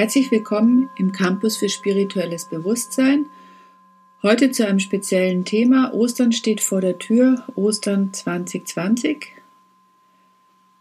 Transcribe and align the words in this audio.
Herzlich 0.00 0.30
willkommen 0.30 0.88
im 0.96 1.12
Campus 1.12 1.58
für 1.58 1.68
spirituelles 1.68 2.46
Bewusstsein. 2.46 3.26
Heute 4.22 4.50
zu 4.50 4.66
einem 4.66 4.80
speziellen 4.80 5.44
Thema. 5.44 5.92
Ostern 5.92 6.32
steht 6.32 6.62
vor 6.62 6.80
der 6.80 6.98
Tür, 6.98 7.44
Ostern 7.54 8.10
2020. 8.10 9.26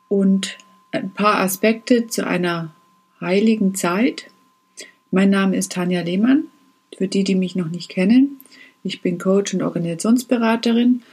Und 0.07 0.57
ein 0.93 1.11
paar 1.11 1.41
Aspekte 1.41 2.07
zu 2.07 2.25
einer 2.25 2.73
heiligen 3.19 3.75
Zeit. 3.75 4.31
Mein 5.11 5.31
Name 5.31 5.57
ist 5.57 5.73
Tanja 5.73 5.99
Lehmann, 5.99 6.45
für 6.97 7.09
die, 7.09 7.25
die 7.25 7.35
mich 7.35 7.57
noch 7.57 7.67
nicht 7.67 7.89
kennen. 7.89 8.39
Ich 8.83 9.01
bin 9.01 9.17
Coach 9.17 9.53
und 9.53 9.63
Organisationsberaterin 9.63 11.03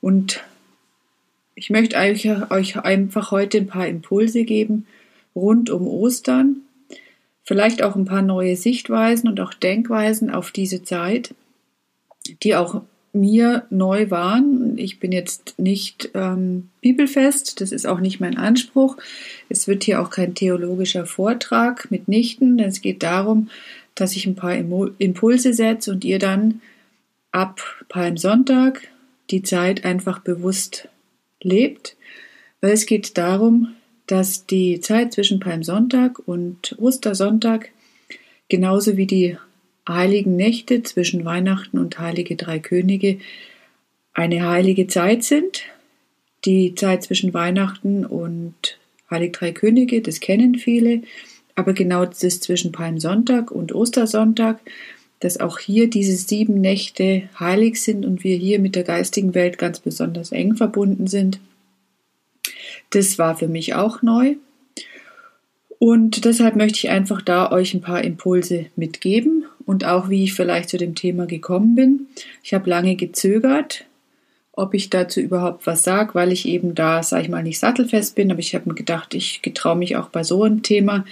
und 0.00 0.42
ich 1.54 1.70
möchte 1.70 1.96
euch, 1.96 2.76
einfach 2.76 3.30
heute 3.30 3.58
ein 3.58 3.68
paar 3.68 3.86
Impulse 3.86 4.42
geben 4.42 4.88
rund 5.36 5.70
um 5.70 5.86
Ostern 5.86 6.61
vielleicht 7.44 7.82
auch 7.82 7.96
ein 7.96 8.04
paar 8.04 8.22
neue 8.22 8.56
Sichtweisen 8.56 9.28
und 9.28 9.40
auch 9.40 9.54
Denkweisen 9.54 10.30
auf 10.30 10.50
diese 10.50 10.82
Zeit, 10.82 11.34
die 12.42 12.54
auch 12.54 12.82
mir 13.12 13.66
neu 13.70 14.10
waren. 14.10 14.78
Ich 14.78 14.98
bin 14.98 15.12
jetzt 15.12 15.58
nicht 15.58 16.10
ähm, 16.14 16.70
bibelfest, 16.80 17.60
das 17.60 17.72
ist 17.72 17.86
auch 17.86 18.00
nicht 18.00 18.20
mein 18.20 18.38
Anspruch. 18.38 18.96
Es 19.48 19.68
wird 19.68 19.84
hier 19.84 20.00
auch 20.00 20.10
kein 20.10 20.34
theologischer 20.34 21.04
Vortrag 21.04 21.90
mitnichten, 21.90 22.56
denn 22.56 22.68
es 22.68 22.80
geht 22.80 23.02
darum, 23.02 23.50
dass 23.94 24.16
ich 24.16 24.26
ein 24.26 24.36
paar 24.36 24.56
Impulse 24.56 25.52
setze 25.52 25.90
und 25.90 26.04
ihr 26.04 26.18
dann 26.18 26.62
ab 27.32 27.60
Palmsonntag 27.88 28.88
die 29.30 29.42
Zeit 29.42 29.84
einfach 29.84 30.20
bewusst 30.20 30.88
lebt, 31.42 31.96
weil 32.60 32.72
es 32.72 32.86
geht 32.86 33.18
darum, 33.18 33.74
dass 34.06 34.46
die 34.46 34.80
Zeit 34.80 35.12
zwischen 35.12 35.40
Palmsonntag 35.40 36.18
und 36.26 36.76
Ostersonntag 36.78 37.70
genauso 38.48 38.96
wie 38.96 39.06
die 39.06 39.36
heiligen 39.88 40.36
Nächte 40.36 40.82
zwischen 40.82 41.24
Weihnachten 41.24 41.78
und 41.78 41.98
Heilige 41.98 42.36
Drei 42.36 42.58
Könige 42.58 43.18
eine 44.14 44.46
heilige 44.46 44.86
Zeit 44.86 45.24
sind. 45.24 45.62
Die 46.44 46.74
Zeit 46.74 47.02
zwischen 47.04 47.34
Weihnachten 47.34 48.04
und 48.04 48.78
Heilig 49.10 49.32
Drei 49.32 49.52
Könige, 49.52 50.00
das 50.00 50.20
kennen 50.20 50.56
viele, 50.56 51.02
aber 51.54 51.72
genau 51.72 52.04
das 52.04 52.40
zwischen 52.40 52.72
Palmsonntag 52.72 53.50
und 53.50 53.74
Ostersonntag, 53.74 54.60
dass 55.20 55.38
auch 55.38 55.58
hier 55.58 55.88
diese 55.88 56.16
sieben 56.16 56.60
Nächte 56.60 57.28
heilig 57.38 57.80
sind 57.80 58.04
und 58.04 58.24
wir 58.24 58.36
hier 58.36 58.58
mit 58.58 58.74
der 58.74 58.82
geistigen 58.82 59.34
Welt 59.34 59.56
ganz 59.56 59.78
besonders 59.78 60.32
eng 60.32 60.56
verbunden 60.56 61.06
sind. 61.06 61.40
Das 62.92 63.18
war 63.18 63.36
für 63.36 63.48
mich 63.48 63.74
auch 63.74 64.02
neu. 64.02 64.36
Und 65.78 66.24
deshalb 66.24 66.54
möchte 66.54 66.78
ich 66.78 66.90
einfach 66.90 67.22
da 67.22 67.50
euch 67.50 67.74
ein 67.74 67.80
paar 67.80 68.04
Impulse 68.04 68.66
mitgeben 68.76 69.46
und 69.66 69.84
auch 69.84 70.08
wie 70.08 70.22
ich 70.22 70.34
vielleicht 70.34 70.68
zu 70.68 70.78
dem 70.78 70.94
Thema 70.94 71.26
gekommen 71.26 71.74
bin. 71.74 72.06
Ich 72.44 72.54
habe 72.54 72.70
lange 72.70 72.94
gezögert, 72.94 73.84
ob 74.52 74.74
ich 74.74 74.90
dazu 74.90 75.20
überhaupt 75.20 75.66
was 75.66 75.82
sage, 75.82 76.14
weil 76.14 76.30
ich 76.30 76.46
eben 76.46 76.76
da, 76.76 77.02
sage 77.02 77.24
ich 77.24 77.28
mal, 77.28 77.42
nicht 77.42 77.58
sattelfest 77.58 78.14
bin. 78.14 78.30
Aber 78.30 78.40
ich 78.40 78.54
habe 78.54 78.68
mir 78.68 78.76
gedacht, 78.76 79.14
ich 79.14 79.42
getraue 79.42 79.76
mich 79.76 79.96
auch 79.96 80.08
bei 80.08 80.22
so 80.22 80.44
einem 80.44 80.62
Thema 80.62 81.04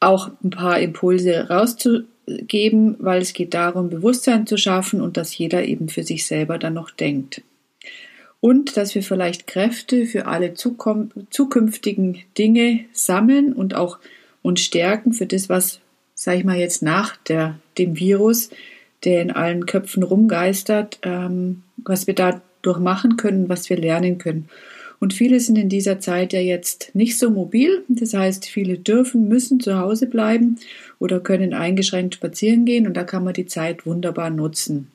auch 0.00 0.30
ein 0.42 0.50
paar 0.50 0.80
Impulse 0.80 1.48
rauszugeben, 1.48 2.96
weil 2.98 3.20
es 3.20 3.32
geht 3.32 3.54
darum, 3.54 3.90
Bewusstsein 3.90 4.46
zu 4.46 4.56
schaffen 4.56 5.00
und 5.00 5.16
dass 5.16 5.36
jeder 5.36 5.64
eben 5.64 5.88
für 5.88 6.02
sich 6.02 6.26
selber 6.26 6.58
dann 6.58 6.74
noch 6.74 6.90
denkt 6.90 7.42
und 8.40 8.76
dass 8.76 8.94
wir 8.94 9.02
vielleicht 9.02 9.46
Kräfte 9.46 10.06
für 10.06 10.26
alle 10.26 10.54
zukünftigen 10.54 12.18
Dinge 12.36 12.84
sammeln 12.92 13.52
und 13.52 13.74
auch 13.74 13.98
uns 14.42 14.60
stärken 14.60 15.12
für 15.12 15.26
das, 15.26 15.48
was, 15.48 15.80
sag 16.14 16.36
ich 16.36 16.44
mal, 16.44 16.56
jetzt 16.56 16.82
nach 16.82 17.16
der, 17.16 17.58
dem 17.78 17.98
Virus, 17.98 18.50
der 19.04 19.22
in 19.22 19.30
allen 19.30 19.66
Köpfen 19.66 20.02
rumgeistert, 20.02 20.98
ähm, 21.02 21.62
was 21.76 22.06
wir 22.06 22.14
dadurch 22.14 22.78
machen 22.78 23.16
können, 23.16 23.48
was 23.48 23.70
wir 23.70 23.76
lernen 23.76 24.18
können. 24.18 24.48
Und 25.00 25.14
viele 25.14 25.38
sind 25.38 25.56
in 25.56 25.68
dieser 25.68 26.00
Zeit 26.00 26.32
ja 26.32 26.40
jetzt 26.40 26.90
nicht 26.94 27.18
so 27.18 27.30
mobil. 27.30 27.84
Das 27.88 28.14
heißt, 28.14 28.46
viele 28.46 28.78
dürfen, 28.78 29.28
müssen 29.28 29.60
zu 29.60 29.78
Hause 29.78 30.06
bleiben 30.06 30.58
oder 30.98 31.20
können 31.20 31.54
eingeschränkt 31.54 32.16
spazieren 32.16 32.64
gehen 32.64 32.86
und 32.86 32.96
da 32.96 33.04
kann 33.04 33.22
man 33.22 33.34
die 33.34 33.46
Zeit 33.46 33.86
wunderbar 33.86 34.30
nutzen. 34.30 34.88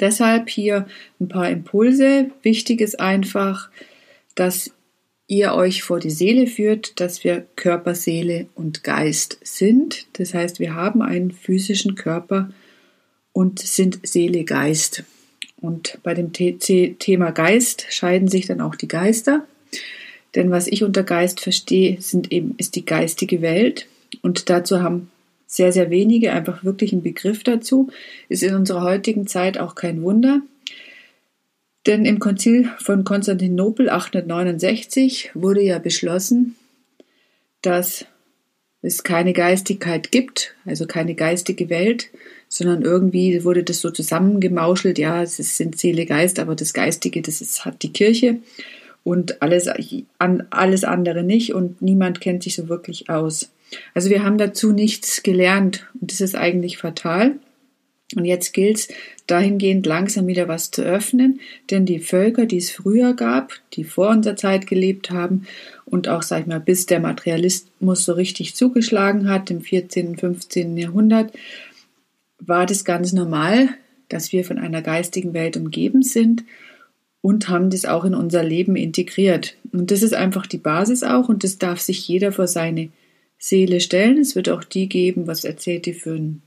Deshalb 0.00 0.48
hier 0.48 0.86
ein 1.20 1.28
paar 1.28 1.50
Impulse. 1.50 2.30
Wichtig 2.42 2.80
ist 2.80 2.98
einfach, 2.98 3.68
dass 4.34 4.72
ihr 5.26 5.54
euch 5.54 5.82
vor 5.82 6.00
die 6.00 6.10
Seele 6.10 6.46
führt, 6.46 6.98
dass 6.98 7.22
wir 7.22 7.46
Körper, 7.54 7.94
Seele 7.94 8.46
und 8.54 8.82
Geist 8.82 9.38
sind. 9.42 10.06
Das 10.14 10.34
heißt, 10.34 10.58
wir 10.58 10.74
haben 10.74 11.02
einen 11.02 11.30
physischen 11.30 11.94
Körper 11.94 12.50
und 13.32 13.60
sind 13.60 14.00
Seele, 14.02 14.44
Geist. 14.44 15.04
Und 15.60 15.98
bei 16.02 16.14
dem 16.14 16.32
Thema 16.32 17.30
Geist 17.30 17.86
scheiden 17.90 18.28
sich 18.28 18.46
dann 18.46 18.60
auch 18.60 18.74
die 18.74 18.88
Geister. 18.88 19.46
Denn 20.34 20.50
was 20.50 20.66
ich 20.66 20.82
unter 20.82 21.02
Geist 21.02 21.40
verstehe, 21.40 22.00
sind 22.00 22.32
eben, 22.32 22.54
ist 22.56 22.74
die 22.74 22.84
geistige 22.84 23.42
Welt. 23.42 23.86
Und 24.22 24.48
dazu 24.48 24.82
haben 24.82 25.10
sehr, 25.50 25.72
sehr 25.72 25.90
wenige 25.90 26.32
einfach 26.32 26.62
wirklich 26.62 26.92
einen 26.92 27.02
Begriff 27.02 27.42
dazu. 27.42 27.88
Ist 28.28 28.44
in 28.44 28.54
unserer 28.54 28.82
heutigen 28.82 29.26
Zeit 29.26 29.58
auch 29.58 29.74
kein 29.74 30.00
Wunder. 30.02 30.42
Denn 31.86 32.04
im 32.04 32.20
Konzil 32.20 32.70
von 32.78 33.02
Konstantinopel 33.02 33.90
869 33.90 35.32
wurde 35.34 35.60
ja 35.62 35.80
beschlossen, 35.80 36.54
dass 37.62 38.06
es 38.80 39.02
keine 39.02 39.32
Geistigkeit 39.32 40.12
gibt, 40.12 40.54
also 40.64 40.86
keine 40.86 41.16
geistige 41.16 41.68
Welt, 41.68 42.10
sondern 42.48 42.82
irgendwie 42.82 43.42
wurde 43.42 43.64
das 43.64 43.80
so 43.80 43.90
zusammengemauschelt, 43.90 44.98
ja, 44.98 45.20
es 45.22 45.36
sind 45.36 45.78
Seele, 45.78 46.06
Geist, 46.06 46.38
aber 46.38 46.54
das 46.54 46.72
Geistige, 46.74 47.22
das 47.22 47.40
ist, 47.40 47.64
hat 47.64 47.82
die 47.82 47.92
Kirche 47.92 48.38
und 49.02 49.42
alles, 49.42 49.68
alles 50.50 50.84
andere 50.84 51.24
nicht 51.24 51.54
und 51.54 51.82
niemand 51.82 52.20
kennt 52.20 52.44
sich 52.44 52.54
so 52.54 52.68
wirklich 52.68 53.10
aus. 53.10 53.50
Also 53.94 54.10
wir 54.10 54.24
haben 54.24 54.38
dazu 54.38 54.72
nichts 54.72 55.22
gelernt 55.22 55.86
und 56.00 56.12
das 56.12 56.20
ist 56.20 56.34
eigentlich 56.34 56.78
fatal. 56.78 57.36
Und 58.16 58.24
jetzt 58.24 58.52
gilt 58.52 58.78
es 58.78 58.88
dahingehend 59.26 59.86
langsam 59.86 60.26
wieder 60.26 60.48
was 60.48 60.72
zu 60.72 60.82
öffnen, 60.82 61.40
denn 61.70 61.86
die 61.86 62.00
Völker, 62.00 62.46
die 62.46 62.56
es 62.56 62.70
früher 62.70 63.14
gab, 63.14 63.52
die 63.74 63.84
vor 63.84 64.08
unserer 64.08 64.34
Zeit 64.34 64.66
gelebt 64.66 65.10
haben 65.10 65.46
und 65.84 66.08
auch, 66.08 66.22
sag 66.22 66.40
ich 66.40 66.46
mal, 66.46 66.58
bis 66.58 66.86
der 66.86 66.98
Materialismus 66.98 68.04
so 68.04 68.14
richtig 68.14 68.56
zugeschlagen 68.56 69.28
hat 69.28 69.50
im 69.50 69.60
14., 69.60 70.08
und 70.08 70.20
15. 70.20 70.76
Jahrhundert, 70.76 71.32
war 72.38 72.66
das 72.66 72.84
ganz 72.84 73.12
normal, 73.12 73.68
dass 74.08 74.32
wir 74.32 74.44
von 74.44 74.58
einer 74.58 74.82
geistigen 74.82 75.32
Welt 75.32 75.56
umgeben 75.56 76.02
sind 76.02 76.42
und 77.20 77.48
haben 77.48 77.70
das 77.70 77.84
auch 77.84 78.04
in 78.04 78.14
unser 78.14 78.42
Leben 78.42 78.74
integriert. 78.74 79.56
Und 79.72 79.90
das 79.92 80.02
ist 80.02 80.14
einfach 80.14 80.46
die 80.46 80.58
Basis 80.58 81.04
auch 81.04 81.28
und 81.28 81.44
das 81.44 81.58
darf 81.58 81.80
sich 81.80 82.08
jeder 82.08 82.32
vor 82.32 82.48
seine 82.48 82.88
Seele 83.40 83.80
stellen. 83.80 84.18
Es 84.18 84.36
wird 84.36 84.50
auch 84.50 84.62
die 84.62 84.88
geben, 84.88 85.26
was 85.26 85.44
erzählt 85.44 85.86
die 85.86 85.94
für 85.94 86.14
einen 86.14 86.42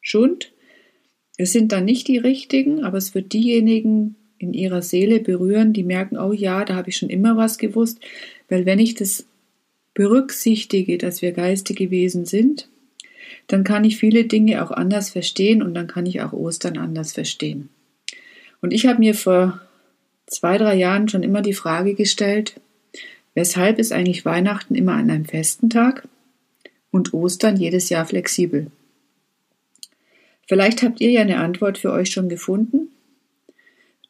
Schund. 0.00 0.52
Es 1.36 1.52
sind 1.52 1.72
dann 1.72 1.84
nicht 1.84 2.08
die 2.08 2.18
richtigen, 2.18 2.82
aber 2.82 2.98
es 2.98 3.14
wird 3.14 3.32
diejenigen 3.32 4.16
in 4.38 4.54
ihrer 4.54 4.80
Seele 4.82 5.20
berühren, 5.20 5.74
die 5.74 5.84
merken, 5.84 6.18
oh 6.18 6.32
ja, 6.32 6.64
da 6.64 6.74
habe 6.74 6.88
ich 6.88 6.96
schon 6.96 7.10
immer 7.10 7.36
was 7.36 7.58
gewusst, 7.58 8.00
weil 8.48 8.64
wenn 8.64 8.78
ich 8.78 8.94
das 8.94 9.26
berücksichtige, 9.92 10.96
dass 10.96 11.20
wir 11.20 11.32
geistige 11.32 11.90
Wesen 11.90 12.24
sind, 12.24 12.68
dann 13.46 13.64
kann 13.64 13.84
ich 13.84 13.98
viele 13.98 14.24
Dinge 14.24 14.64
auch 14.64 14.70
anders 14.70 15.10
verstehen 15.10 15.62
und 15.62 15.74
dann 15.74 15.86
kann 15.86 16.06
ich 16.06 16.22
auch 16.22 16.32
Ostern 16.32 16.78
anders 16.78 17.12
verstehen. 17.12 17.68
Und 18.62 18.72
ich 18.72 18.86
habe 18.86 19.00
mir 19.00 19.14
vor 19.14 19.60
zwei, 20.26 20.56
drei 20.56 20.76
Jahren 20.76 21.08
schon 21.08 21.22
immer 21.22 21.42
die 21.42 21.52
Frage 21.52 21.94
gestellt, 21.94 22.60
Weshalb 23.34 23.78
ist 23.78 23.92
eigentlich 23.92 24.24
Weihnachten 24.24 24.74
immer 24.74 24.94
an 24.94 25.10
einem 25.10 25.24
festen 25.24 25.70
Tag 25.70 26.08
und 26.90 27.14
Ostern 27.14 27.56
jedes 27.56 27.88
Jahr 27.88 28.04
flexibel? 28.04 28.70
Vielleicht 30.48 30.82
habt 30.82 31.00
ihr 31.00 31.10
ja 31.10 31.20
eine 31.20 31.38
Antwort 31.38 31.78
für 31.78 31.92
euch 31.92 32.10
schon 32.10 32.28
gefunden. 32.28 32.88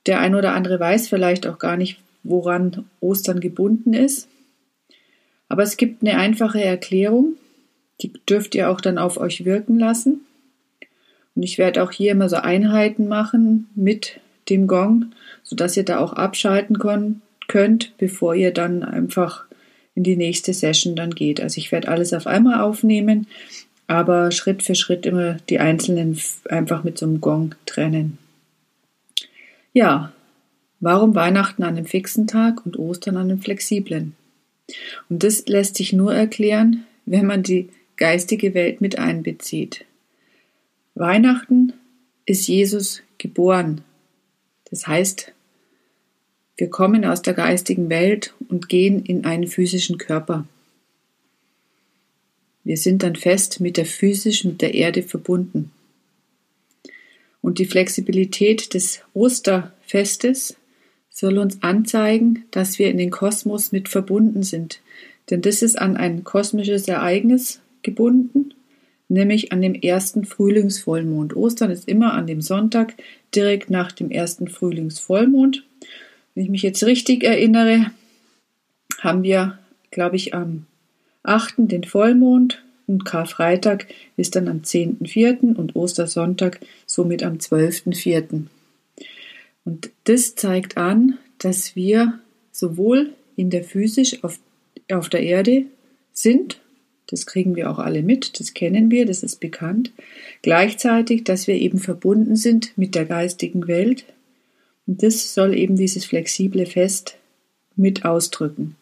Der 0.06 0.20
ein 0.20 0.34
oder 0.34 0.54
andere 0.54 0.80
weiß 0.80 1.08
vielleicht 1.08 1.46
auch 1.46 1.58
gar 1.58 1.76
nicht, 1.76 2.00
woran 2.22 2.86
Ostern 3.00 3.40
gebunden 3.40 3.92
ist. 3.92 4.26
Aber 5.48 5.62
es 5.62 5.76
gibt 5.76 6.02
eine 6.02 6.16
einfache 6.16 6.62
Erklärung, 6.62 7.34
die 8.00 8.12
dürft 8.26 8.54
ihr 8.54 8.70
auch 8.70 8.80
dann 8.80 8.96
auf 8.96 9.18
euch 9.18 9.44
wirken 9.44 9.78
lassen. 9.78 10.20
Und 11.34 11.42
ich 11.42 11.58
werde 11.58 11.82
auch 11.82 11.92
hier 11.92 12.12
immer 12.12 12.30
so 12.30 12.36
Einheiten 12.36 13.08
machen 13.08 13.68
mit 13.74 14.20
dem 14.48 14.66
Gong, 14.66 15.12
sodass 15.42 15.76
ihr 15.76 15.84
da 15.84 15.98
auch 15.98 16.14
abschalten 16.14 16.78
könnt 16.78 17.20
könnt, 17.50 17.92
bevor 17.98 18.36
ihr 18.36 18.52
dann 18.52 18.84
einfach 18.84 19.44
in 19.96 20.04
die 20.04 20.16
nächste 20.16 20.54
Session 20.54 20.94
dann 20.94 21.10
geht. 21.10 21.40
Also 21.40 21.58
ich 21.58 21.72
werde 21.72 21.88
alles 21.88 22.12
auf 22.12 22.28
einmal 22.28 22.60
aufnehmen, 22.60 23.26
aber 23.88 24.30
Schritt 24.30 24.62
für 24.62 24.76
Schritt 24.76 25.04
immer 25.04 25.34
die 25.48 25.58
einzelnen 25.58 26.16
einfach 26.48 26.84
mit 26.84 26.96
so 26.96 27.06
einem 27.06 27.20
Gong 27.20 27.56
trennen. 27.66 28.18
Ja, 29.72 30.12
warum 30.78 31.16
Weihnachten 31.16 31.64
an 31.64 31.76
einem 31.76 31.86
fixen 31.86 32.28
Tag 32.28 32.64
und 32.64 32.78
Ostern 32.78 33.16
an 33.16 33.30
einem 33.30 33.42
flexiblen? 33.42 34.14
Und 35.08 35.24
das 35.24 35.46
lässt 35.48 35.74
sich 35.74 35.92
nur 35.92 36.14
erklären, 36.14 36.84
wenn 37.04 37.26
man 37.26 37.42
die 37.42 37.68
geistige 37.96 38.54
Welt 38.54 38.80
mit 38.80 38.96
einbezieht. 38.96 39.84
Weihnachten 40.94 41.72
ist 42.26 42.46
Jesus 42.46 43.02
geboren. 43.18 43.80
Das 44.70 44.86
heißt, 44.86 45.32
wir 46.60 46.68
kommen 46.68 47.06
aus 47.06 47.22
der 47.22 47.32
geistigen 47.32 47.88
Welt 47.88 48.34
und 48.50 48.68
gehen 48.68 49.02
in 49.02 49.24
einen 49.24 49.46
physischen 49.46 49.96
Körper. 49.96 50.46
Wir 52.64 52.76
sind 52.76 53.02
dann 53.02 53.16
fest 53.16 53.60
mit 53.60 53.78
der 53.78 53.86
physisch, 53.86 54.44
mit 54.44 54.60
der 54.60 54.74
Erde 54.74 55.02
verbunden. 55.02 55.70
Und 57.40 57.58
die 57.58 57.64
Flexibilität 57.64 58.74
des 58.74 59.00
Osterfestes 59.14 60.56
soll 61.08 61.38
uns 61.38 61.62
anzeigen, 61.62 62.44
dass 62.50 62.78
wir 62.78 62.90
in 62.90 62.98
den 62.98 63.10
Kosmos 63.10 63.72
mit 63.72 63.88
verbunden 63.88 64.42
sind. 64.42 64.82
Denn 65.30 65.40
das 65.40 65.62
ist 65.62 65.78
an 65.78 65.96
ein 65.96 66.24
kosmisches 66.24 66.86
Ereignis 66.88 67.60
gebunden, 67.80 68.52
nämlich 69.08 69.50
an 69.52 69.62
dem 69.62 69.74
ersten 69.74 70.26
Frühlingsvollmond. 70.26 71.34
Ostern 71.34 71.70
ist 71.70 71.88
immer 71.88 72.12
an 72.12 72.26
dem 72.26 72.42
Sonntag 72.42 72.94
direkt 73.34 73.70
nach 73.70 73.92
dem 73.92 74.10
ersten 74.10 74.46
Frühlingsvollmond. 74.46 75.64
Wenn 76.34 76.44
ich 76.44 76.50
mich 76.50 76.62
jetzt 76.62 76.84
richtig 76.84 77.24
erinnere, 77.24 77.90
haben 78.98 79.22
wir, 79.22 79.58
glaube 79.90 80.16
ich, 80.16 80.34
am 80.34 80.66
8. 81.22 81.54
den 81.58 81.84
Vollmond 81.84 82.62
und 82.86 83.04
Karfreitag 83.04 83.86
ist 84.16 84.36
dann 84.36 84.48
am 84.48 84.58
10.4. 84.58 85.54
und 85.54 85.76
Ostersonntag 85.76 86.60
somit 86.86 87.22
am 87.22 87.34
12.4. 87.34 88.46
Und 89.64 89.90
das 90.04 90.34
zeigt 90.34 90.76
an, 90.76 91.18
dass 91.38 91.76
wir 91.76 92.18
sowohl 92.52 93.10
in 93.36 93.50
der 93.50 93.64
physisch 93.64 94.22
auf, 94.24 94.38
auf 94.90 95.08
der 95.08 95.22
Erde 95.22 95.64
sind, 96.12 96.60
das 97.06 97.26
kriegen 97.26 97.56
wir 97.56 97.70
auch 97.70 97.78
alle 97.78 98.02
mit, 98.02 98.38
das 98.38 98.54
kennen 98.54 98.90
wir, 98.90 99.06
das 99.06 99.22
ist 99.22 99.40
bekannt, 99.40 99.92
gleichzeitig, 100.42 101.24
dass 101.24 101.46
wir 101.46 101.54
eben 101.54 101.78
verbunden 101.78 102.36
sind 102.36 102.76
mit 102.76 102.94
der 102.94 103.04
geistigen 103.04 103.66
Welt. 103.66 104.04
Und 104.90 105.04
das 105.04 105.34
soll 105.34 105.56
eben 105.56 105.76
dieses 105.76 106.04
flexible 106.04 106.66
Fest 106.66 107.14
mit 107.76 108.04
ausdrücken. 108.04 108.74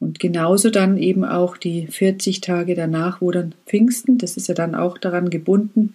Und 0.00 0.18
genauso 0.18 0.70
dann 0.70 0.96
eben 0.96 1.24
auch 1.24 1.56
die 1.56 1.86
40 1.86 2.40
Tage 2.40 2.74
danach, 2.74 3.20
wo 3.20 3.30
dann 3.30 3.54
Pfingsten, 3.64 4.18
das 4.18 4.36
ist 4.36 4.48
ja 4.48 4.56
dann 4.56 4.74
auch 4.74 4.98
daran 4.98 5.30
gebunden, 5.30 5.94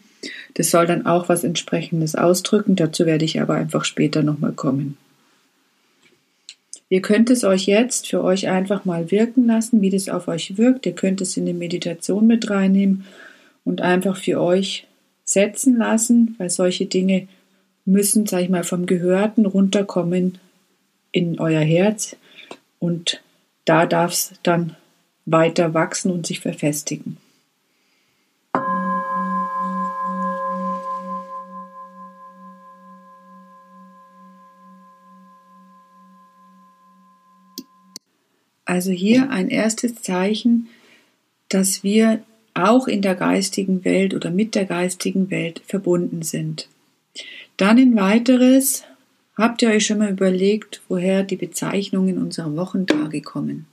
das 0.54 0.72
soll 0.72 0.88
dann 0.88 1.06
auch 1.06 1.28
was 1.28 1.44
entsprechendes 1.44 2.16
ausdrücken. 2.16 2.78
Dazu 2.78 3.06
werde 3.06 3.26
ich 3.26 3.42
aber 3.42 3.56
einfach 3.56 3.84
später 3.84 4.24
nochmal 4.24 4.54
kommen. 4.54 4.96
Ihr 6.88 7.02
könnt 7.02 7.30
es 7.30 7.44
euch 7.44 7.66
jetzt 7.66 8.08
für 8.08 8.24
euch 8.24 8.48
einfach 8.48 8.86
mal 8.86 9.12
wirken 9.12 9.48
lassen, 9.48 9.81
wie 9.81 9.90
das 9.90 10.08
auf 10.08 10.30
euch 10.30 10.58
wirkt. 10.58 10.86
Ihr 10.86 10.94
könnt 10.94 11.20
es 11.20 11.36
in 11.36 11.46
die 11.46 11.52
Meditation 11.52 12.26
mit 12.26 12.50
reinnehmen 12.50 13.04
und 13.66 13.81
einfach 13.81 14.16
für 14.16 14.40
euch 14.40 14.88
setzen 15.26 15.76
lassen, 15.76 16.36
weil 16.38 16.50
solche 16.50 16.86
Dinge 16.86 17.28
müssen, 17.86 18.26
sag 18.26 18.42
ich 18.42 18.50
mal, 18.50 18.64
vom 18.64 18.86
Gehörten 18.86 19.46
runterkommen 19.46 20.40
in 21.12 21.40
euer 21.40 21.62
Herz 21.62 22.16
und 22.80 23.22
da 23.64 23.86
darf 23.86 24.12
es 24.12 24.34
dann 24.44 24.76
weiter 25.26 25.74
wachsen 25.74 26.12
und 26.12 26.28
sich 26.28 26.40
verfestigen. 26.40 27.18
Also 38.66 38.92
hier 38.92 39.30
ein 39.30 39.50
erstes 39.50 40.02
Zeichen, 40.02 40.68
dass 41.50 41.84
wir 41.84 42.24
auch 42.54 42.88
in 42.88 43.02
der 43.02 43.16
geistigen 43.16 43.86
Welt 43.86 44.14
oder 44.14 44.31
mit 44.31 44.56
der 44.56 44.66
geistigen 44.66 45.30
Welt 45.30 45.62
verbunden 45.66 46.24
sind. 46.24 46.68
Dann 47.57 47.78
ein 47.78 47.96
weiteres, 47.96 48.84
Habt 49.38 49.62
ihr 49.62 49.69
euch 49.69 49.86
schon 49.86 49.98
mal 49.98 50.12
überlegt, 50.12 50.81
woher 50.88 51.24
die 51.24 51.36
Bezeichnungen 51.36 52.18
unserer 52.18 52.56
Wochentage 52.56 53.22
kommen? 53.22 53.66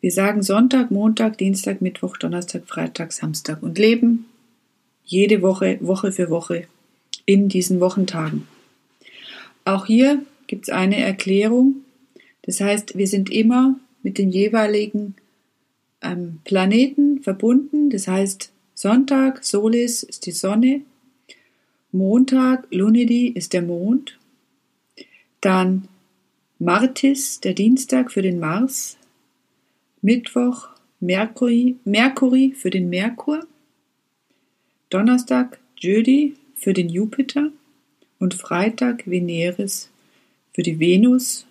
Wir 0.00 0.12
sagen 0.12 0.42
Sonntag, 0.42 0.90
Montag, 0.90 1.38
Dienstag, 1.38 1.80
Mittwoch, 1.80 2.18
Donnerstag, 2.18 2.66
Freitag, 2.66 3.12
Samstag 3.12 3.62
und 3.62 3.78
leben 3.78 4.26
jede 5.04 5.40
Woche, 5.40 5.78
Woche 5.80 6.12
für 6.12 6.28
Woche 6.28 6.66
in 7.24 7.48
diesen 7.48 7.80
Wochentagen. 7.80 8.46
Auch 9.64 9.86
hier 9.86 10.22
gibt 10.46 10.68
es 10.68 10.74
eine 10.74 10.98
Erklärung. 10.98 11.76
Das 12.42 12.60
heißt, 12.60 12.98
wir 12.98 13.06
sind 13.06 13.30
immer 13.30 13.80
mit 14.02 14.18
den 14.18 14.28
jeweiligen 14.28 15.14
ähm, 16.02 16.40
Planeten 16.44 17.22
verbunden. 17.22 17.88
Das 17.88 18.06
heißt, 18.06 18.52
Sonntag, 18.80 19.44
Solis 19.44 20.04
ist 20.04 20.24
die 20.24 20.30
Sonne, 20.30 20.82
Montag, 21.90 22.68
Lunidi 22.70 23.26
ist 23.26 23.52
der 23.52 23.62
Mond. 23.62 24.16
Dann 25.40 25.88
Martis, 26.60 27.40
der 27.40 27.54
Dienstag 27.54 28.12
für 28.12 28.22
den 28.22 28.38
Mars. 28.38 28.96
Mittwoch, 30.00 30.68
Merkuri, 31.00 31.74
Merkuri 31.84 32.54
für 32.56 32.70
den 32.70 32.88
Merkur. 32.88 33.44
Donnerstag, 34.90 35.58
Jödi 35.80 36.36
für 36.54 36.72
den 36.72 36.88
Jupiter. 36.88 37.50
Und 38.20 38.34
Freitag, 38.34 39.10
Veneris 39.10 39.90
für 40.52 40.62
die 40.62 40.78
Venus. 40.78 41.46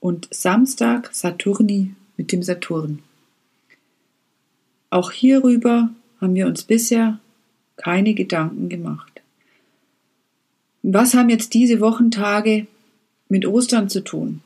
Und 0.00 0.26
Samstag, 0.30 1.14
Saturni 1.14 1.90
mit 2.16 2.32
dem 2.32 2.42
Saturn. 2.42 3.02
Auch 4.88 5.12
hierüber 5.12 5.90
haben 6.20 6.34
wir 6.34 6.46
uns 6.46 6.64
bisher 6.64 7.18
keine 7.76 8.14
Gedanken 8.14 8.68
gemacht. 8.68 9.20
Was 10.82 11.14
haben 11.14 11.30
jetzt 11.30 11.54
diese 11.54 11.80
Wochentage 11.80 12.66
mit 13.28 13.46
Ostern 13.46 13.88
zu 13.88 14.02
tun? 14.02 14.40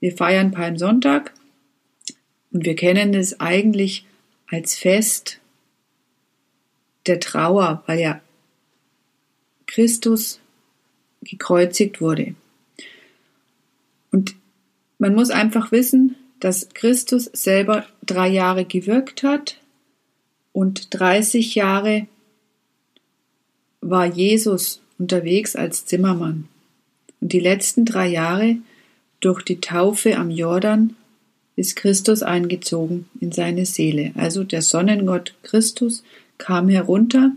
Wir 0.00 0.16
feiern 0.16 0.50
Palmsonntag 0.50 1.32
und 2.52 2.64
wir 2.64 2.76
kennen 2.76 3.14
es 3.14 3.40
eigentlich 3.40 4.04
als 4.50 4.74
Fest 4.74 5.40
der 7.06 7.20
Trauer, 7.20 7.82
weil 7.86 8.00
ja 8.00 8.20
Christus 9.66 10.40
gekreuzigt 11.22 12.00
wurde. 12.00 12.34
Und 14.10 14.36
man 14.98 15.14
muss 15.14 15.30
einfach 15.30 15.72
wissen, 15.72 16.16
dass 16.40 16.68
Christus 16.74 17.24
selber 17.32 17.86
drei 18.04 18.28
Jahre 18.28 18.64
gewirkt 18.64 19.22
hat 19.22 19.58
und 20.54 20.94
30 20.98 21.56
Jahre 21.56 22.06
war 23.80 24.06
Jesus 24.06 24.80
unterwegs 24.98 25.56
als 25.56 25.84
Zimmermann. 25.84 26.48
Und 27.20 27.32
die 27.32 27.40
letzten 27.40 27.84
drei 27.84 28.06
Jahre 28.08 28.56
durch 29.20 29.42
die 29.42 29.60
Taufe 29.60 30.16
am 30.16 30.30
Jordan 30.30 30.94
ist 31.56 31.74
Christus 31.74 32.22
eingezogen 32.22 33.06
in 33.20 33.32
seine 33.32 33.66
Seele. 33.66 34.12
Also 34.14 34.44
der 34.44 34.62
Sonnengott 34.62 35.34
Christus 35.42 36.04
kam 36.38 36.68
herunter 36.68 37.32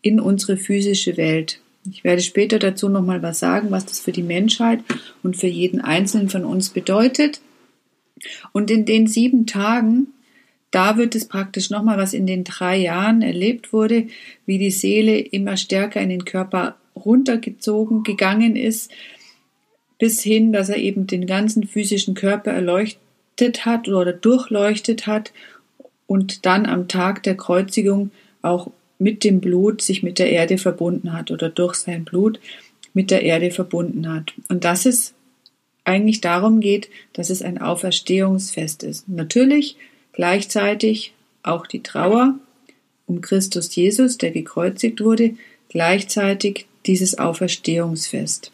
in 0.00 0.18
unsere 0.18 0.56
physische 0.56 1.18
Welt. 1.18 1.60
Ich 1.90 2.04
werde 2.04 2.22
später 2.22 2.58
dazu 2.58 2.88
nochmal 2.88 3.22
was 3.22 3.38
sagen, 3.38 3.70
was 3.70 3.84
das 3.84 4.00
für 4.00 4.12
die 4.12 4.22
Menschheit 4.22 4.80
und 5.22 5.36
für 5.36 5.46
jeden 5.46 5.82
Einzelnen 5.82 6.30
von 6.30 6.46
uns 6.46 6.70
bedeutet. 6.70 7.40
Und 8.52 8.70
in 8.70 8.86
den 8.86 9.06
sieben 9.06 9.46
Tagen 9.46 10.08
da 10.76 10.98
wird 10.98 11.14
es 11.14 11.26
praktisch 11.26 11.70
nochmal, 11.70 11.96
was 11.96 12.12
in 12.12 12.26
den 12.26 12.44
drei 12.44 12.76
Jahren 12.76 13.22
erlebt 13.22 13.72
wurde, 13.72 14.08
wie 14.44 14.58
die 14.58 14.70
Seele 14.70 15.18
immer 15.18 15.56
stärker 15.56 16.02
in 16.02 16.10
den 16.10 16.26
Körper 16.26 16.76
runtergezogen 16.94 18.02
gegangen 18.02 18.56
ist, 18.56 18.90
bis 19.98 20.22
hin, 20.22 20.52
dass 20.52 20.68
er 20.68 20.76
eben 20.76 21.06
den 21.06 21.26
ganzen 21.26 21.66
physischen 21.66 22.12
Körper 22.12 22.50
erleuchtet 22.50 23.64
hat 23.64 23.88
oder 23.88 24.12
durchleuchtet 24.12 25.06
hat 25.06 25.32
und 26.06 26.44
dann 26.44 26.66
am 26.66 26.88
Tag 26.88 27.22
der 27.22 27.38
Kreuzigung 27.38 28.10
auch 28.42 28.70
mit 28.98 29.24
dem 29.24 29.40
Blut 29.40 29.80
sich 29.80 30.02
mit 30.02 30.18
der 30.18 30.30
Erde 30.30 30.58
verbunden 30.58 31.14
hat 31.14 31.30
oder 31.30 31.48
durch 31.48 31.76
sein 31.76 32.04
Blut 32.04 32.38
mit 32.92 33.10
der 33.10 33.22
Erde 33.22 33.50
verbunden 33.50 34.12
hat. 34.12 34.34
Und 34.50 34.64
dass 34.64 34.84
es 34.84 35.14
eigentlich 35.84 36.20
darum 36.20 36.60
geht, 36.60 36.90
dass 37.14 37.30
es 37.30 37.40
ein 37.40 37.56
Auferstehungsfest 37.56 38.82
ist. 38.82 39.08
Natürlich 39.08 39.78
gleichzeitig 40.16 41.12
auch 41.42 41.66
die 41.66 41.82
Trauer 41.82 42.34
um 43.06 43.20
Christus 43.20 43.74
Jesus, 43.76 44.18
der 44.18 44.32
gekreuzigt 44.32 45.00
wurde, 45.00 45.36
gleichzeitig 45.68 46.66
dieses 46.86 47.18
Auferstehungsfest. 47.18 48.50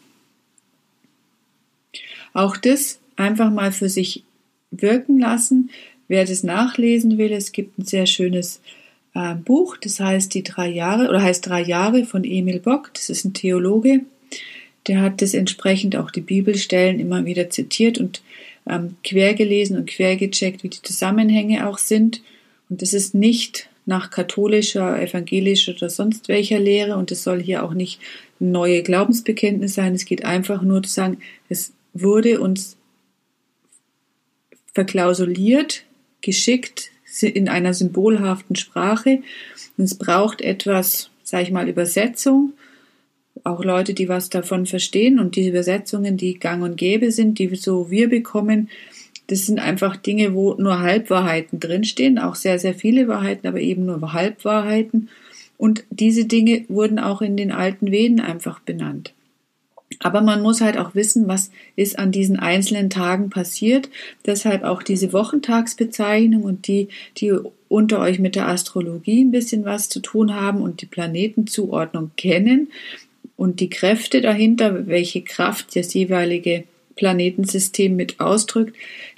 Auch 2.33 2.57
das 2.57 2.99
einfach 3.15 3.51
mal 3.51 3.71
für 3.71 3.89
sich 3.89 4.23
wirken 4.71 5.19
lassen. 5.19 5.69
Wer 6.07 6.25
das 6.25 6.43
nachlesen 6.43 7.17
will, 7.17 7.31
es 7.31 7.51
gibt 7.51 7.79
ein 7.79 7.85
sehr 7.85 8.05
schönes 8.05 8.61
äh, 9.15 9.35
Buch, 9.35 9.77
das 9.77 9.99
heißt 9.99 10.33
die 10.33 10.43
drei 10.43 10.67
Jahre 10.67 11.09
oder 11.09 11.21
heißt 11.21 11.47
drei 11.47 11.61
Jahre 11.61 12.05
von 12.05 12.23
Emil 12.23 12.59
Bock. 12.59 12.91
Das 12.93 13.09
ist 13.09 13.25
ein 13.25 13.33
Theologe, 13.33 14.01
der 14.87 15.01
hat 15.01 15.21
das 15.21 15.33
entsprechend 15.33 15.95
auch 15.95 16.11
die 16.11 16.21
Bibelstellen 16.21 16.99
immer 16.99 17.25
wieder 17.25 17.49
zitiert 17.49 17.97
und 17.99 18.21
ähm, 18.67 18.95
quer 19.03 19.33
gelesen 19.33 19.77
und 19.77 19.89
quer 19.89 20.15
gecheckt, 20.15 20.63
wie 20.63 20.69
die 20.69 20.81
Zusammenhänge 20.81 21.67
auch 21.67 21.77
sind. 21.77 22.21
Und 22.69 22.81
das 22.81 22.93
ist 22.93 23.13
nicht 23.13 23.69
nach 23.85 24.09
katholischer, 24.09 25.01
evangelischer 25.01 25.73
oder 25.73 25.89
sonst 25.89 26.29
welcher 26.29 26.59
Lehre 26.59 26.95
und 26.95 27.11
es 27.11 27.23
soll 27.23 27.41
hier 27.41 27.63
auch 27.63 27.73
nicht 27.73 27.99
neue 28.39 28.81
Glaubensbekenntnis 28.83 29.73
sein. 29.73 29.93
Es 29.93 30.05
geht 30.05 30.25
einfach 30.25 30.61
nur 30.61 30.83
zu 30.83 30.89
sagen, 30.89 31.17
es 31.49 31.73
wurde 31.93 32.39
uns 32.39 32.77
verklausuliert, 34.73 35.83
geschickt 36.21 36.91
in 37.21 37.47
einer 37.47 37.73
symbolhaften 37.73 38.55
Sprache. 38.55 39.21
Und 39.77 39.85
es 39.85 39.95
braucht 39.95 40.41
etwas, 40.41 41.09
sage 41.23 41.43
ich 41.43 41.51
mal, 41.51 41.69
Übersetzung. 41.69 42.53
Auch 43.43 43.63
Leute, 43.63 43.93
die 43.93 44.07
was 44.07 44.29
davon 44.29 44.65
verstehen 44.65 45.19
und 45.19 45.35
die 45.35 45.47
Übersetzungen, 45.47 46.15
die 46.17 46.39
gang 46.39 46.63
und 46.63 46.77
gäbe 46.77 47.11
sind, 47.11 47.39
die 47.39 47.53
so 47.55 47.91
wir 47.91 48.09
bekommen, 48.09 48.69
das 49.27 49.45
sind 49.45 49.59
einfach 49.59 49.95
Dinge, 49.95 50.33
wo 50.33 50.53
nur 50.55 50.79
Halbwahrheiten 50.79 51.59
drinstehen, 51.59 52.19
auch 52.19 52.35
sehr, 52.35 52.59
sehr 52.59 52.73
viele 52.73 53.07
Wahrheiten, 53.07 53.47
aber 53.47 53.59
eben 53.59 53.85
nur 53.85 54.13
Halbwahrheiten. 54.13 55.09
Und 55.57 55.85
diese 55.89 56.25
Dinge 56.25 56.65
wurden 56.67 56.99
auch 56.99 57.21
in 57.21 57.37
den 57.37 57.51
alten 57.51 57.91
Veden 57.91 58.19
einfach 58.19 58.59
benannt. 58.59 59.13
Aber 59.99 60.21
man 60.21 60.41
muss 60.41 60.59
halt 60.59 60.77
auch 60.77 60.95
wissen, 60.95 61.27
was 61.27 61.51
ist 61.75 61.99
an 61.99 62.11
diesen 62.11 62.37
einzelnen 62.37 62.89
Tagen 62.89 63.29
passiert. 63.29 63.89
Deshalb 64.25 64.63
auch 64.63 64.83
diese 64.83 65.13
Wochentagsbezeichnung 65.13 66.43
und 66.43 66.67
die, 66.67 66.89
die 67.17 67.33
unter 67.69 67.99
euch 67.99 68.19
mit 68.19 68.35
der 68.35 68.47
Astrologie 68.47 69.23
ein 69.23 69.31
bisschen 69.31 69.65
was 69.65 69.89
zu 69.89 69.99
tun 69.99 70.35
haben 70.35 70.61
und 70.61 70.81
die 70.81 70.85
Planetenzuordnung 70.85 72.11
kennen 72.17 72.69
und 73.43 73.59
die 73.59 73.69
Kräfte 73.69 74.21
dahinter, 74.21 74.87
welche 74.87 75.21
Kraft 75.21 75.75
das 75.75 75.93
jeweilige 75.93 76.63
Planetensystem 76.95 77.93
mit 77.93 78.21
ausdrückt, 78.21 78.73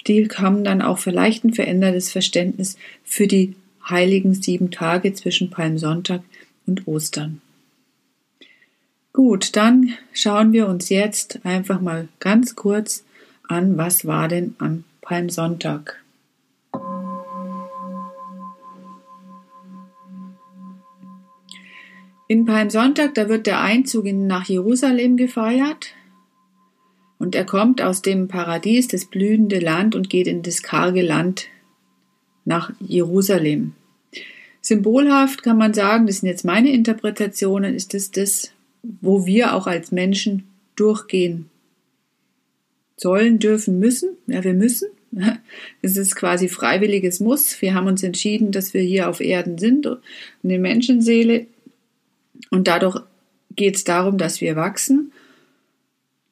die 0.08 0.28
haben 0.28 0.64
dann 0.64 0.82
auch 0.82 0.98
vielleicht 0.98 1.44
ein 1.44 1.54
verändertes 1.54 2.10
Verständnis 2.10 2.76
für 3.04 3.28
die 3.28 3.54
heiligen 3.88 4.34
sieben 4.34 4.72
Tage 4.72 5.14
zwischen 5.14 5.50
Palmsonntag 5.50 6.22
und 6.66 6.88
Ostern. 6.88 7.40
Gut, 9.12 9.54
dann 9.54 9.94
schauen 10.12 10.52
wir 10.52 10.66
uns 10.66 10.88
jetzt 10.88 11.38
einfach 11.44 11.80
mal 11.80 12.08
ganz 12.18 12.56
kurz 12.56 13.04
an, 13.46 13.76
was 13.76 14.08
war 14.08 14.26
denn 14.26 14.56
am 14.58 14.82
Palmsonntag. 15.02 16.02
In 22.28 22.44
Palmsonntag, 22.44 23.14
da 23.14 23.28
wird 23.28 23.46
der 23.46 23.60
Einzug 23.60 24.06
nach 24.06 24.46
Jerusalem 24.48 25.16
gefeiert 25.16 25.94
und 27.18 27.34
er 27.34 27.44
kommt 27.44 27.80
aus 27.80 28.02
dem 28.02 28.28
Paradies, 28.28 28.88
das 28.88 29.04
blühende 29.04 29.58
Land 29.58 29.94
und 29.94 30.10
geht 30.10 30.26
in 30.26 30.42
das 30.42 30.62
karge 30.62 31.02
Land 31.02 31.48
nach 32.44 32.72
Jerusalem. 32.80 33.72
Symbolhaft 34.60 35.44
kann 35.44 35.56
man 35.56 35.74
sagen, 35.74 36.06
das 36.06 36.18
sind 36.18 36.28
jetzt 36.28 36.44
meine 36.44 36.72
Interpretationen, 36.72 37.74
ist 37.74 37.94
es 37.94 38.10
das, 38.10 38.50
wo 38.82 39.24
wir 39.24 39.54
auch 39.54 39.68
als 39.68 39.92
Menschen 39.92 40.44
durchgehen 40.74 41.48
sollen, 42.96 43.38
dürfen, 43.38 43.78
müssen. 43.78 44.10
Ja, 44.26 44.42
wir 44.42 44.54
müssen. 44.54 44.88
Es 45.82 45.96
ist 45.96 46.16
quasi 46.16 46.48
freiwilliges 46.48 47.20
Muss. 47.20 47.62
Wir 47.62 47.74
haben 47.74 47.86
uns 47.86 48.02
entschieden, 48.02 48.50
dass 48.50 48.74
wir 48.74 48.82
hier 48.82 49.08
auf 49.08 49.20
Erden 49.20 49.58
sind 49.58 49.86
und 49.86 50.00
eine 50.42 50.58
Menschenseele. 50.58 51.46
Und 52.50 52.68
dadurch 52.68 53.00
geht 53.54 53.76
es 53.76 53.84
darum, 53.84 54.18
dass 54.18 54.40
wir 54.40 54.56
wachsen, 54.56 55.12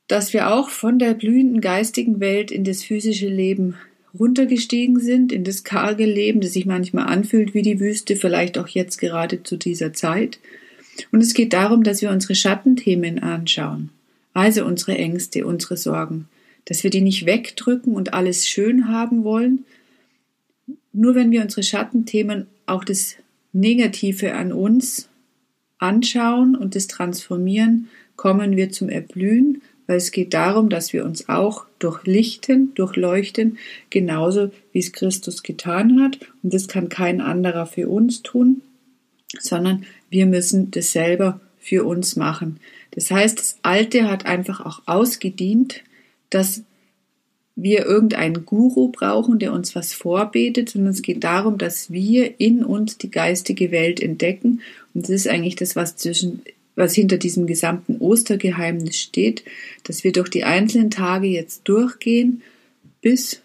dass 0.06 0.32
wir 0.32 0.52
auch 0.52 0.68
von 0.68 0.99
der 0.99 1.14
blühenden 1.14 1.61
geistigen 1.61 2.20
Welt 2.20 2.50
in 2.50 2.64
das 2.64 2.82
physische 2.82 3.28
Leben 3.28 3.76
runtergestiegen 4.18 5.00
sind, 5.00 5.32
in 5.32 5.44
das 5.44 5.64
karge 5.64 6.06
Leben, 6.06 6.40
das 6.40 6.52
sich 6.52 6.66
manchmal 6.66 7.06
anfühlt 7.06 7.54
wie 7.54 7.62
die 7.62 7.80
Wüste, 7.80 8.16
vielleicht 8.16 8.58
auch 8.58 8.68
jetzt 8.68 8.99
gerade 8.99 9.42
zu 9.42 9.56
dieser 9.56 9.92
Zeit. 9.92 10.38
Und 11.11 11.20
es 11.20 11.34
geht 11.34 11.52
darum, 11.52 11.82
dass 11.82 12.02
wir 12.02 12.11
unsere 12.11 12.34
Schattenthemen 12.34 13.18
anschauen, 13.18 13.90
also 14.32 14.64
unsere 14.64 14.96
Ängste, 14.96 15.44
unsere 15.44 15.76
Sorgen, 15.76 16.28
dass 16.66 16.84
wir 16.84 16.90
die 16.90 17.00
nicht 17.00 17.26
wegdrücken 17.26 17.94
und 17.94 18.14
alles 18.14 18.46
schön 18.46 18.88
haben 18.88 19.25
wollen. 19.25 19.64
Nur 20.92 21.16
wenn 21.16 21.32
wir 21.32 21.42
unsere 21.42 21.64
Schattenthemen, 21.64 22.46
auch 22.66 22.84
das 22.84 23.16
Negative 23.52 24.34
an 24.34 24.52
uns 24.52 25.08
anschauen 25.84 26.56
und 26.56 26.74
das 26.74 26.86
transformieren, 26.86 27.88
kommen 28.16 28.56
wir 28.56 28.70
zum 28.70 28.88
Erblühen, 28.88 29.62
weil 29.86 29.98
es 29.98 30.12
geht 30.12 30.32
darum, 30.32 30.70
dass 30.70 30.92
wir 30.92 31.04
uns 31.04 31.28
auch 31.28 31.66
durchlichten, 31.78 32.74
durchleuchten, 32.74 33.58
genauso 33.90 34.50
wie 34.72 34.78
es 34.78 34.92
Christus 34.92 35.42
getan 35.42 36.02
hat. 36.02 36.18
Und 36.42 36.54
das 36.54 36.68
kann 36.68 36.88
kein 36.88 37.20
anderer 37.20 37.66
für 37.66 37.88
uns 37.88 38.22
tun, 38.22 38.62
sondern 39.38 39.84
wir 40.08 40.26
müssen 40.26 40.70
das 40.70 40.92
selber 40.92 41.40
für 41.58 41.84
uns 41.84 42.16
machen. 42.16 42.60
Das 42.92 43.10
heißt, 43.10 43.38
das 43.38 43.58
Alte 43.62 44.08
hat 44.10 44.24
einfach 44.24 44.64
auch 44.64 44.82
ausgedient, 44.86 45.82
dass 46.30 46.62
wir 47.56 47.87
irgendeinen 47.87 48.44
Guru 48.44 48.88
brauchen, 48.88 49.38
der 49.38 49.52
uns 49.52 49.75
was 49.75 49.94
vorbetet, 49.94 50.70
sondern 50.70 50.92
es 50.92 51.02
geht 51.02 51.23
darum, 51.23 51.56
dass 51.58 51.92
wir 51.92 52.40
in 52.40 52.64
uns 52.64 52.99
die 52.99 53.11
geistige 53.11 53.70
Welt 53.70 54.00
entdecken. 54.00 54.61
Und 54.92 55.04
das 55.04 55.11
ist 55.11 55.28
eigentlich 55.28 55.54
das, 55.56 55.76
was 55.76 55.96
zwischen, 55.96 56.42
was 56.75 56.94
hinter 56.94 57.16
diesem 57.16 57.46
gesamten 57.46 57.99
Ostergeheimnis 57.99 58.99
steht, 58.99 59.44
dass 59.84 60.02
wir 60.02 60.12
durch 60.12 60.30
die 60.30 60.44
einzelnen 60.44 60.90
Tage 60.90 61.28
jetzt 61.28 61.62
durchgehen 61.64 62.42
bis 63.00 63.40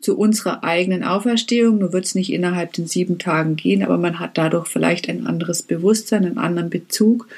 zu 0.00 0.18
unserer 0.18 0.64
eigenen 0.64 1.04
Auferstehung. 1.04 1.78
Nur 1.78 1.92
wird 1.92 2.06
es 2.06 2.16
nicht 2.16 2.32
innerhalb 2.32 2.72
den 2.72 2.88
sieben 2.88 3.18
Tagen 3.18 3.54
gehen, 3.54 3.84
aber 3.84 3.98
man 3.98 4.18
hat 4.18 4.36
dadurch 4.36 4.66
vielleicht 4.66 5.08
ein 5.08 5.26
anderes 5.26 5.62
Bewusstsein, 5.62 6.24
einen 6.24 6.38
anderen 6.38 6.70
Bezug 6.70 7.28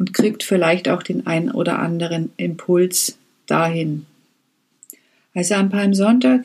und 0.00 0.12
kriegt 0.14 0.42
vielleicht 0.42 0.88
auch 0.88 1.04
den 1.04 1.28
einen 1.28 1.50
oder 1.50 1.78
anderen 1.78 2.32
Impuls 2.36 3.16
dahin. 3.46 4.06
Also 5.34 5.54
am 5.54 5.70
Palmsonntag 5.70 6.44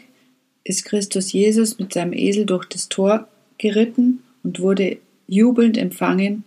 ist 0.63 0.85
Christus 0.85 1.31
Jesus 1.31 1.79
mit 1.79 1.93
seinem 1.93 2.13
Esel 2.13 2.45
durch 2.45 2.65
das 2.65 2.89
Tor 2.89 3.27
geritten 3.57 4.23
und 4.43 4.59
wurde 4.59 4.97
jubelnd 5.27 5.77
empfangen 5.77 6.43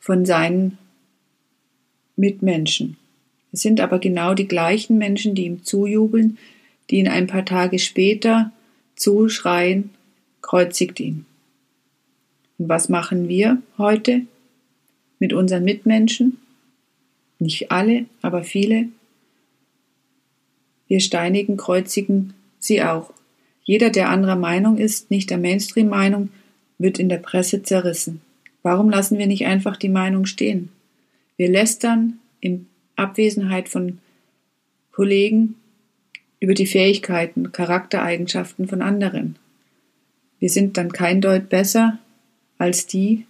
von 0.00 0.24
seinen 0.24 0.78
Mitmenschen. 2.16 2.96
Es 3.52 3.62
sind 3.62 3.80
aber 3.80 3.98
genau 3.98 4.34
die 4.34 4.48
gleichen 4.48 4.98
Menschen, 4.98 5.34
die 5.34 5.44
ihm 5.46 5.64
zujubeln, 5.64 6.38
die 6.90 6.96
ihn 6.96 7.08
ein 7.08 7.26
paar 7.26 7.44
Tage 7.44 7.78
später 7.78 8.52
zuschreien, 8.96 9.90
kreuzigt 10.42 11.00
ihn. 11.00 11.26
Und 12.58 12.68
was 12.68 12.88
machen 12.88 13.28
wir 13.28 13.62
heute 13.78 14.22
mit 15.18 15.32
unseren 15.32 15.64
Mitmenschen? 15.64 16.38
Nicht 17.38 17.70
alle, 17.70 18.06
aber 18.22 18.44
viele. 18.44 18.88
Wir 20.88 21.00
steinigen, 21.00 21.56
kreuzigen 21.56 22.34
sie 22.58 22.82
auch. 22.82 23.12
Jeder, 23.64 23.90
der 23.90 24.10
anderer 24.10 24.36
Meinung 24.36 24.78
ist, 24.78 25.10
nicht 25.10 25.30
der 25.30 25.38
Mainstream-Meinung, 25.38 26.30
wird 26.78 26.98
in 26.98 27.08
der 27.08 27.18
Presse 27.18 27.62
zerrissen. 27.62 28.20
Warum 28.62 28.90
lassen 28.90 29.18
wir 29.18 29.26
nicht 29.26 29.46
einfach 29.46 29.76
die 29.76 29.88
Meinung 29.88 30.26
stehen? 30.26 30.70
Wir 31.36 31.48
lästern 31.48 32.18
in 32.40 32.66
Abwesenheit 32.96 33.68
von 33.68 33.98
Kollegen 34.92 35.56
über 36.40 36.54
die 36.54 36.66
Fähigkeiten, 36.66 37.52
Charaktereigenschaften 37.52 38.68
von 38.68 38.82
anderen. 38.82 39.36
Wir 40.38 40.50
sind 40.50 40.76
dann 40.76 40.92
kein 40.92 41.20
Deut 41.20 41.48
besser 41.48 41.98
als 42.58 42.86
die, 42.86 43.26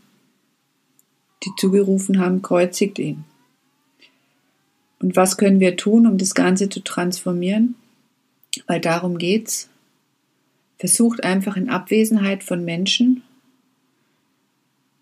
die 1.45 1.51
zugerufen 1.59 2.19
haben, 2.19 2.43
kreuzigt 2.43 2.99
ihn. 2.99 3.25
Und 5.01 5.17
was 5.17 5.37
können 5.37 5.61
wir 5.61 5.77
tun, 5.77 6.07
um 6.07 6.19
das 6.19 6.35
Ganze 6.35 6.69
zu 6.69 6.81
transformieren? 6.81 7.75
Weil 8.67 8.81
darum 8.81 9.19
geht's. 9.19 9.69
Versucht 10.79 11.25
einfach 11.25 11.57
in 11.57 11.71
Abwesenheit 11.71 12.43
von 12.43 12.65
Menschen 12.65 13.23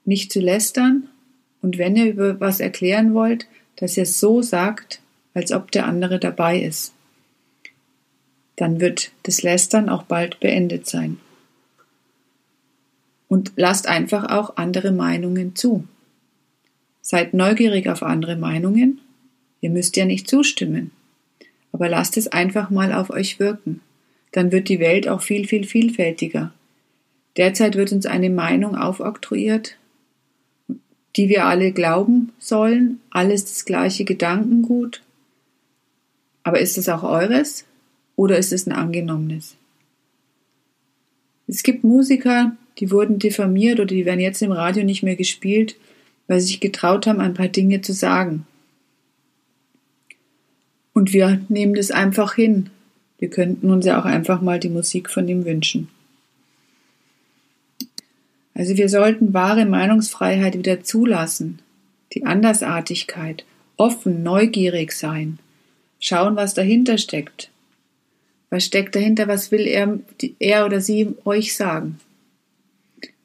nicht 0.04 0.30
zu 0.30 0.40
lästern 0.40 1.08
und 1.62 1.78
wenn 1.78 1.96
ihr 1.96 2.06
über 2.06 2.38
was 2.38 2.60
erklären 2.60 3.14
wollt, 3.14 3.46
dass 3.76 3.96
ihr 3.96 4.02
es 4.02 4.20
so 4.20 4.42
sagt, 4.42 5.00
als 5.32 5.50
ob 5.50 5.72
der 5.72 5.86
andere 5.86 6.20
dabei 6.20 6.60
ist 6.60 6.94
dann 8.56 8.80
wird 8.80 9.10
das 9.24 9.42
Lästern 9.42 9.88
auch 9.88 10.04
bald 10.04 10.40
beendet 10.40 10.86
sein. 10.86 11.18
Und 13.28 13.52
lasst 13.56 13.88
einfach 13.88 14.30
auch 14.30 14.56
andere 14.56 14.92
Meinungen 14.92 15.56
zu. 15.56 15.86
Seid 17.00 17.34
neugierig 17.34 17.88
auf 17.88 18.02
andere 18.02 18.36
Meinungen. 18.36 19.00
Ihr 19.64 19.70
müsst 19.70 19.96
ja 19.96 20.04
nicht 20.04 20.28
zustimmen. 20.28 20.90
Aber 21.72 21.88
lasst 21.88 22.18
es 22.18 22.28
einfach 22.28 22.68
mal 22.68 22.92
auf 22.92 23.08
euch 23.08 23.40
wirken. 23.40 23.80
Dann 24.30 24.52
wird 24.52 24.68
die 24.68 24.78
Welt 24.78 25.08
auch 25.08 25.22
viel, 25.22 25.48
viel 25.48 25.64
vielfältiger. 25.64 26.52
Derzeit 27.38 27.74
wird 27.74 27.90
uns 27.90 28.04
eine 28.04 28.28
Meinung 28.28 28.76
aufoktroyiert, 28.76 29.78
die 31.16 31.30
wir 31.30 31.46
alle 31.46 31.72
glauben 31.72 32.34
sollen, 32.38 33.00
alles 33.08 33.46
das 33.46 33.64
gleiche 33.64 34.04
Gedankengut. 34.04 35.00
Aber 36.42 36.60
ist 36.60 36.76
es 36.76 36.90
auch 36.90 37.02
eures? 37.02 37.64
oder 38.16 38.36
ist 38.36 38.52
es 38.52 38.66
ein 38.66 38.72
angenommenes? 38.72 39.56
Es 41.46 41.62
gibt 41.62 41.84
Musiker, 41.84 42.54
die 42.80 42.90
wurden 42.90 43.18
diffamiert 43.18 43.80
oder 43.80 43.94
die 43.94 44.04
werden 44.04 44.20
jetzt 44.20 44.42
im 44.42 44.52
Radio 44.52 44.84
nicht 44.84 45.02
mehr 45.02 45.16
gespielt, 45.16 45.74
weil 46.28 46.38
sie 46.38 46.48
sich 46.48 46.60
getraut 46.60 47.06
haben, 47.06 47.20
ein 47.20 47.32
paar 47.32 47.48
Dinge 47.48 47.80
zu 47.80 47.94
sagen. 47.94 48.46
Und 50.94 51.12
wir 51.12 51.40
nehmen 51.48 51.74
das 51.74 51.90
einfach 51.90 52.34
hin. 52.34 52.70
Wir 53.18 53.28
könnten 53.28 53.68
uns 53.70 53.84
ja 53.84 54.00
auch 54.00 54.06
einfach 54.06 54.40
mal 54.40 54.58
die 54.58 54.70
Musik 54.70 55.10
von 55.10 55.28
ihm 55.28 55.44
wünschen. 55.44 55.88
Also 58.54 58.76
wir 58.76 58.88
sollten 58.88 59.34
wahre 59.34 59.66
Meinungsfreiheit 59.66 60.56
wieder 60.56 60.82
zulassen, 60.84 61.58
die 62.12 62.24
Andersartigkeit, 62.24 63.44
offen, 63.76 64.22
neugierig 64.22 64.92
sein, 64.92 65.40
schauen, 65.98 66.36
was 66.36 66.54
dahinter 66.54 66.96
steckt. 66.96 67.50
Was 68.50 68.64
steckt 68.64 68.94
dahinter, 68.94 69.26
was 69.26 69.50
will 69.50 69.66
er, 69.66 69.98
er 70.38 70.64
oder 70.64 70.80
sie 70.80 71.14
euch 71.24 71.56
sagen? 71.56 71.98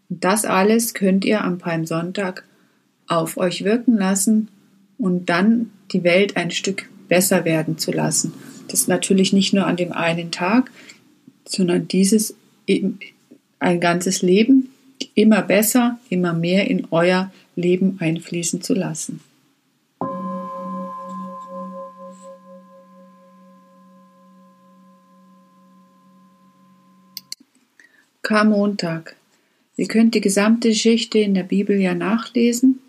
Und 0.09 0.23
das 0.23 0.45
alles 0.45 0.95
könnt 0.95 1.23
ihr 1.23 1.43
am 1.43 1.59
Palmsonntag 1.59 2.43
auf 3.05 3.38
euch 3.38 3.63
wirken 3.63 3.95
lassen 3.95 4.47
und 4.97 5.29
dann 5.29 5.71
die 5.91 6.03
Welt 6.03 6.35
ein 6.35 6.49
Stück 6.49 6.89
besser 7.10 7.44
werden 7.44 7.78
zu 7.78 7.92
lassen. 7.92 8.34
Das 8.70 8.88
natürlich 8.88 9.34
nicht 9.34 9.54
nur 9.54 9.66
an 9.66 9.75
dem 9.75 9.92
einen 9.92 10.32
Tag, 10.32 10.72
sondern 11.46 11.88
dieses 11.88 12.36
ein 13.60 13.80
ganzes 13.82 14.22
Leben 14.22 14.70
immer 15.16 15.42
besser, 15.42 16.00
immer 16.10 16.34
mehr 16.34 16.70
in 16.70 16.88
euer 16.92 17.32
Leben 17.56 17.98
einfließen 18.00 18.62
zu 18.62 18.74
lassen. 18.74 19.22
Karmontag. 28.22 29.16
Ihr 29.75 29.88
könnt 29.88 30.13
die 30.13 30.22
gesamte 30.22 30.70
Geschichte 30.70 31.18
in 31.18 31.34
der 31.34 31.44
Bibel 31.44 31.80
ja 31.80 31.96
nachlesen. 31.96 32.80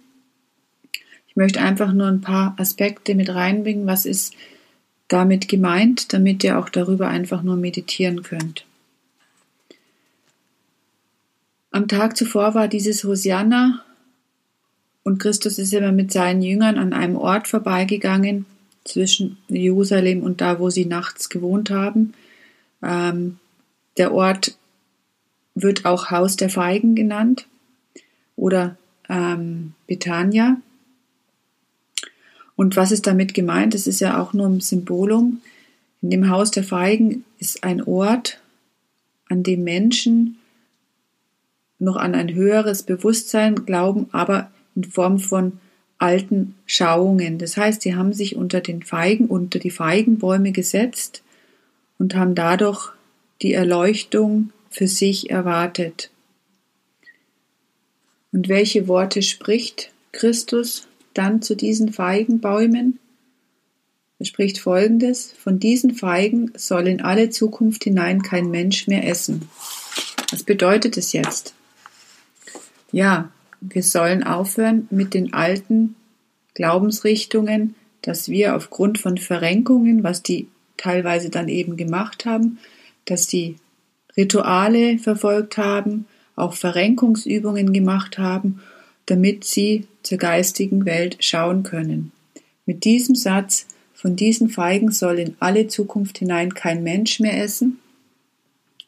Ich 1.30 1.36
möchte 1.36 1.60
einfach 1.60 1.92
nur 1.92 2.06
ein 2.06 2.20
paar 2.20 2.54
Aspekte 2.58 3.14
mit 3.14 3.30
reinbringen, 3.30 3.86
was 3.86 4.04
ist 4.04 4.34
damit 5.08 5.48
gemeint, 5.48 6.12
damit 6.12 6.44
ihr 6.44 6.58
auch 6.58 6.68
darüber 6.68 7.08
einfach 7.08 7.42
nur 7.42 7.56
meditieren 7.56 8.22
könnt. 8.22 8.66
Am 11.72 11.88
Tag 11.88 12.16
zuvor 12.16 12.54
war 12.54 12.68
dieses 12.68 13.04
Hosianna 13.04 13.84
und 15.02 15.18
Christus 15.18 15.58
ist 15.58 15.72
immer 15.72 15.92
mit 15.92 16.12
seinen 16.12 16.42
Jüngern 16.42 16.78
an 16.78 16.92
einem 16.92 17.16
Ort 17.16 17.48
vorbeigegangen, 17.48 18.44
zwischen 18.84 19.36
Jerusalem 19.48 20.22
und 20.22 20.40
da, 20.40 20.58
wo 20.58 20.70
sie 20.70 20.86
nachts 20.86 21.28
gewohnt 21.28 21.70
haben. 21.70 22.14
Ähm, 22.82 23.38
der 23.96 24.12
Ort 24.12 24.56
wird 25.54 25.84
auch 25.84 26.10
Haus 26.10 26.36
der 26.36 26.50
Feigen 26.50 26.94
genannt 26.94 27.46
oder 28.36 28.76
ähm, 29.08 29.74
Betania. 29.86 30.60
Und 32.60 32.76
was 32.76 32.92
ist 32.92 33.06
damit 33.06 33.32
gemeint? 33.32 33.72
Das 33.72 33.86
ist 33.86 34.00
ja 34.00 34.20
auch 34.20 34.34
nur 34.34 34.46
ein 34.46 34.60
Symbolum. 34.60 35.40
In 36.02 36.10
dem 36.10 36.28
Haus 36.28 36.50
der 36.50 36.62
Feigen 36.62 37.24
ist 37.38 37.64
ein 37.64 37.82
Ort, 37.82 38.38
an 39.30 39.42
dem 39.42 39.64
Menschen 39.64 40.36
noch 41.78 41.96
an 41.96 42.14
ein 42.14 42.34
höheres 42.34 42.82
Bewusstsein 42.82 43.64
glauben, 43.64 44.10
aber 44.12 44.50
in 44.76 44.84
Form 44.84 45.20
von 45.20 45.58
alten 45.96 46.54
Schauungen. 46.66 47.38
Das 47.38 47.56
heißt, 47.56 47.80
sie 47.80 47.94
haben 47.94 48.12
sich 48.12 48.36
unter 48.36 48.60
den 48.60 48.82
Feigen, 48.82 49.24
unter 49.24 49.58
die 49.58 49.70
Feigenbäume 49.70 50.52
gesetzt 50.52 51.22
und 51.98 52.14
haben 52.14 52.34
dadurch 52.34 52.92
die 53.40 53.54
Erleuchtung 53.54 54.52
für 54.68 54.86
sich 54.86 55.30
erwartet. 55.30 56.10
Und 58.32 58.50
welche 58.50 58.86
Worte 58.86 59.22
spricht 59.22 59.94
Christus 60.12 60.89
dann 61.14 61.42
zu 61.42 61.54
diesen 61.54 61.92
Feigenbäumen? 61.92 62.98
Er 64.18 64.26
spricht 64.26 64.58
folgendes, 64.58 65.32
von 65.32 65.58
diesen 65.58 65.94
Feigen 65.94 66.52
soll 66.54 66.86
in 66.88 67.00
alle 67.00 67.30
Zukunft 67.30 67.84
hinein 67.84 68.22
kein 68.22 68.50
Mensch 68.50 68.86
mehr 68.86 69.06
essen. 69.08 69.48
Was 70.30 70.42
bedeutet 70.42 70.96
es 70.96 71.12
jetzt? 71.12 71.54
Ja, 72.92 73.30
wir 73.60 73.82
sollen 73.82 74.22
aufhören 74.22 74.88
mit 74.90 75.14
den 75.14 75.32
alten 75.32 75.94
Glaubensrichtungen, 76.54 77.74
dass 78.02 78.28
wir 78.28 78.56
aufgrund 78.56 78.98
von 78.98 79.18
Verrenkungen, 79.18 80.02
was 80.02 80.22
die 80.22 80.48
teilweise 80.76 81.30
dann 81.30 81.48
eben 81.48 81.76
gemacht 81.76 82.24
haben, 82.24 82.58
dass 83.04 83.26
die 83.26 83.56
Rituale 84.16 84.98
verfolgt 84.98 85.56
haben, 85.56 86.06
auch 86.36 86.54
Verrenkungsübungen 86.54 87.72
gemacht 87.72 88.18
haben, 88.18 88.60
damit 89.06 89.44
sie 89.44 89.86
zur 90.02 90.18
geistigen 90.18 90.84
Welt 90.84 91.16
schauen 91.20 91.62
können. 91.62 92.12
Mit 92.66 92.84
diesem 92.84 93.14
Satz, 93.14 93.66
von 93.94 94.16
diesen 94.16 94.48
Feigen 94.48 94.90
soll 94.90 95.18
in 95.18 95.36
alle 95.40 95.66
Zukunft 95.66 96.18
hinein 96.18 96.54
kein 96.54 96.82
Mensch 96.82 97.20
mehr 97.20 97.42
essen, 97.42 97.78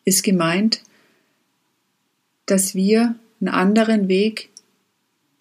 ist 0.04 0.22
gemeint, 0.22 0.82
dass 2.46 2.74
wir 2.74 3.14
einen 3.40 3.48
anderen 3.48 4.08
Weg 4.08 4.50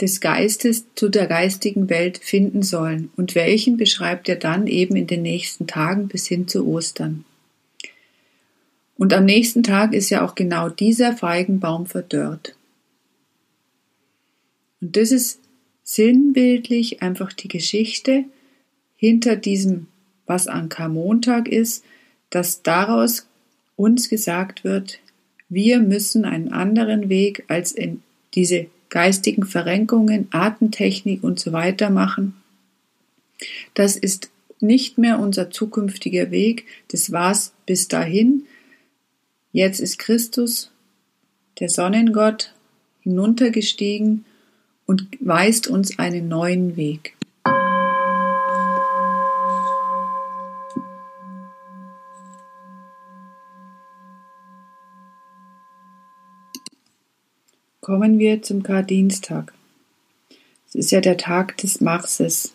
des 0.02 0.20
Geistes 0.20 0.86
zu 0.96 1.10
der 1.10 1.28
geistigen 1.28 1.90
Welt 1.90 2.18
finden 2.18 2.64
sollen. 2.64 3.12
Und 3.16 3.36
welchen 3.36 3.78
beschreibt 3.78 4.28
er 4.28 4.36
dann 4.36 4.68
eben 4.68 4.96
in 4.96 5.08
den 5.08 5.22
nächsten 5.22 5.68
Tagen 5.68 6.08
bis 6.08 6.28
hin 6.28 6.48
zu 6.48 6.68
Ostern. 6.68 7.24
Und 8.98 9.14
am 9.14 9.26
nächsten 9.26 9.64
Tag 9.64 9.94
ist 9.94 10.10
ja 10.10 10.26
auch 10.26 10.36
genau 10.36 10.70
dieser 10.70 11.16
Feigenbaum 11.16 11.86
verdörrt. 11.86 12.56
Und 14.80 14.96
das 14.98 15.12
ist 15.12 15.41
sinnbildlich 15.94 17.02
einfach 17.02 17.34
die 17.34 17.48
Geschichte 17.48 18.26
hinter 18.96 19.36
diesem, 19.36 19.88
was 20.26 20.48
an 20.48 20.70
Karmontag 20.70 21.48
ist, 21.48 21.84
dass 22.30 22.64
daraus 22.64 23.28
uns 23.76 24.10
gesagt 24.10 24.64
wird, 24.64 25.00
wir 25.50 25.80
müssen 25.80 26.24
einen 26.24 26.54
anderen 26.54 27.10
Weg 27.10 27.44
als 27.48 27.72
in 27.72 28.02
diese 28.36 28.68
geistigen 28.90 29.46
Verrenkungen, 29.46 30.28
Atemtechnik 30.32 31.24
und 31.24 31.40
so 31.40 31.52
weiter 31.52 31.90
machen. 31.90 32.36
Das 33.74 33.96
ist 33.98 34.30
nicht 34.60 34.98
mehr 34.98 35.20
unser 35.20 35.50
zukünftiger 35.50 36.32
Weg, 36.32 36.66
das 36.90 37.12
war's 37.12 37.54
bis 37.66 37.88
dahin, 37.88 38.44
Jetzt 39.54 39.82
ist 39.82 40.00
Christus, 40.00 40.72
der 41.60 41.68
Sonnengott, 41.70 42.54
hinuntergestiegen 43.02 44.24
und 44.86 45.08
weist 45.20 45.68
uns 45.68 45.98
einen 46.00 46.28
neuen 46.28 46.76
Weg. 46.76 47.16
Kommen 57.82 58.20
wir 58.20 58.44
zum 58.44 58.62
Kardienstag. 58.62 59.54
Es 60.68 60.76
ist 60.76 60.92
ja 60.92 61.02
der 61.02 61.18
Tag 61.18 61.58
des 61.58 61.82
Marses. 61.82 62.54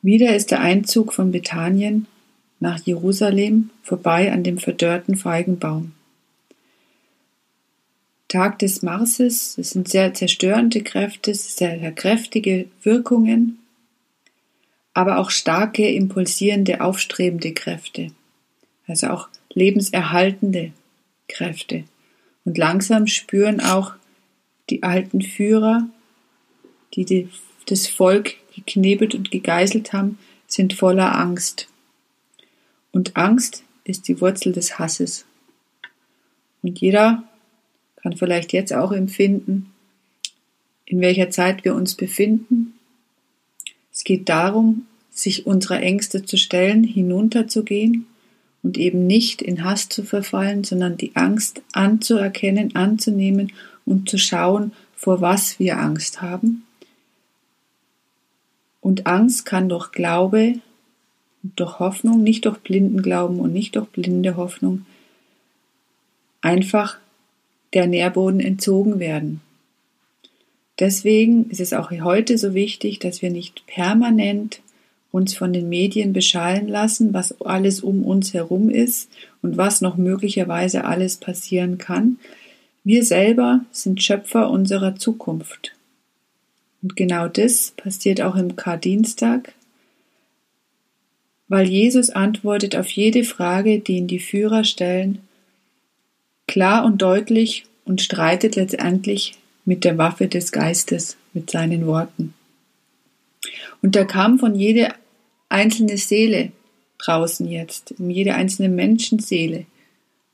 Wieder 0.00 0.36
ist 0.36 0.52
der 0.52 0.60
Einzug 0.60 1.12
von 1.12 1.32
Bethanien 1.32 2.06
nach 2.60 2.78
Jerusalem 2.86 3.70
vorbei 3.82 4.32
an 4.32 4.44
dem 4.44 4.58
verdörrten 4.58 5.16
Feigenbaum. 5.16 5.95
Tag 8.28 8.58
des 8.58 8.82
Marses, 8.82 9.56
es 9.56 9.70
sind 9.70 9.88
sehr 9.88 10.12
zerstörende 10.12 10.82
Kräfte, 10.82 11.32
sehr 11.34 11.92
kräftige 11.92 12.66
Wirkungen, 12.82 13.58
aber 14.94 15.18
auch 15.18 15.30
starke, 15.30 15.88
impulsierende, 15.88 16.80
aufstrebende 16.80 17.52
Kräfte, 17.52 18.08
also 18.86 19.08
auch 19.08 19.28
lebenserhaltende 19.52 20.72
Kräfte. 21.28 21.84
Und 22.44 22.58
langsam 22.58 23.06
spüren 23.06 23.60
auch 23.60 23.94
die 24.70 24.82
alten 24.82 25.22
Führer, 25.22 25.88
die, 26.94 27.04
die 27.04 27.28
das 27.66 27.86
Volk 27.86 28.36
geknebelt 28.54 29.14
und 29.14 29.30
gegeißelt 29.30 29.92
haben, 29.92 30.18
sind 30.46 30.74
voller 30.74 31.16
Angst. 31.16 31.68
Und 32.92 33.16
Angst 33.16 33.64
ist 33.84 34.08
die 34.08 34.20
Wurzel 34.20 34.52
des 34.52 34.78
Hasses. 34.78 35.26
Und 36.62 36.80
jeder 36.80 37.24
kann 38.06 38.16
vielleicht 38.16 38.52
jetzt 38.52 38.72
auch 38.72 38.92
empfinden, 38.92 39.72
in 40.84 41.00
welcher 41.00 41.28
Zeit 41.28 41.64
wir 41.64 41.74
uns 41.74 41.96
befinden. 41.96 42.74
Es 43.92 44.04
geht 44.04 44.28
darum, 44.28 44.86
sich 45.10 45.44
unserer 45.44 45.80
Ängste 45.80 46.24
zu 46.24 46.36
stellen, 46.36 46.84
hinunterzugehen 46.84 48.06
und 48.62 48.78
eben 48.78 49.08
nicht 49.08 49.42
in 49.42 49.64
Hass 49.64 49.88
zu 49.88 50.04
verfallen, 50.04 50.62
sondern 50.62 50.96
die 50.96 51.16
Angst 51.16 51.62
anzuerkennen, 51.72 52.76
anzunehmen 52.76 53.52
und 53.84 54.08
zu 54.08 54.18
schauen, 54.18 54.70
vor 54.94 55.20
was 55.20 55.58
wir 55.58 55.76
Angst 55.80 56.22
haben. 56.22 56.64
Und 58.80 59.08
Angst 59.08 59.46
kann 59.46 59.68
durch 59.68 59.90
Glaube 59.90 60.60
durch 61.56 61.80
Hoffnung, 61.80 62.22
nicht 62.22 62.44
durch 62.44 62.58
blinden 62.58 63.02
Glauben 63.02 63.40
und 63.40 63.52
nicht 63.52 63.74
durch 63.74 63.88
blinde 63.88 64.36
Hoffnung, 64.36 64.86
einfach 66.40 66.98
der 67.76 67.86
Nährboden 67.86 68.40
entzogen 68.40 68.98
werden. 69.00 69.42
Deswegen 70.78 71.50
ist 71.50 71.60
es 71.60 71.74
auch 71.74 71.90
heute 71.90 72.38
so 72.38 72.54
wichtig, 72.54 73.00
dass 73.00 73.20
wir 73.20 73.30
nicht 73.30 73.66
permanent 73.66 74.62
uns 75.12 75.36
von 75.36 75.52
den 75.52 75.68
Medien 75.68 76.14
beschallen 76.14 76.68
lassen, 76.68 77.12
was 77.12 77.38
alles 77.42 77.82
um 77.82 78.02
uns 78.02 78.32
herum 78.32 78.70
ist 78.70 79.10
und 79.42 79.58
was 79.58 79.82
noch 79.82 79.98
möglicherweise 79.98 80.84
alles 80.84 81.18
passieren 81.18 81.76
kann. 81.76 82.18
Wir 82.82 83.04
selber 83.04 83.60
sind 83.72 84.02
Schöpfer 84.02 84.48
unserer 84.48 84.96
Zukunft. 84.96 85.74
Und 86.80 86.96
genau 86.96 87.28
das 87.28 87.74
passiert 87.76 88.22
auch 88.22 88.36
im 88.36 88.56
Kardienstag, 88.56 89.52
weil 91.48 91.68
Jesus 91.68 92.08
antwortet 92.08 92.74
auf 92.74 92.88
jede 92.88 93.22
Frage, 93.22 93.80
die 93.80 93.98
ihn 93.98 94.06
die 94.06 94.18
Führer 94.18 94.64
stellen, 94.64 95.18
klar 96.46 96.86
und 96.86 97.02
deutlich 97.02 97.65
und 97.86 98.02
streitet 98.02 98.56
letztendlich 98.56 99.38
mit 99.64 99.84
der 99.84 99.96
Waffe 99.96 100.28
des 100.28 100.52
Geistes, 100.52 101.16
mit 101.32 101.50
seinen 101.50 101.86
Worten. 101.86 102.34
Und 103.80 103.96
da 103.96 104.04
kam 104.04 104.38
von 104.38 104.54
jede 104.54 104.88
einzelne 105.48 105.96
Seele 105.96 106.52
draußen 106.98 107.48
jetzt, 107.48 107.94
um 107.98 108.10
jede 108.10 108.34
einzelne 108.34 108.68
Menschenseele, 108.68 109.66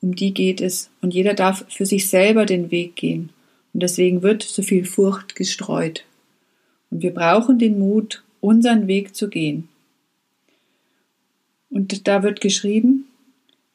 um 0.00 0.14
die 0.14 0.34
geht 0.34 0.60
es. 0.60 0.90
Und 1.00 1.14
jeder 1.14 1.34
darf 1.34 1.64
für 1.68 1.86
sich 1.86 2.08
selber 2.08 2.46
den 2.46 2.70
Weg 2.70 2.96
gehen. 2.96 3.30
Und 3.72 3.82
deswegen 3.82 4.22
wird 4.22 4.42
so 4.42 4.62
viel 4.62 4.84
Furcht 4.84 5.34
gestreut. 5.34 6.04
Und 6.90 7.02
wir 7.02 7.12
brauchen 7.12 7.58
den 7.58 7.78
Mut, 7.78 8.22
unseren 8.40 8.86
Weg 8.86 9.14
zu 9.14 9.28
gehen. 9.28 9.68
Und 11.70 12.06
da 12.06 12.22
wird 12.22 12.40
geschrieben, 12.40 13.06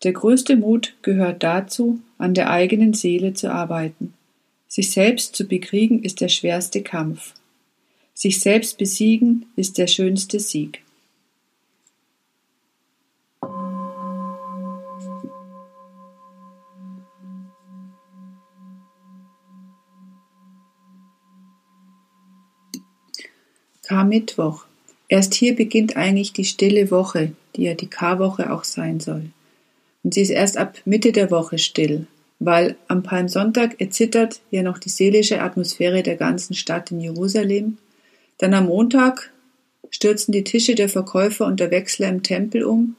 der 0.08 0.14
größte 0.14 0.56
Mut 0.56 0.96
gehört 1.02 1.44
dazu, 1.44 2.00
an 2.18 2.34
der 2.34 2.50
eigenen 2.50 2.94
Seele 2.94 3.34
zu 3.34 3.52
arbeiten. 3.52 4.14
Sich 4.70 4.92
selbst 4.92 5.36
zu 5.36 5.46
bekriegen 5.46 6.02
ist 6.02 6.22
der 6.22 6.30
schwerste 6.30 6.82
Kampf. 6.82 7.34
Sich 8.14 8.40
selbst 8.40 8.78
besiegen 8.78 9.48
ist 9.58 9.78
der 9.78 9.88
schönste 9.88 10.40
Sieg. 10.40 10.82
Karmittwoch. 23.84 24.64
Erst 25.10 25.34
hier 25.34 25.54
beginnt 25.54 25.98
eigentlich 25.98 26.32
die 26.32 26.46
stille 26.46 26.92
Woche, 26.92 27.34
die 27.58 27.64
ja 27.64 27.74
die 27.74 27.88
Karwoche 27.88 28.54
auch 28.54 28.64
sein 28.64 29.02
soll. 29.02 29.32
Und 30.08 30.14
sie 30.14 30.22
ist 30.22 30.30
erst 30.30 30.56
ab 30.56 30.78
Mitte 30.86 31.12
der 31.12 31.32
Woche 31.32 31.58
still, 31.58 32.08
weil 32.40 32.78
am 32.88 33.04
Palmsonntag 33.04 33.82
erzittert 33.82 34.40
ja 34.52 34.64
noch 34.64 34.78
die 34.78 34.88
seelische 34.88 35.42
Atmosphäre 35.42 36.02
der 36.02 36.16
ganzen 36.16 36.54
Stadt 36.54 36.92
in 36.92 37.02
Jerusalem. 37.02 37.78
Dann 38.38 38.54
am 38.54 38.68
Montag 38.68 39.34
stürzen 39.90 40.32
die 40.32 40.46
Tische 40.46 40.76
der 40.76 40.88
Verkäufer 40.88 41.46
und 41.46 41.60
der 41.60 41.72
Wechsler 41.72 42.08
im 42.08 42.24
Tempel 42.24 42.64
um. 42.64 42.96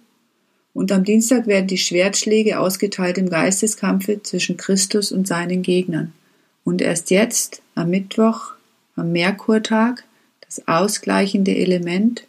Und 0.74 0.92
am 0.92 1.02
Dienstag 1.02 1.46
werden 1.46 1.66
die 1.66 1.78
Schwertschläge 1.78 2.60
ausgeteilt 2.60 3.16
im 3.16 3.30
Geisteskampfe 3.30 4.22
zwischen 4.22 4.58
Christus 4.58 5.10
und 5.10 5.26
seinen 5.26 5.62
Gegnern. 5.62 6.12
Und 6.62 6.82
erst 6.82 7.10
jetzt, 7.10 7.62
am 7.74 7.88
Mittwoch, 7.88 8.52
am 8.96 9.12
Merkurtag, 9.12 10.04
das 10.42 10.68
ausgleichende 10.68 11.56
Element, 11.56 12.24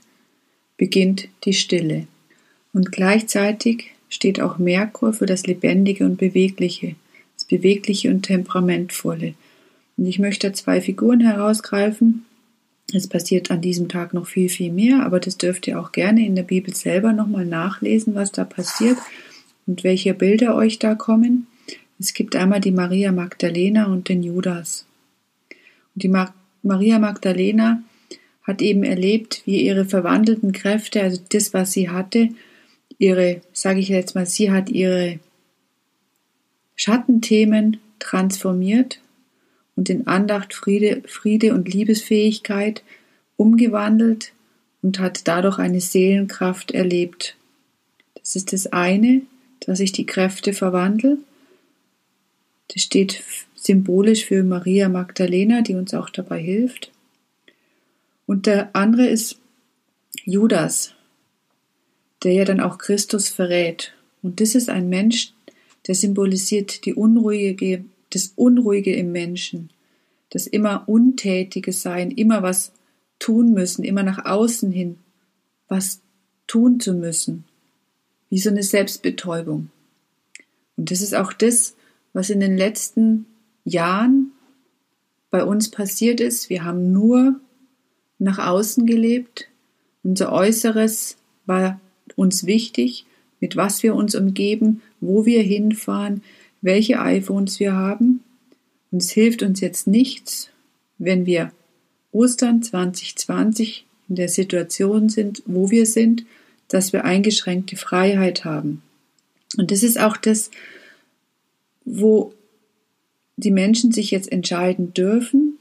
beginnt 0.78 1.28
die 1.44 1.54
Stille. 1.54 2.08
Und 2.72 2.94
gleichzeitig 2.94 3.92
steht 4.10 4.42
auch 4.42 4.58
Merkur 4.58 5.14
für 5.14 5.26
das 5.26 5.46
Lebendige 5.48 6.06
und 6.06 6.18
Bewegliche, 6.18 6.96
das 7.36 7.46
Bewegliche 7.46 8.10
und 8.10 8.24
Temperamentvolle. 8.24 9.36
Und 9.98 10.06
ich 10.06 10.20
möchte 10.20 10.52
zwei 10.54 10.82
Figuren 10.82 11.22
herausgreifen. 11.22 12.26
Es 12.94 13.08
passiert 13.08 13.52
an 13.52 13.62
diesem 13.62 13.88
Tag 13.88 14.14
noch 14.14 14.28
viel, 14.28 14.50
viel 14.50 14.72
mehr, 14.72 15.06
aber 15.06 15.20
das 15.20 15.38
dürft 15.38 15.68
ihr 15.68 15.80
auch 15.80 15.92
gerne 15.92 16.26
in 16.26 16.36
der 16.36 16.44
Bibel 16.44 16.76
selber 16.76 17.14
nochmal 17.14 17.46
nachlesen, 17.46 18.16
was 18.16 18.32
da 18.32 18.44
passiert 18.44 18.98
und 19.68 19.84
welche 19.84 20.14
Bilder 20.14 20.56
euch 20.56 20.80
da 20.80 20.96
kommen. 20.96 21.48
Es 22.00 22.14
gibt 22.14 22.36
einmal 22.36 22.62
die 22.62 22.72
Maria 22.72 23.12
Magdalena 23.12 23.86
und 23.86 24.10
den 24.10 24.24
Judas. 24.24 24.86
Und 25.94 26.04
die 26.04 26.08
Ma 26.08 26.34
Maria 26.64 27.00
Magdalena 27.00 27.84
hat 28.44 28.62
eben 28.62 28.84
erlebt, 28.84 29.44
wie 29.46 29.62
ihre 29.62 29.86
verwandelten 29.86 30.52
Kräfte, 30.52 31.02
also 31.02 31.22
das, 31.30 31.54
was 31.54 31.72
sie 31.72 31.90
hatte, 31.90 32.30
ihre, 33.00 33.42
sage 33.54 33.80
ich 33.80 33.88
jetzt 33.88 34.14
mal, 34.14 34.28
sie 34.28 34.52
hat 34.52 34.70
ihre 34.70 35.20
Schattenthemen 36.76 37.78
transformiert 37.98 39.00
und 39.76 39.90
in 39.90 40.08
Andacht, 40.08 40.54
Friede, 40.54 41.02
Friede 41.08 41.54
und 41.54 41.74
Liebesfähigkeit 41.74 42.84
umgewandelt 43.38 44.34
und 44.82 45.00
hat 45.00 45.28
dadurch 45.28 45.58
eine 45.58 45.82
Seelenkraft 45.82 46.72
erlebt. 46.72 47.36
Das 48.16 48.36
ist 48.36 48.54
das 48.54 48.68
eine, 48.68 49.22
dass 49.62 49.80
ich 49.80 49.92
die 49.92 50.06
Kräfte 50.06 50.54
verwandle. 50.54 51.18
Das 52.74 52.84
steht 52.84 53.24
symbolisch 53.56 54.26
für 54.26 54.44
Maria 54.44 54.90
Magdalena, 54.90 55.62
die 55.62 55.76
uns 55.76 55.94
auch 55.94 56.10
dabei 56.10 56.40
hilft. 56.40 56.92
Und 58.26 58.46
der 58.46 58.76
andere 58.76 59.08
ist 59.08 59.40
Judas, 60.24 60.94
der 62.24 62.34
ja 62.34 62.46
dann 62.46 62.60
auch 62.60 62.78
Christus 62.78 63.30
verrät. 63.30 63.94
Und 64.22 64.42
das 64.42 64.56
ist 64.56 64.70
ein 64.70 64.90
Mensch, 64.90 65.34
der 65.88 65.96
symbolisiert 65.96 66.86
die 66.86 66.94
unruhige, 66.94 67.86
das 68.10 68.34
Unruhige 68.36 68.94
im 68.96 69.12
Menschen, 69.12 69.70
das 70.30 70.48
immer 70.48 70.88
untätige 70.88 71.74
Sein, 71.74 72.12
immer 72.12 72.44
was 72.44 72.74
tun 73.20 73.54
müssen, 73.54 73.84
immer 73.84 74.04
nach 74.04 74.26
außen 74.26 74.72
hin 74.72 74.98
was 75.70 76.02
tun 76.48 76.80
zu 76.80 76.94
müssen, 76.94 77.46
wie 78.30 78.40
so 78.40 78.50
eine 78.50 78.64
Selbstbetäubung. 78.64 79.70
Und 80.76 80.92
das 80.92 81.02
ist 81.02 81.16
auch 81.16 81.32
das, 81.32 81.76
was 82.12 82.30
in 82.30 82.40
den 82.40 82.58
letzten 82.58 83.28
Jahren 83.64 84.32
bei 85.30 85.44
uns 85.44 85.70
passiert 85.70 86.20
ist. 86.20 86.50
Wir 86.50 86.66
haben 86.66 86.92
nur 86.92 87.40
nach 88.18 88.40
außen 88.40 88.86
gelebt. 88.86 89.48
Unser 90.04 90.32
Äußeres 90.32 91.18
war 91.46 91.80
uns 92.18 92.46
wichtig, 92.46 93.06
mit 93.40 93.56
was 93.56 93.84
wir 93.84 93.96
uns 93.96 94.16
umgeben, 94.16 94.82
wo 95.00 95.26
wir 95.26 95.42
hinfahren, 95.42 96.24
welche 96.62 97.00
iPhones 97.00 97.60
wir 97.60 97.74
haben. 97.74 98.22
Und 98.92 99.02
es 99.02 99.12
hilft 99.12 99.44
uns 99.44 99.62
jetzt 99.62 99.88
nichts, 99.88 100.50
wenn 100.98 101.26
wir 101.26 101.52
Ostern 102.12 102.62
2020 102.62 103.86
in 104.10 104.16
der 104.16 104.30
Situation 104.30 105.10
sind, 105.10 105.44
wo 105.46 105.70
wir 105.70 105.86
sind, 105.86 106.26
dass 106.68 106.94
wir 106.94 107.06
eingeschränkte 107.06 107.78
Freiheit 107.78 108.46
haben. 108.46 108.82
Und 109.58 109.72
das 109.72 109.84
ist 109.84 110.00
auch 110.00 110.18
das, 110.18 110.52
wo 111.86 112.34
die 113.38 113.52
Menschen 113.52 113.92
sich 113.92 114.12
jetzt 114.12 114.32
entscheiden 114.32 114.94
dürfen, 114.94 115.58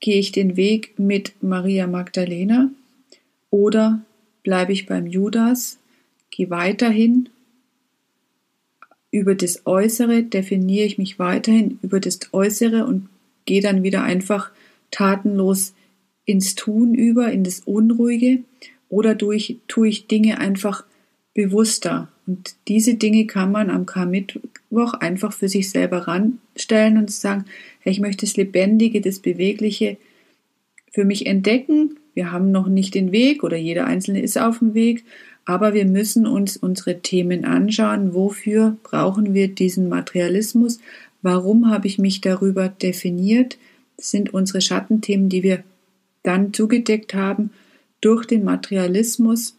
gehe 0.00 0.18
ich 0.18 0.32
den 0.32 0.56
Weg 0.56 0.98
mit 0.98 1.32
Maria 1.42 1.86
Magdalena 1.86 2.70
oder 3.50 4.04
bleibe 4.44 4.72
ich 4.72 4.86
beim 4.86 5.08
Judas, 5.08 5.78
gehe 6.30 6.50
weiterhin 6.50 7.28
über 9.10 9.34
das 9.34 9.66
Äußere, 9.66 10.22
definiere 10.22 10.86
ich 10.86 10.98
mich 10.98 11.18
weiterhin 11.18 11.78
über 11.82 11.98
das 11.98 12.20
Äußere 12.32 12.84
und 12.84 13.08
gehe 13.46 13.60
dann 13.60 13.82
wieder 13.82 14.04
einfach 14.04 14.50
tatenlos 14.90 15.74
ins 16.24 16.54
Tun 16.54 16.94
über, 16.94 17.32
in 17.32 17.42
das 17.42 17.60
Unruhige 17.60 18.44
oder 18.88 19.14
durch, 19.14 19.58
tue 19.66 19.88
ich 19.88 20.06
Dinge 20.06 20.38
einfach 20.38 20.84
bewusster. 21.34 22.08
Und 22.26 22.54
diese 22.68 22.94
Dinge 22.94 23.26
kann 23.26 23.52
man 23.52 23.70
am 23.70 23.86
Karmittwoch 23.86 24.94
einfach 24.94 25.32
für 25.32 25.48
sich 25.48 25.70
selber 25.70 26.08
ranstellen 26.08 26.96
und 26.96 27.10
sagen, 27.10 27.44
hey, 27.80 27.92
ich 27.92 28.00
möchte 28.00 28.24
das 28.24 28.36
Lebendige, 28.36 29.00
das 29.00 29.18
Bewegliche 29.18 29.96
für 30.92 31.04
mich 31.04 31.26
entdecken 31.26 31.98
wir 32.14 32.32
haben 32.32 32.50
noch 32.50 32.68
nicht 32.68 32.94
den 32.94 33.12
Weg 33.12 33.42
oder 33.42 33.56
jeder 33.56 33.86
Einzelne 33.86 34.22
ist 34.22 34.38
auf 34.38 34.60
dem 34.60 34.74
Weg, 34.74 35.04
aber 35.44 35.74
wir 35.74 35.84
müssen 35.84 36.26
uns 36.26 36.56
unsere 36.56 37.00
Themen 37.00 37.44
anschauen. 37.44 38.14
Wofür 38.14 38.76
brauchen 38.82 39.34
wir 39.34 39.48
diesen 39.48 39.88
Materialismus? 39.88 40.78
Warum 41.22 41.70
habe 41.70 41.86
ich 41.86 41.98
mich 41.98 42.20
darüber 42.20 42.68
definiert? 42.68 43.58
Das 43.96 44.10
sind 44.10 44.32
unsere 44.32 44.60
Schattenthemen, 44.60 45.28
die 45.28 45.42
wir 45.42 45.64
dann 46.22 46.52
zugedeckt 46.52 47.14
haben 47.14 47.50
durch 48.00 48.26
den 48.26 48.44
Materialismus. 48.44 49.56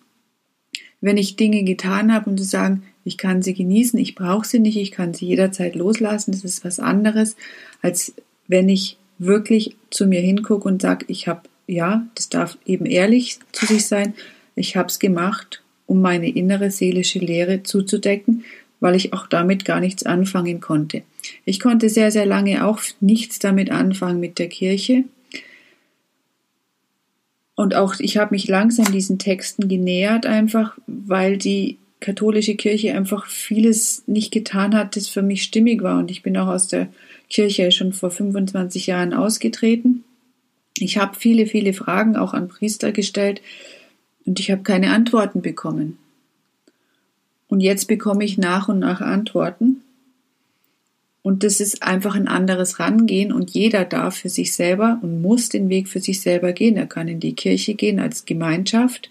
Wenn 1.01 1.17
ich 1.17 1.35
Dinge 1.35 1.63
getan 1.63 2.13
habe 2.13 2.29
und 2.29 2.37
zu 2.37 2.43
sagen, 2.43 2.83
ich 3.03 3.17
kann 3.17 3.43
sie 3.43 3.53
genießen, 3.53 3.99
ich 3.99 4.15
brauche 4.15 4.47
sie 4.47 4.59
nicht, 4.59 4.77
ich 4.77 4.91
kann 4.91 5.13
sie 5.13 5.27
jederzeit 5.27 5.75
loslassen, 5.75 6.31
das 6.31 6.43
ist 6.43 6.65
was 6.65 6.79
anderes, 6.79 7.35
als 7.81 8.15
wenn 8.47 8.67
ich 8.69 8.97
wirklich 9.19 9.75
zu 9.91 10.07
mir 10.07 10.21
hingucke 10.21 10.67
und 10.67 10.81
sage, 10.81 11.05
ich 11.07 11.27
habe 11.27 11.41
ja, 11.67 12.05
das 12.15 12.29
darf 12.29 12.57
eben 12.65 12.85
ehrlich 12.85 13.39
zu 13.51 13.65
sich 13.65 13.85
sein. 13.85 14.13
Ich 14.55 14.75
habe 14.75 14.87
es 14.87 14.99
gemacht 14.99 15.61
um 15.87 16.01
meine 16.01 16.29
innere 16.29 16.71
seelische 16.71 17.19
Leere 17.19 17.63
zuzudecken, 17.63 18.43
weil 18.79 18.95
ich 18.95 19.13
auch 19.13 19.27
damit 19.27 19.65
gar 19.65 19.79
nichts 19.79 20.03
anfangen 20.03 20.59
konnte. 20.59 21.03
Ich 21.45 21.59
konnte 21.59 21.89
sehr, 21.89 22.11
sehr 22.11 22.25
lange 22.25 22.65
auch 22.65 22.81
nichts 22.99 23.39
damit 23.39 23.71
anfangen 23.71 24.19
mit 24.19 24.39
der 24.39 24.47
Kirche. 24.47 25.03
Und 27.55 27.73
auch 27.75 27.95
ich 27.99 28.17
habe 28.17 28.33
mich 28.35 28.47
langsam 28.47 28.91
diesen 28.91 29.17
Texten 29.17 29.69
genähert, 29.69 30.25
einfach 30.25 30.77
weil 30.87 31.37
die 31.37 31.77
katholische 32.01 32.55
Kirche 32.55 32.93
einfach 32.93 33.27
vieles 33.27 34.03
nicht 34.07 34.31
getan 34.31 34.75
hat, 34.75 34.95
das 34.95 35.07
für 35.07 35.21
mich 35.21 35.43
stimmig 35.43 35.81
war. 35.81 35.97
Und 35.97 36.11
ich 36.11 36.21
bin 36.21 36.35
auch 36.37 36.47
aus 36.47 36.67
der 36.67 36.89
Kirche 37.29 37.71
schon 37.71 37.93
vor 37.93 38.11
25 38.11 38.87
Jahren 38.87 39.13
ausgetreten. 39.13 40.03
Ich 40.77 40.97
habe 40.97 41.17
viele, 41.17 41.45
viele 41.45 41.73
Fragen 41.73 42.17
auch 42.17 42.33
an 42.33 42.47
Priester 42.47 42.91
gestellt 42.91 43.41
und 44.25 44.39
ich 44.39 44.51
habe 44.51 44.63
keine 44.63 44.91
Antworten 44.91 45.41
bekommen. 45.41 45.97
Und 47.47 47.61
jetzt 47.61 47.87
bekomme 47.87 48.25
ich 48.25 48.37
nach 48.37 48.67
und 48.67 48.79
nach 48.79 49.01
Antworten. 49.01 49.81
Und 51.21 51.43
das 51.43 51.59
ist 51.59 51.81
einfach 51.81 52.15
ein 52.15 52.27
anderes 52.27 52.79
Rangehen 52.79 53.31
und 53.31 53.51
jeder 53.51 53.83
darf 53.83 54.17
für 54.17 54.29
sich 54.29 54.53
selber 54.53 54.99
und 55.01 55.21
muss 55.21 55.49
den 55.49 55.69
Weg 55.69 55.87
für 55.87 55.99
sich 55.99 56.21
selber 56.21 56.53
gehen. 56.53 56.77
Er 56.77 56.85
kann 56.85 57.07
in 57.07 57.19
die 57.19 57.33
Kirche 57.33 57.73
gehen 57.73 57.99
als 57.99 58.25
Gemeinschaft, 58.25 59.09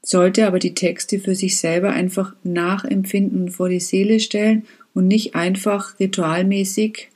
sollte 0.00 0.46
aber 0.46 0.60
die 0.60 0.74
Texte 0.74 1.18
für 1.18 1.34
sich 1.34 1.58
selber 1.58 1.90
einfach 1.90 2.34
nachempfinden 2.44 3.42
und 3.42 3.50
vor 3.50 3.68
die 3.68 3.80
Seele 3.80 4.20
stellen 4.20 4.64
und 4.94 5.08
nicht 5.08 5.34
einfach 5.34 5.98
ritualmäßig, 5.98 7.08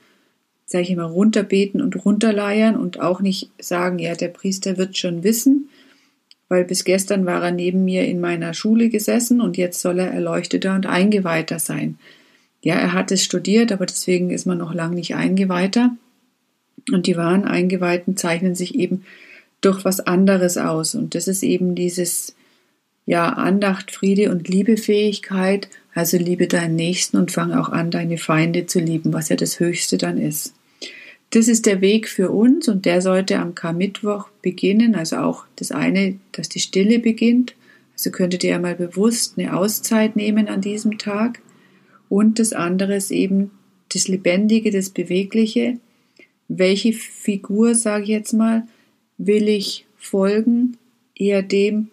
sage 0.73 0.85
ich 0.85 0.89
immer, 0.89 1.05
runterbeten 1.05 1.83
und 1.83 2.03
runterleiern 2.03 2.75
und 2.75 2.99
auch 2.99 3.21
nicht 3.21 3.51
sagen, 3.59 3.99
ja, 3.99 4.15
der 4.15 4.29
Priester 4.29 4.75
wird 4.75 4.97
schon 4.97 5.23
wissen, 5.23 5.69
weil 6.49 6.65
bis 6.65 6.83
gestern 6.83 7.27
war 7.27 7.43
er 7.43 7.51
neben 7.51 7.85
mir 7.85 8.07
in 8.07 8.19
meiner 8.19 8.55
Schule 8.55 8.89
gesessen 8.89 9.39
und 9.39 9.55
jetzt 9.55 9.81
soll 9.81 9.99
er 9.99 10.09
Erleuchteter 10.09 10.73
und 10.73 10.87
Eingeweihter 10.87 11.59
sein. 11.59 11.99
Ja, 12.63 12.73
er 12.73 12.93
hat 12.93 13.11
es 13.11 13.23
studiert, 13.23 13.71
aber 13.71 13.85
deswegen 13.85 14.31
ist 14.31 14.47
man 14.47 14.57
noch 14.57 14.73
lang 14.73 14.95
nicht 14.95 15.13
Eingeweihter. 15.13 15.95
Und 16.91 17.05
die 17.05 17.17
wahren 17.17 17.45
Eingeweihten 17.45 18.17
zeichnen 18.17 18.55
sich 18.55 18.73
eben 18.73 19.05
durch 19.61 19.85
was 19.85 19.99
anderes 19.99 20.57
aus. 20.57 20.95
Und 20.95 21.13
das 21.13 21.27
ist 21.27 21.43
eben 21.43 21.75
dieses, 21.75 22.35
ja, 23.05 23.29
Andacht, 23.29 23.91
Friede 23.91 24.31
und 24.31 24.47
Liebefähigkeit. 24.47 25.69
Also 25.93 26.17
liebe 26.17 26.47
deinen 26.47 26.75
Nächsten 26.75 27.17
und 27.17 27.31
fang 27.31 27.51
auch 27.51 27.69
an, 27.69 27.91
deine 27.91 28.17
Feinde 28.17 28.65
zu 28.65 28.79
lieben, 28.79 29.13
was 29.13 29.29
ja 29.29 29.35
das 29.35 29.59
Höchste 29.59 29.99
dann 29.99 30.17
ist. 30.17 30.55
Das 31.33 31.47
ist 31.47 31.65
der 31.65 31.81
Weg 31.81 32.07
für 32.07 32.29
uns 32.29 32.67
und 32.67 32.85
der 32.85 33.01
sollte 33.01 33.39
am 33.39 33.55
Karmittwoch 33.55 34.29
beginnen. 34.43 34.93
Also 34.93 35.17
auch 35.17 35.45
das 35.55 35.71
eine, 35.71 36.19
dass 36.31 36.47
die 36.47 36.59
Stille 36.59 36.99
beginnt. 36.99 37.55
Also 37.93 38.11
könntet 38.11 38.43
ihr 38.43 38.51
ja 38.51 38.59
mal 38.59 38.75
bewusst 38.75 39.39
eine 39.39 39.57
Auszeit 39.57 40.15
nehmen 40.15 40.47
an 40.47 40.61
diesem 40.61 40.99
Tag. 40.99 41.41
Und 42.07 42.37
das 42.37 42.53
andere 42.53 42.95
ist 42.95 43.09
eben 43.09 43.49
das 43.91 44.07
Lebendige, 44.07 44.69
das 44.69 44.91
Bewegliche. 44.91 45.79
Welche 46.49 46.93
Figur, 46.93 47.73
sage 47.73 48.03
ich 48.03 48.09
jetzt 48.09 48.33
mal, 48.33 48.67
will 49.17 49.47
ich 49.47 49.87
folgen? 49.97 50.77
Eher 51.15 51.41
dem 51.41 51.89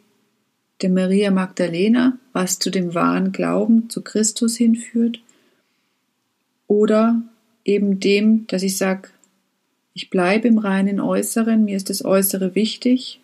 der 0.83 0.91
Maria 0.91 1.31
Magdalena, 1.31 2.19
was 2.35 2.59
zu 2.59 2.69
dem 2.69 2.95
wahren 2.95 3.33
Glauben 3.33 3.89
zu 3.89 4.03
Christus 4.03 4.59
hinführt? 4.59 5.23
Oder 6.67 7.23
eben 7.65 8.01
dem, 8.01 8.47
dass 8.47 8.63
ich 8.63 8.77
sage, 8.77 9.09
ich 10.01 10.09
bleibe 10.09 10.49
im 10.49 10.57
reinen 10.57 10.99
Äußeren, 10.99 11.63
mir 11.63 11.77
ist 11.77 11.91
das 11.91 12.03
Äußere 12.03 12.55
wichtig, 12.55 13.21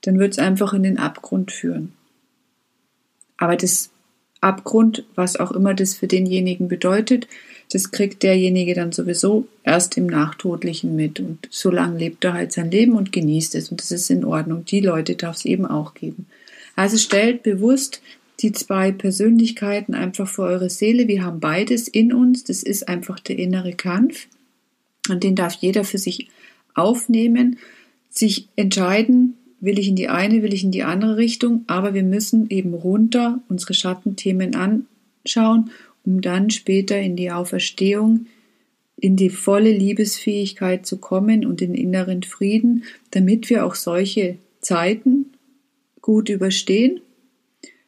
dann 0.00 0.18
wird 0.18 0.32
es 0.32 0.38
einfach 0.38 0.72
in 0.72 0.82
den 0.82 0.96
Abgrund 0.96 1.52
führen. 1.52 1.92
Aber 3.36 3.56
das 3.56 3.90
Abgrund, 4.40 5.04
was 5.16 5.36
auch 5.36 5.52
immer 5.52 5.74
das 5.74 5.92
für 5.92 6.06
denjenigen 6.06 6.66
bedeutet, 6.66 7.28
das 7.70 7.90
kriegt 7.90 8.22
derjenige 8.22 8.72
dann 8.72 8.92
sowieso 8.92 9.46
erst 9.64 9.98
im 9.98 10.06
Nachtodlichen 10.06 10.96
mit. 10.96 11.20
Und 11.20 11.46
so 11.50 11.70
lange 11.70 11.98
lebt 11.98 12.24
er 12.24 12.32
halt 12.32 12.52
sein 12.52 12.70
Leben 12.70 12.94
und 12.94 13.12
genießt 13.12 13.54
es. 13.54 13.70
Und 13.70 13.82
das 13.82 13.90
ist 13.90 14.08
in 14.08 14.24
Ordnung. 14.24 14.64
Die 14.64 14.80
Leute 14.80 15.16
darf 15.16 15.36
es 15.36 15.44
eben 15.44 15.66
auch 15.66 15.92
geben. 15.92 16.24
Also 16.74 16.96
stellt 16.96 17.42
bewusst 17.42 18.00
die 18.40 18.52
zwei 18.52 18.92
Persönlichkeiten 18.92 19.94
einfach 19.94 20.26
vor 20.28 20.46
eure 20.46 20.70
Seele. 20.70 21.06
Wir 21.06 21.22
haben 21.22 21.40
beides 21.40 21.86
in 21.86 22.14
uns. 22.14 22.44
Das 22.44 22.62
ist 22.62 22.88
einfach 22.88 23.20
der 23.20 23.38
innere 23.38 23.74
Kampf. 23.74 24.26
Und 25.08 25.22
den 25.22 25.34
darf 25.34 25.54
jeder 25.54 25.84
für 25.84 25.98
sich 25.98 26.28
aufnehmen, 26.74 27.58
sich 28.10 28.48
entscheiden, 28.56 29.34
will 29.60 29.78
ich 29.78 29.88
in 29.88 29.96
die 29.96 30.08
eine, 30.08 30.42
will 30.42 30.52
ich 30.52 30.64
in 30.64 30.70
die 30.70 30.82
andere 30.82 31.16
Richtung, 31.16 31.64
aber 31.66 31.94
wir 31.94 32.02
müssen 32.02 32.50
eben 32.50 32.74
runter 32.74 33.42
unsere 33.48 33.74
Schattenthemen 33.74 34.54
anschauen, 34.54 35.70
um 36.04 36.20
dann 36.20 36.50
später 36.50 37.00
in 37.00 37.16
die 37.16 37.30
Auferstehung, 37.30 38.26
in 38.96 39.16
die 39.16 39.30
volle 39.30 39.72
Liebesfähigkeit 39.72 40.86
zu 40.86 40.98
kommen 40.98 41.44
und 41.44 41.60
den 41.60 41.74
inneren 41.74 42.22
Frieden, 42.22 42.84
damit 43.10 43.50
wir 43.50 43.64
auch 43.64 43.74
solche 43.74 44.36
Zeiten 44.60 45.26
gut 46.00 46.28
überstehen, 46.28 47.00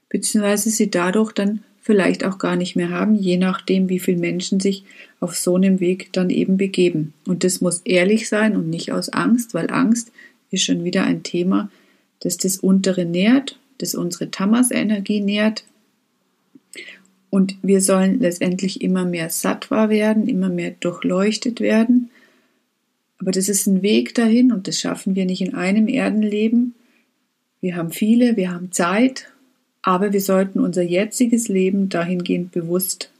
beziehungsweise 0.09 0.71
sie 0.71 0.91
dadurch 0.91 1.33
dann 1.33 1.63
vielleicht 1.81 2.25
auch 2.25 2.39
gar 2.39 2.57
nicht 2.57 2.75
mehr 2.75 2.91
haben, 2.91 3.15
je 3.15 3.37
nachdem, 3.37 3.89
wie 3.89 4.01
viele 4.01 4.19
Menschen 4.19 4.59
sich 4.59 4.85
auf 5.21 5.37
so 5.37 5.57
einem 5.57 5.81
Weg 5.81 6.13
dann 6.13 6.31
eben 6.31 6.57
begeben. 6.57 7.15
Und 7.27 7.45
das 7.45 7.61
muss 7.61 7.81
ehrlich 7.85 8.29
sein 8.29 8.57
und 8.57 8.69
nicht 8.69 8.93
aus 8.93 9.09
Angst, 9.09 9.55
weil 9.55 9.71
Angst 9.71 10.13
ist 10.51 10.65
schon 10.65 10.85
wieder 10.85 11.05
ein 11.05 11.23
Thema, 11.23 11.71
das 12.21 12.37
das 12.37 12.59
Untere 12.59 13.05
nährt, 13.05 13.59
das 13.79 13.95
unsere 13.95 14.31
Tamas-Energie 14.31 15.21
nährt. 15.21 15.65
Und 17.31 17.57
wir 17.63 17.81
sollen 17.81 18.21
letztendlich 18.21 18.81
immer 18.81 19.05
mehr 19.05 19.31
sattwa 19.31 19.89
werden, 19.89 20.29
immer 20.29 20.49
mehr 20.49 20.73
durchleuchtet 20.81 21.61
werden. 21.61 22.11
Aber 23.19 23.31
das 23.31 23.49
ist 23.49 23.67
ein 23.67 23.83
Weg 23.83 24.15
dahin 24.15 24.53
und 24.53 24.69
das 24.69 24.79
schaffen 24.79 25.17
wir 25.17 25.25
nicht 25.25 25.41
in 25.41 25.55
einem 25.55 25.89
Erdenleben. 25.89 26.75
Wir 27.61 27.77
haben 27.77 27.91
viele, 27.91 28.37
wir 28.37 28.53
haben 28.53 28.73
Zeit 28.73 29.29
aber 29.87 30.13
wir 30.13 30.21
sollten 30.21 30.59
unser 30.59 30.83
jetziges 30.83 31.47
Leben 31.47 31.89
dahingehend 31.89 32.51
bewusst 32.51 33.13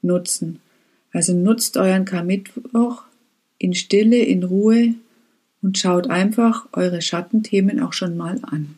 nutzen. 0.00 0.60
Also 1.12 1.34
nutzt 1.34 1.76
euren 1.76 2.04
Karmittwoch 2.04 3.04
in 3.58 3.74
Stille, 3.74 4.18
in 4.18 4.44
Ruhe 4.44 4.94
und 5.62 5.78
schaut 5.78 6.08
einfach 6.08 6.68
eure 6.72 7.00
Schattenthemen 7.00 7.80
auch 7.80 7.92
schon 7.92 8.16
mal 8.16 8.40
an. 8.42 8.76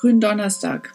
Gründonnerstag. 0.00 0.94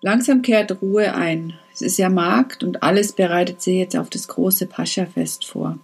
Langsam 0.00 0.42
kehrt 0.42 0.82
Ruhe 0.82 1.14
ein. 1.14 1.54
Es 1.76 1.82
ist 1.82 1.98
ja 1.98 2.08
Markt 2.08 2.64
und 2.64 2.82
alles 2.82 3.12
bereitet 3.12 3.60
sich 3.60 3.76
jetzt 3.76 3.98
auf 3.98 4.08
das 4.08 4.28
große 4.28 4.64
Pascha-Fest 4.64 5.44
vor. 5.44 5.78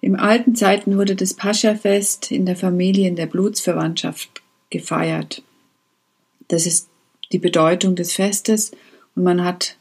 Im 0.00 0.18
alten 0.18 0.54
Zeiten 0.54 0.96
wurde 0.96 1.14
das 1.14 1.34
Pascha-Fest 1.34 2.32
in 2.32 2.46
der 2.46 2.56
Familie, 2.56 3.06
in 3.06 3.14
der 3.14 3.26
Blutsverwandtschaft 3.26 4.40
gefeiert. 4.70 5.42
Das 6.48 6.64
ist 6.64 6.88
die 7.30 7.38
Bedeutung 7.38 7.94
des 7.94 8.14
Festes 8.14 8.70
und 9.14 9.24
man 9.24 9.44
hat 9.44 9.76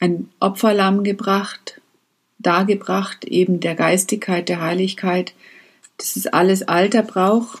ein 0.00 0.28
Opferlamm 0.38 1.02
gebracht, 1.02 1.80
dargebracht, 2.38 3.24
eben 3.24 3.60
der 3.60 3.74
Geistigkeit, 3.74 4.50
der 4.50 4.60
Heiligkeit. 4.60 5.32
Das 5.96 6.14
ist 6.14 6.34
alles 6.34 6.62
alter 6.62 7.02
Brauch. 7.02 7.56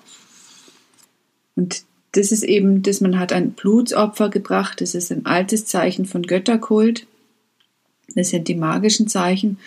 Und 1.54 1.85
das 2.16 2.32
ist 2.32 2.42
eben, 2.42 2.82
dass 2.82 3.00
man 3.00 3.18
hat 3.18 3.32
ein 3.32 3.52
Blutsopfer 3.52 4.30
gebracht. 4.30 4.80
Das 4.80 4.94
ist 4.94 5.12
ein 5.12 5.26
altes 5.26 5.66
Zeichen 5.66 6.06
von 6.06 6.22
Götterkult. 6.22 7.06
Das 8.14 8.30
sind 8.30 8.48
die 8.48 8.54
magischen 8.54 9.08
Zeichen. 9.08 9.58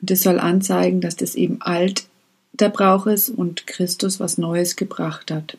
Und 0.00 0.10
das 0.10 0.22
soll 0.22 0.38
anzeigen, 0.38 1.00
dass 1.00 1.16
das 1.16 1.34
eben 1.34 1.60
alt 1.60 2.06
der 2.52 2.68
Brauch 2.68 3.06
ist 3.06 3.28
und 3.28 3.66
Christus 3.66 4.20
was 4.20 4.38
Neues 4.38 4.76
gebracht 4.76 5.30
hat. 5.30 5.58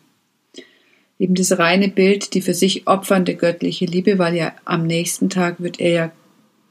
Eben 1.19 1.35
das 1.35 1.57
reine 1.57 1.89
Bild, 1.89 2.33
die 2.33 2.41
für 2.41 2.53
sich 2.53 2.87
opfernde 2.87 3.35
göttliche 3.35 3.85
Liebe, 3.85 4.19
weil 4.19 4.35
ja 4.35 4.53
am 4.65 4.85
nächsten 4.85 5.29
Tag 5.29 5.59
wird 5.59 5.79
er 5.79 5.89
ja 5.89 6.11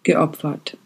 geopfert. 0.04 0.76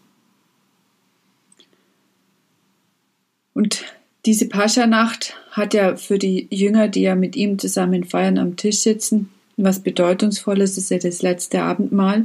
Und 3.52 3.84
diese 4.24 4.48
Pascha-Nacht 4.48 5.36
hat 5.60 5.74
ja 5.74 5.96
für 5.96 6.18
die 6.18 6.48
Jünger, 6.50 6.88
die 6.88 7.02
ja 7.02 7.14
mit 7.14 7.36
ihm 7.36 7.58
zusammen 7.58 8.04
feiern, 8.04 8.38
am 8.38 8.56
Tisch 8.56 8.78
sitzen, 8.78 9.28
was 9.56 9.80
Bedeutungsvolles. 9.80 10.72
Es 10.72 10.78
ist 10.78 10.90
ja 10.90 10.98
das 10.98 11.22
letzte 11.22 11.62
Abendmahl. 11.62 12.24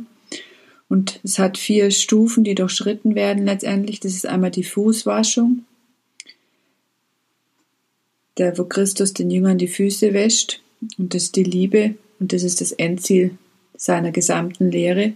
Und 0.87 1.19
es 1.23 1.39
hat 1.39 1.57
vier 1.57 1.91
Stufen, 1.91 2.43
die 2.43 2.55
durchschritten 2.55 3.15
werden 3.15 3.45
letztendlich. 3.45 3.99
Das 3.99 4.13
ist 4.13 4.25
einmal 4.25 4.51
die 4.51 4.63
Fußwaschung, 4.63 5.65
der, 8.37 8.57
wo 8.57 8.63
Christus 8.65 9.13
den 9.13 9.29
Jüngern 9.29 9.57
die 9.57 9.67
Füße 9.67 10.13
wäscht. 10.13 10.61
Und 10.97 11.13
das 11.13 11.23
ist 11.23 11.35
die 11.35 11.43
Liebe, 11.43 11.95
und 12.19 12.31
das 12.31 12.43
ist 12.43 12.61
das 12.61 12.71
Endziel 12.71 13.37
seiner 13.75 14.11
gesamten 14.11 14.71
Lehre, 14.71 15.13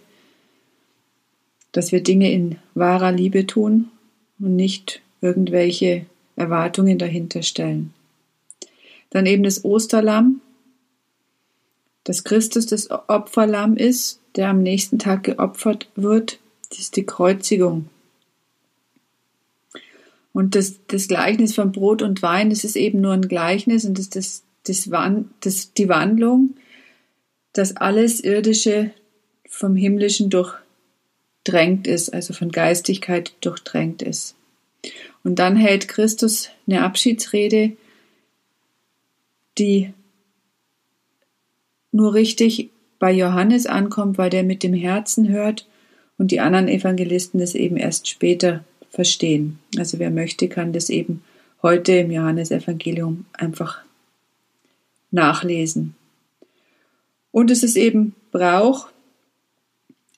dass 1.71 1.91
wir 1.91 2.01
Dinge 2.01 2.31
in 2.31 2.57
wahrer 2.73 3.11
Liebe 3.11 3.47
tun 3.47 3.89
und 4.39 4.55
nicht 4.55 5.01
irgendwelche 5.21 6.05
Erwartungen 6.35 6.97
dahinter 6.97 7.43
stellen. 7.43 7.93
Dann 9.09 9.25
eben 9.25 9.43
das 9.43 9.65
Osterlamm, 9.65 10.41
dass 12.03 12.23
Christus 12.23 12.65
das 12.65 12.89
Opferlamm 12.89 13.77
ist, 13.77 14.19
der 14.35 14.49
am 14.49 14.61
nächsten 14.61 14.99
Tag 14.99 15.23
geopfert 15.23 15.89
wird, 15.95 16.39
das 16.69 16.79
ist 16.79 16.95
die 16.95 17.05
Kreuzigung. 17.05 17.89
Und 20.33 20.55
das, 20.55 20.75
das 20.87 21.07
Gleichnis 21.07 21.55
von 21.55 21.71
Brot 21.71 22.01
und 22.01 22.21
Wein, 22.21 22.49
das 22.49 22.63
ist 22.63 22.75
eben 22.75 23.01
nur 23.01 23.13
ein 23.13 23.27
Gleichnis 23.27 23.85
und 23.85 23.97
das, 23.97 24.09
das, 24.09 24.43
das, 24.63 24.89
das, 25.41 25.73
die 25.73 25.89
Wandlung, 25.89 26.55
dass 27.53 27.75
alles 27.75 28.21
Irdische 28.21 28.91
vom 29.47 29.75
Himmlischen 29.75 30.29
durchdrängt 30.29 31.87
ist, 31.87 32.13
also 32.13 32.33
von 32.33 32.51
Geistigkeit 32.51 33.33
durchdrängt 33.41 34.01
ist. 34.01 34.35
Und 35.23 35.39
dann 35.39 35.55
hält 35.55 35.87
Christus 35.87 36.49
eine 36.67 36.83
Abschiedsrede, 36.83 37.75
die 39.59 39.93
nur 41.91 42.13
richtig 42.13 42.69
bei 42.97 43.11
Johannes 43.11 43.65
ankommt, 43.65 44.17
weil 44.17 44.29
der 44.29 44.43
mit 44.43 44.63
dem 44.63 44.73
Herzen 44.73 45.29
hört 45.29 45.67
und 46.17 46.31
die 46.31 46.39
anderen 46.39 46.67
Evangelisten 46.67 47.39
das 47.39 47.55
eben 47.55 47.77
erst 47.77 48.07
später 48.07 48.63
verstehen. 48.89 49.59
Also 49.77 49.99
wer 49.99 50.11
möchte, 50.11 50.49
kann 50.49 50.73
das 50.73 50.89
eben 50.89 51.23
heute 51.61 51.93
im 51.93 52.11
Johannesevangelium 52.11 53.25
einfach 53.33 53.81
nachlesen. 55.11 55.95
Und 57.31 57.51
es 57.51 57.63
ist 57.63 57.75
eben 57.75 58.15
Brauch, 58.31 58.89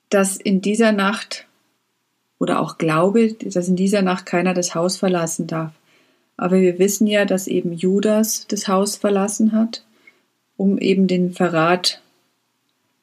dass 0.10 0.38
in 0.38 0.62
dieser 0.62 0.92
Nacht 0.92 1.46
oder 2.40 2.60
auch 2.60 2.78
Glaube, 2.78 3.34
dass 3.34 3.68
in 3.68 3.76
dieser 3.76 4.02
Nacht 4.02 4.26
keiner 4.26 4.54
das 4.54 4.76
Haus 4.76 4.98
verlassen 4.98 5.48
darf. 5.48 5.72
Aber 6.42 6.60
wir 6.60 6.80
wissen 6.80 7.06
ja, 7.06 7.26
dass 7.26 7.46
eben 7.46 7.72
Judas 7.72 8.48
das 8.48 8.68
Haus 8.68 8.96
verlassen 8.96 9.52
hat, 9.52 9.86
um 10.58 10.80
eben 10.80 11.06
den 11.06 11.34
Verrat 11.34 12.02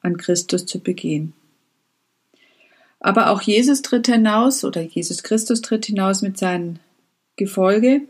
an 0.01 0.17
Christus 0.17 0.65
zu 0.65 0.81
begehen. 0.81 1.31
Aber 2.99 3.29
auch 3.29 3.41
Jesus 3.41 3.81
tritt 3.81 4.07
hinaus 4.07 4.65
oder 4.65 4.81
Jesus 4.81 5.23
Christus 5.23 5.61
tritt 5.61 5.85
hinaus 5.85 6.21
mit 6.21 6.37
seinem 6.37 6.79
Gefolge. 7.37 8.01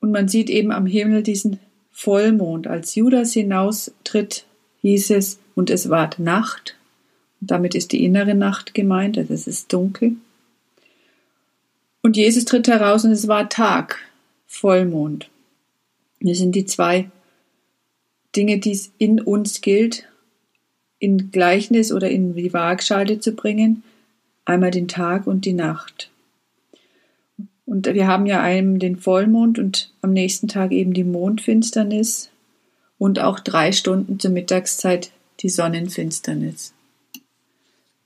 Und 0.00 0.10
man 0.10 0.26
sieht 0.26 0.50
eben 0.50 0.72
am 0.72 0.86
Himmel 0.86 1.22
diesen 1.22 1.60
Vollmond. 1.92 2.66
Als 2.66 2.96
Judas 2.96 3.32
hinaustritt, 3.32 4.44
hieß 4.82 5.10
es, 5.10 5.38
und 5.54 5.70
es 5.70 5.88
ward 5.88 6.18
Nacht. 6.18 6.74
Und 7.40 7.52
damit 7.52 7.76
ist 7.76 7.92
die 7.92 8.04
innere 8.04 8.34
Nacht 8.34 8.74
gemeint, 8.74 9.16
also 9.18 9.32
es 9.32 9.46
ist 9.46 9.72
dunkel. 9.72 10.16
Und 12.02 12.16
Jesus 12.16 12.44
tritt 12.44 12.68
heraus 12.68 13.04
und 13.04 13.12
es 13.12 13.28
war 13.28 13.48
Tag, 13.48 13.98
Vollmond. 14.46 15.28
Das 16.20 16.38
sind 16.38 16.54
die 16.54 16.66
zwei 16.66 17.10
Dinge, 18.34 18.58
die 18.58 18.72
es 18.72 18.92
in 18.98 19.20
uns 19.20 19.60
gilt, 19.60 20.06
in 20.98 21.30
Gleichnis 21.30 21.92
oder 21.92 22.10
in 22.10 22.34
die 22.34 22.52
Waagschale 22.52 23.20
zu 23.20 23.32
bringen. 23.32 23.82
Einmal 24.44 24.70
den 24.70 24.88
Tag 24.88 25.26
und 25.26 25.44
die 25.44 25.52
Nacht. 25.52 26.10
Und 27.66 27.86
wir 27.86 28.06
haben 28.06 28.26
ja 28.26 28.42
einem 28.42 28.78
den 28.78 28.96
Vollmond 28.96 29.58
und 29.58 29.92
am 30.02 30.12
nächsten 30.12 30.48
Tag 30.48 30.72
eben 30.72 30.92
die 30.92 31.04
Mondfinsternis 31.04 32.30
und 32.98 33.20
auch 33.20 33.38
drei 33.38 33.72
Stunden 33.72 34.18
zur 34.18 34.32
Mittagszeit 34.32 35.12
die 35.40 35.48
Sonnenfinsternis. 35.48 36.74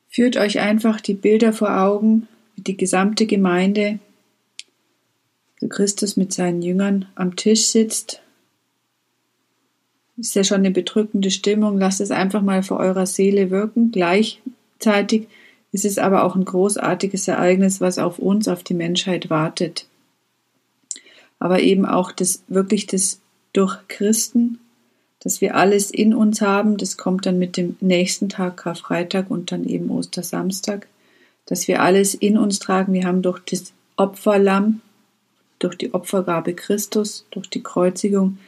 Führt 0.08 0.36
euch 0.36 0.60
einfach 0.60 1.00
die 1.00 1.14
Bilder 1.14 1.52
vor 1.52 1.80
Augen, 1.80 2.28
die 2.56 2.76
gesamte 2.76 3.26
Gemeinde, 3.26 3.98
Christus 5.68 6.16
mit 6.16 6.32
seinen 6.32 6.62
Jüngern 6.62 7.06
am 7.14 7.36
Tisch 7.36 7.66
sitzt. 7.66 8.20
Ist 10.16 10.34
ja 10.34 10.44
schon 10.44 10.58
eine 10.58 10.70
bedrückende 10.70 11.30
Stimmung. 11.30 11.78
Lasst 11.78 12.00
es 12.00 12.10
einfach 12.10 12.42
mal 12.42 12.62
vor 12.62 12.78
eurer 12.78 13.06
Seele 13.06 13.50
wirken. 13.50 13.90
Gleichzeitig 13.90 15.28
ist 15.72 15.84
es 15.84 15.98
aber 15.98 16.22
auch 16.24 16.36
ein 16.36 16.44
großartiges 16.44 17.26
Ereignis, 17.28 17.80
was 17.80 17.98
auf 17.98 18.18
uns, 18.18 18.46
auf 18.46 18.62
die 18.62 18.74
Menschheit 18.74 19.30
wartet. 19.30 19.86
Aber 21.38 21.60
eben 21.60 21.86
auch 21.86 22.12
das 22.12 22.42
wirklich 22.48 22.86
das 22.86 23.20
durch 23.52 23.76
Christen 23.88 24.58
dass 25.24 25.40
wir 25.40 25.56
alles 25.56 25.90
in 25.90 26.14
uns 26.14 26.42
haben. 26.42 26.76
Das 26.76 26.96
kommt 26.96 27.26
dann 27.26 27.38
mit 27.38 27.56
dem 27.56 27.76
nächsten 27.80 28.28
Tag, 28.28 28.58
Karfreitag 28.58 29.30
und 29.30 29.50
dann 29.50 29.64
eben 29.64 29.90
Ostersamstag, 29.90 30.86
dass 31.46 31.68
wir 31.68 31.82
alles 31.82 32.14
in 32.14 32.38
uns 32.38 32.58
tragen. 32.58 32.92
Wir 32.92 33.04
haben 33.04 33.22
durch 33.22 33.40
das 33.40 33.72
Opferlamm, 33.96 34.80
durch 35.58 35.76
die 35.76 35.94
Opfergabe 35.94 36.54
Christus, 36.54 37.26
durch 37.30 37.48
die 37.48 37.62
Kreuzigung, 37.62 38.38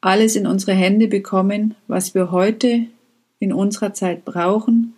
alles 0.00 0.36
in 0.36 0.46
unsere 0.46 0.72
Hände 0.72 1.08
bekommen, 1.08 1.74
was 1.86 2.14
wir 2.14 2.30
heute 2.30 2.86
in 3.38 3.52
unserer 3.52 3.92
Zeit 3.92 4.24
brauchen, 4.24 4.94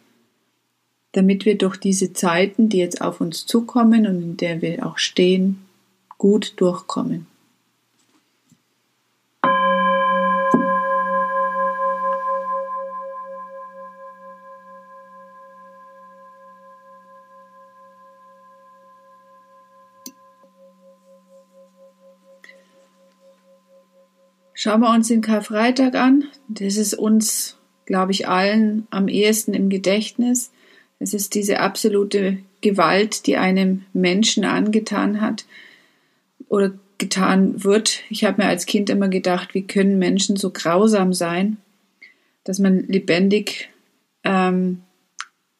damit 1.12 1.44
wir 1.44 1.58
durch 1.58 1.76
diese 1.76 2.12
Zeiten, 2.12 2.68
die 2.68 2.78
jetzt 2.78 3.00
auf 3.00 3.20
uns 3.20 3.46
zukommen 3.46 4.06
und 4.06 4.22
in 4.22 4.36
der 4.36 4.62
wir 4.62 4.86
auch 4.86 4.98
stehen, 4.98 5.58
gut 6.18 6.54
durchkommen. 6.56 7.26
Schauen 24.62 24.82
wir 24.82 24.90
uns 24.90 25.08
den 25.08 25.22
Karfreitag 25.22 25.96
an. 25.96 26.22
Das 26.46 26.76
ist 26.76 26.94
uns, 26.94 27.56
glaube 27.84 28.12
ich, 28.12 28.28
allen 28.28 28.86
am 28.90 29.08
ehesten 29.08 29.54
im 29.54 29.70
Gedächtnis. 29.70 30.52
Es 31.00 31.14
ist 31.14 31.34
diese 31.34 31.58
absolute 31.58 32.38
Gewalt, 32.60 33.26
die 33.26 33.36
einem 33.36 33.86
Menschen 33.92 34.44
angetan 34.44 35.20
hat 35.20 35.46
oder 36.46 36.70
getan 36.96 37.64
wird. 37.64 38.02
Ich 38.08 38.22
habe 38.22 38.40
mir 38.40 38.48
als 38.48 38.66
Kind 38.66 38.88
immer 38.88 39.08
gedacht, 39.08 39.52
wie 39.52 39.66
können 39.66 39.98
Menschen 39.98 40.36
so 40.36 40.50
grausam 40.50 41.12
sein, 41.12 41.56
dass 42.44 42.60
man 42.60 42.86
lebendig 42.86 43.68
ähm, 44.22 44.82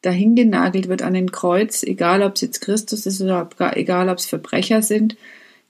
dahingenagelt 0.01 0.87
wird 0.87 1.01
an 1.01 1.13
den 1.13 1.29
Kreuz, 1.29 1.83
egal 1.83 2.23
ob 2.23 2.35
es 2.35 2.41
jetzt 2.41 2.61
Christus 2.61 3.05
ist 3.05 3.19
oder 3.19 3.49
egal 3.75 4.07
ob 4.07 4.19
es 4.19 4.27
Verbrecher 4.27 4.81
sind. 4.81 5.17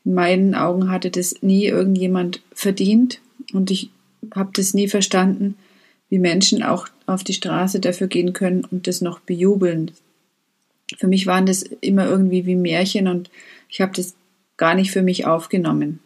In 0.05 0.13
meinen 0.13 0.53
Augen 0.53 0.91
hatte 0.91 1.09
das 1.09 1.41
nie 1.41 1.65
irgendjemand 1.65 2.43
verdient. 2.53 3.22
Und 3.53 3.71
ich 3.71 3.89
habe 4.33 4.51
das 4.53 4.73
nie 4.73 4.87
verstanden, 4.87 5.55
wie 6.09 6.19
Menschen 6.19 6.63
auch 6.63 6.87
auf 7.05 7.23
die 7.23 7.33
Straße 7.33 7.79
dafür 7.79 8.07
gehen 8.07 8.33
können 8.33 8.65
und 8.65 8.87
das 8.87 9.01
noch 9.01 9.19
bejubeln. 9.19 9.91
Für 10.97 11.07
mich 11.07 11.25
waren 11.27 11.45
das 11.45 11.63
immer 11.63 12.05
irgendwie 12.05 12.45
wie 12.45 12.55
Märchen 12.55 13.07
und 13.07 13.29
ich 13.69 13.81
habe 13.81 13.93
das 13.95 14.15
gar 14.57 14.75
nicht 14.75 14.91
für 14.91 15.01
mich 15.01 15.25
aufgenommen. 15.25 15.99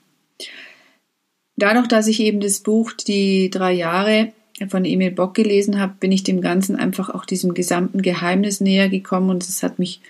Dadurch, 1.58 1.88
dass 1.88 2.08
ich 2.08 2.20
eben 2.20 2.40
das 2.40 2.60
Buch 2.60 2.94
Die 2.94 3.50
drei 3.50 3.74
Jahre 3.74 4.32
von 4.70 4.86
Emil 4.86 5.12
Bock 5.12 5.34
gelesen 5.34 5.80
habe, 5.80 5.96
bin 6.00 6.12
ich 6.12 6.24
dem 6.24 6.42
Ganzen 6.42 6.76
einfach 6.76 7.10
auch 7.10 7.26
diesem 7.26 7.54
gesamten 7.54 8.02
Geheimnis 8.02 8.62
näher 8.62 8.90
gekommen 8.90 9.30
und 9.30 9.44
es 9.44 9.62
hat 9.64 9.80
mich 9.80 10.02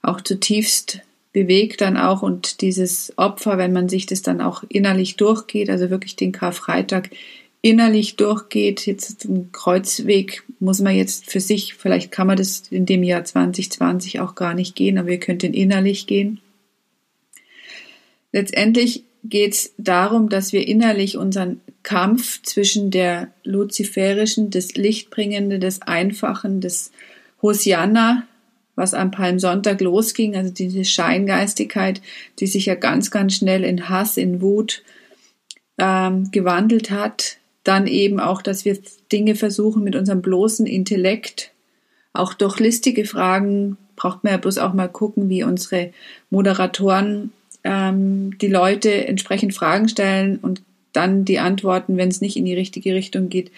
auch 0.00 0.20
zutiefst 0.20 1.00
bewegt 1.32 1.80
dann 1.80 1.96
auch 1.96 2.22
und 2.22 2.60
dieses 2.60 3.12
Opfer, 3.16 3.58
wenn 3.58 3.72
man 3.72 3.88
sich 3.88 4.06
das 4.06 4.22
dann 4.22 4.40
auch 4.40 4.64
innerlich 4.68 5.16
durchgeht, 5.16 5.70
also 5.70 5.90
wirklich 5.90 6.16
den 6.16 6.32
Karfreitag 6.32 7.10
innerlich 7.62 8.16
durchgeht, 8.16 8.86
jetzt 8.86 9.24
den 9.24 9.50
Kreuzweg 9.52 10.42
muss 10.58 10.80
man 10.80 10.96
jetzt 10.96 11.30
für 11.30 11.40
sich, 11.40 11.74
vielleicht 11.74 12.10
kann 12.10 12.26
man 12.26 12.36
das 12.36 12.64
in 12.70 12.86
dem 12.86 13.02
Jahr 13.02 13.24
2020 13.24 14.20
auch 14.20 14.34
gar 14.34 14.54
nicht 14.54 14.74
gehen, 14.74 14.98
aber 14.98 15.08
wir 15.08 15.20
könnten 15.20 15.54
innerlich 15.54 16.06
gehen. 16.06 16.40
Letztendlich 18.32 19.04
geht 19.24 19.52
es 19.52 19.72
darum, 19.78 20.28
dass 20.28 20.52
wir 20.52 20.66
innerlich 20.66 21.16
unseren 21.16 21.60
Kampf 21.82 22.42
zwischen 22.42 22.90
der 22.90 23.28
luziferischen, 23.44 24.50
das 24.50 24.74
Lichtbringende, 24.74 25.58
das 25.58 25.82
Einfachen, 25.82 26.60
das 26.60 26.90
Hosianna, 27.40 28.26
was 28.74 28.94
am 28.94 29.10
Palmsonntag 29.10 29.80
losging, 29.80 30.36
also 30.36 30.52
diese 30.52 30.84
Scheingeistigkeit, 30.84 32.00
die 32.38 32.46
sich 32.46 32.66
ja 32.66 32.74
ganz, 32.74 33.10
ganz 33.10 33.34
schnell 33.34 33.64
in 33.64 33.88
Hass, 33.88 34.16
in 34.16 34.40
Wut 34.40 34.82
ähm, 35.78 36.30
gewandelt 36.30 36.90
hat. 36.90 37.36
Dann 37.64 37.86
eben 37.86 38.18
auch, 38.18 38.42
dass 38.42 38.64
wir 38.64 38.78
Dinge 39.12 39.34
versuchen 39.34 39.84
mit 39.84 39.94
unserem 39.94 40.22
bloßen 40.22 40.66
Intellekt, 40.66 41.52
auch 42.12 42.34
durch 42.34 42.58
listige 42.60 43.04
Fragen, 43.04 43.76
braucht 43.96 44.24
man 44.24 44.32
ja 44.32 44.36
bloß 44.38 44.58
auch 44.58 44.72
mal 44.72 44.88
gucken, 44.88 45.28
wie 45.28 45.44
unsere 45.44 45.92
Moderatoren 46.30 47.32
ähm, 47.64 48.36
die 48.38 48.48
Leute 48.48 49.06
entsprechend 49.06 49.54
Fragen 49.54 49.88
stellen 49.88 50.38
und 50.38 50.62
dann 50.92 51.24
die 51.24 51.38
Antworten, 51.38 51.96
wenn 51.96 52.08
es 52.08 52.20
nicht 52.20 52.36
in 52.36 52.44
die 52.44 52.54
richtige 52.54 52.94
Richtung 52.94 53.28
geht, 53.28 53.50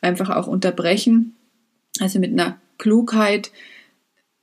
einfach 0.00 0.30
auch 0.30 0.46
unterbrechen. 0.46 1.34
Also 2.00 2.18
mit 2.18 2.32
einer 2.32 2.58
Klugheit 2.78 3.50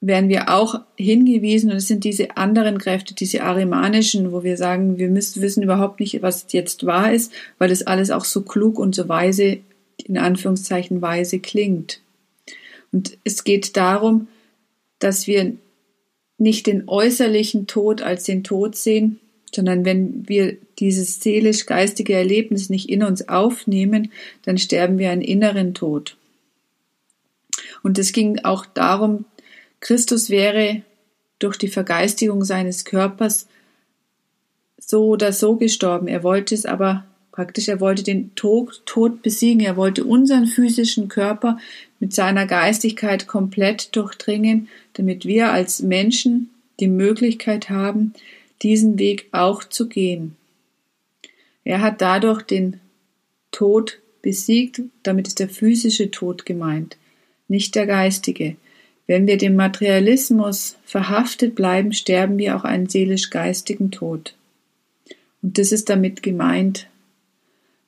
werden 0.07 0.29
wir 0.29 0.49
auch 0.49 0.81
hingewiesen 0.97 1.71
und 1.71 1.77
es 1.77 1.87
sind 1.87 2.03
diese 2.03 2.37
anderen 2.37 2.77
Kräfte, 2.77 3.15
diese 3.15 3.43
arimanischen, 3.43 4.31
wo 4.31 4.43
wir 4.43 4.55
sagen, 4.55 4.99
wir 4.99 5.09
müssen 5.09 5.41
wissen 5.41 5.63
überhaupt 5.63 5.99
nicht, 5.99 6.21
was 6.21 6.45
jetzt 6.51 6.85
wahr 6.85 7.11
ist, 7.11 7.31
weil 7.57 7.69
das 7.69 7.87
alles 7.87 8.11
auch 8.11 8.25
so 8.25 8.43
klug 8.43 8.77
und 8.77 8.93
so 8.93 9.09
weise, 9.09 9.59
in 9.97 10.17
Anführungszeichen 10.17 11.01
weise 11.01 11.39
klingt. 11.39 12.01
Und 12.91 13.17
es 13.23 13.43
geht 13.43 13.77
darum, 13.77 14.27
dass 14.99 15.25
wir 15.25 15.53
nicht 16.37 16.67
den 16.67 16.87
äußerlichen 16.87 17.65
Tod 17.65 18.01
als 18.01 18.25
den 18.25 18.43
Tod 18.43 18.75
sehen, 18.75 19.19
sondern 19.53 19.85
wenn 19.85 20.27
wir 20.27 20.57
dieses 20.77 21.19
seelisch-geistige 21.21 22.13
Erlebnis 22.13 22.69
nicht 22.69 22.89
in 22.89 23.03
uns 23.03 23.27
aufnehmen, 23.27 24.11
dann 24.43 24.57
sterben 24.57 24.99
wir 24.99 25.09
einen 25.09 25.21
inneren 25.21 25.73
Tod. 25.73 26.17
Und 27.81 27.97
es 27.97 28.11
ging 28.11 28.39
auch 28.43 28.65
darum, 28.65 29.25
Christus 29.79 30.29
wäre 30.29 30.81
durch 31.39 31.57
die 31.57 31.67
Vergeistigung 31.67 32.43
seines 32.43 32.85
Körpers 32.85 33.47
so 34.77 35.07
oder 35.07 35.33
so 35.33 35.55
gestorben. 35.55 36.07
Er 36.07 36.23
wollte 36.23 36.55
es 36.55 36.65
aber 36.65 37.05
praktisch, 37.31 37.67
er 37.67 37.81
wollte 37.81 38.03
den 38.03 38.33
Tod, 38.35 38.81
Tod 38.85 39.21
besiegen. 39.21 39.59
Er 39.59 39.75
wollte 39.75 40.05
unseren 40.05 40.47
physischen 40.47 41.09
Körper 41.09 41.59
mit 41.99 42.13
seiner 42.13 42.45
Geistigkeit 42.45 43.27
komplett 43.27 43.95
durchdringen, 43.95 44.69
damit 44.93 45.25
wir 45.25 45.51
als 45.51 45.81
Menschen 45.81 46.49
die 46.79 46.87
Möglichkeit 46.87 47.69
haben, 47.69 48.13
diesen 48.61 48.97
Weg 48.99 49.27
auch 49.31 49.63
zu 49.63 49.87
gehen. 49.87 50.35
Er 51.63 51.81
hat 51.81 52.01
dadurch 52.01 52.43
den 52.43 52.79
Tod 53.51 53.99
besiegt, 54.21 54.81
damit 55.03 55.27
ist 55.27 55.39
der 55.39 55.49
physische 55.49 56.11
Tod 56.11 56.45
gemeint, 56.45 56.97
nicht 57.47 57.75
der 57.75 57.85
geistige. 57.85 58.55
Wenn 59.07 59.27
wir 59.27 59.37
dem 59.37 59.55
Materialismus 59.55 60.77
verhaftet 60.83 61.55
bleiben, 61.55 61.93
sterben 61.93 62.37
wir 62.37 62.55
auch 62.55 62.63
einen 62.63 62.87
seelisch-geistigen 62.87 63.91
Tod. 63.91 64.35
Und 65.41 65.57
das 65.57 65.71
ist 65.71 65.89
damit 65.89 66.23
gemeint, 66.23 66.87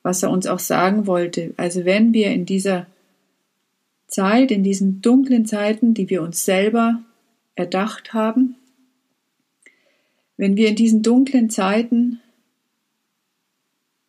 was 0.02 0.22
er 0.22 0.30
uns 0.30 0.46
auch 0.46 0.60
sagen 0.60 1.06
wollte. 1.06 1.54
Also 1.56 1.84
wenn 1.84 2.12
wir 2.12 2.30
in 2.30 2.46
dieser 2.46 2.86
Zeit, 4.06 4.50
in 4.50 4.62
diesen 4.62 5.02
dunklen 5.02 5.44
Zeiten, 5.44 5.92
die 5.92 6.08
wir 6.08 6.22
uns 6.22 6.44
selber 6.44 7.02
erdacht 7.56 8.14
haben, 8.14 8.54
wenn 10.36 10.56
wir 10.56 10.68
in 10.68 10.76
diesen 10.76 11.02
dunklen 11.02 11.50
Zeiten 11.50 12.20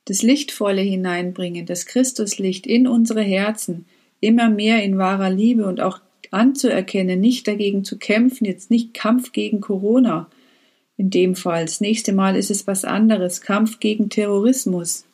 das 0.05 0.21
Lichtvolle 0.21 0.81
hineinbringen, 0.81 1.65
das 1.65 1.85
Christuslicht 1.85 2.67
in 2.67 2.87
unsere 2.87 3.21
Herzen, 3.21 3.85
immer 4.21 4.49
mehr 4.49 4.83
in 4.83 4.97
wahrer 4.97 5.29
Liebe 5.29 5.65
und 5.65 5.81
auch 5.81 6.01
anzuerkennen, 6.31 7.19
nicht 7.19 7.47
dagegen 7.47 7.83
zu 7.83 7.97
kämpfen, 7.97 8.45
jetzt 8.45 8.71
nicht 8.71 8.93
Kampf 8.93 9.31
gegen 9.31 9.61
Corona 9.61 10.29
in 10.97 11.09
dem 11.09 11.35
Fall. 11.35 11.65
Das 11.65 11.81
nächste 11.81 12.13
Mal 12.13 12.35
ist 12.35 12.51
es 12.51 12.67
was 12.67 12.85
anderes, 12.85 13.41
Kampf 13.41 13.79
gegen 13.79 14.09
Terrorismus. 14.09 15.05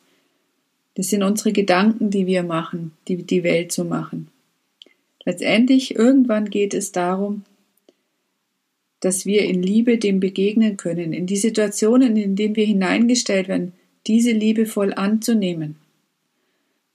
Das 0.94 1.10
sind 1.10 1.22
unsere 1.22 1.52
Gedanken, 1.52 2.10
die 2.10 2.26
wir 2.26 2.42
machen, 2.42 2.92
die 3.06 3.22
die 3.22 3.44
Welt 3.44 3.70
zu 3.70 3.84
machen. 3.84 4.28
Letztendlich, 5.24 5.94
irgendwann 5.94 6.50
geht 6.50 6.72
es 6.74 6.92
darum, 6.92 7.44
dass 9.00 9.26
wir 9.26 9.44
in 9.44 9.62
Liebe 9.62 9.98
dem 9.98 10.20
begegnen 10.20 10.76
können, 10.76 11.12
in 11.12 11.26
die 11.26 11.36
Situationen, 11.36 12.16
in 12.16 12.34
denen 12.34 12.56
wir 12.56 12.64
hineingestellt 12.64 13.48
werden, 13.48 13.72
diese 14.06 14.32
liebevoll 14.32 14.94
anzunehmen. 14.94 15.76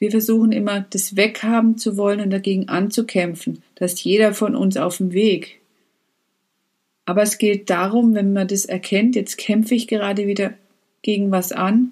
Wir 0.01 0.09
versuchen 0.09 0.51
immer, 0.51 0.83
das 0.89 1.15
weghaben 1.15 1.77
zu 1.77 1.95
wollen 1.95 2.21
und 2.21 2.31
dagegen 2.31 2.69
anzukämpfen. 2.69 3.61
Da 3.75 3.85
ist 3.85 4.03
jeder 4.03 4.33
von 4.33 4.55
uns 4.55 4.75
auf 4.75 4.97
dem 4.97 5.13
Weg. 5.13 5.59
Aber 7.05 7.21
es 7.21 7.37
geht 7.37 7.69
darum, 7.69 8.15
wenn 8.15 8.33
man 8.33 8.47
das 8.47 8.65
erkennt, 8.65 9.15
jetzt 9.15 9.37
kämpfe 9.37 9.75
ich 9.75 9.87
gerade 9.87 10.25
wieder 10.25 10.55
gegen 11.03 11.29
was 11.29 11.51
an, 11.51 11.91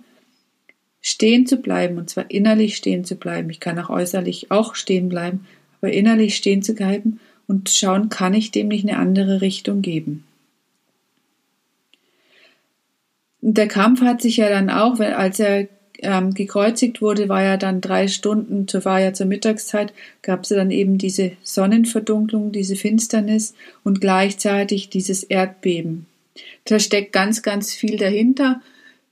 stehen 1.01 1.45
zu 1.45 1.57
bleiben, 1.57 1.99
und 1.99 2.09
zwar 2.09 2.31
innerlich 2.31 2.77
stehen 2.77 3.05
zu 3.05 3.15
bleiben. 3.15 3.51
Ich 3.51 3.59
kann 3.59 3.77
auch 3.77 3.91
äußerlich 3.91 4.49
auch 4.49 4.73
stehen 4.73 5.07
bleiben, 5.07 5.45
aber 5.79 5.93
innerlich 5.93 6.35
stehen 6.35 6.63
zu 6.63 6.73
bleiben 6.73 7.19
und 7.45 7.69
schauen, 7.69 8.09
kann 8.09 8.33
ich 8.33 8.49
dem 8.49 8.69
nicht 8.69 8.89
eine 8.89 8.97
andere 8.97 9.41
Richtung 9.41 9.83
geben. 9.83 10.23
Und 13.39 13.55
der 13.55 13.67
Kampf 13.67 14.01
hat 14.01 14.23
sich 14.23 14.37
ja 14.37 14.49
dann 14.49 14.71
auch, 14.71 14.99
als 14.99 15.39
er 15.39 15.67
ähm, 16.03 16.33
gekreuzigt 16.33 17.01
wurde, 17.01 17.29
war 17.29 17.43
ja 17.43 17.57
dann 17.57 17.81
drei 17.81 18.07
Stunden, 18.07 18.67
war 18.83 18.99
ja 18.99 19.13
zur 19.13 19.25
Mittagszeit, 19.25 19.93
gab 20.21 20.43
es 20.43 20.49
dann 20.49 20.71
eben 20.71 20.97
diese 20.97 21.31
Sonnenverdunklung, 21.43 22.51
diese 22.51 22.75
Finsternis 22.75 23.53
und 23.83 24.01
gleichzeitig 24.01 24.89
dieses 24.89 25.23
Erdbeben. 25.23 26.05
Da 26.65 26.79
steckt 26.79 27.13
ganz, 27.13 27.41
ganz 27.41 27.73
viel 27.73 27.97
dahinter. 27.97 28.61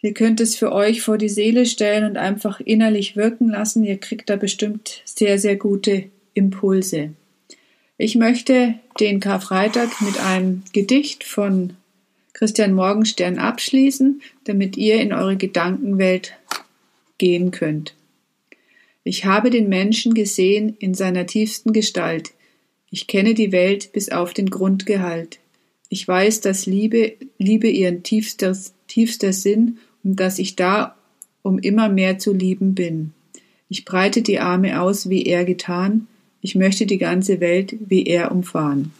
Ihr 0.01 0.13
könnt 0.13 0.39
es 0.39 0.55
für 0.55 0.71
euch 0.71 1.01
vor 1.01 1.17
die 1.17 1.29
Seele 1.29 1.65
stellen 1.65 2.05
und 2.05 2.17
einfach 2.17 2.59
innerlich 2.59 3.15
wirken 3.15 3.49
lassen. 3.49 3.83
Ihr 3.83 3.97
kriegt 3.97 4.29
da 4.29 4.35
bestimmt 4.35 5.01
sehr, 5.05 5.39
sehr 5.39 5.55
gute 5.55 6.05
Impulse. 6.33 7.11
Ich 7.97 8.15
möchte 8.15 8.75
den 8.99 9.19
Karfreitag 9.19 10.01
mit 10.01 10.19
einem 10.19 10.63
Gedicht 10.71 11.23
von 11.23 11.73
Christian 12.33 12.73
Morgenstern 12.73 13.39
abschließen, 13.39 14.21
damit 14.43 14.77
ihr 14.77 15.01
in 15.01 15.11
eure 15.11 15.37
Gedankenwelt 15.37 16.36
gehen 17.17 17.51
könnt. 17.51 17.95
Ich 19.03 19.25
habe 19.25 19.49
den 19.49 19.69
Menschen 19.69 20.13
gesehen 20.13 20.75
in 20.79 20.93
seiner 20.93 21.25
tiefsten 21.25 21.73
Gestalt. 21.73 22.31
Ich 22.91 23.07
kenne 23.07 23.33
die 23.33 23.51
Welt 23.51 23.91
bis 23.93 24.09
auf 24.09 24.33
den 24.33 24.49
Grundgehalt. 24.49 25.39
Ich 25.89 26.07
weiß, 26.07 26.41
dass 26.41 26.65
Liebe, 26.65 27.13
Liebe 27.37 27.69
ihren 27.69 28.03
tiefster, 28.03 28.55
tiefster 28.87 29.33
Sinn 29.33 29.77
und 30.03 30.19
dass 30.19 30.39
ich 30.39 30.55
da, 30.55 30.97
um 31.41 31.59
immer 31.59 31.89
mehr 31.89 32.19
zu 32.19 32.33
lieben 32.33 32.75
bin. 32.75 33.13
Ich 33.69 33.85
breite 33.85 34.21
die 34.21 34.39
Arme 34.39 34.81
aus, 34.81 35.09
wie 35.09 35.23
er 35.23 35.45
getan, 35.45 36.07
ich 36.41 36.55
möchte 36.55 36.85
die 36.85 36.97
ganze 36.97 37.39
Welt 37.39 37.75
wie 37.79 38.05
er 38.05 38.31
umfahren. 38.31 38.93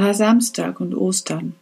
Kar-Samstag 0.00 0.80
und 0.80 0.94
Ostern. 0.94 1.54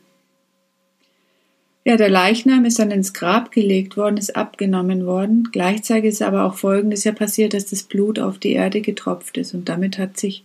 Ja, 1.84 1.96
der 1.96 2.08
Leichnam 2.08 2.64
ist 2.66 2.78
dann 2.78 2.92
ins 2.92 3.12
Grab 3.12 3.50
gelegt 3.50 3.96
worden, 3.96 4.16
ist 4.16 4.36
abgenommen 4.36 5.06
worden. 5.06 5.48
Gleichzeitig 5.50 6.10
ist 6.10 6.22
aber 6.22 6.44
auch 6.44 6.54
Folgendes 6.54 7.02
ja 7.02 7.10
passiert, 7.10 7.52
dass 7.52 7.66
das 7.66 7.82
Blut 7.82 8.20
auf 8.20 8.38
die 8.38 8.52
Erde 8.52 8.80
getropft 8.80 9.38
ist 9.38 9.54
und 9.54 9.68
damit 9.68 9.98
hat 9.98 10.18
sich 10.18 10.44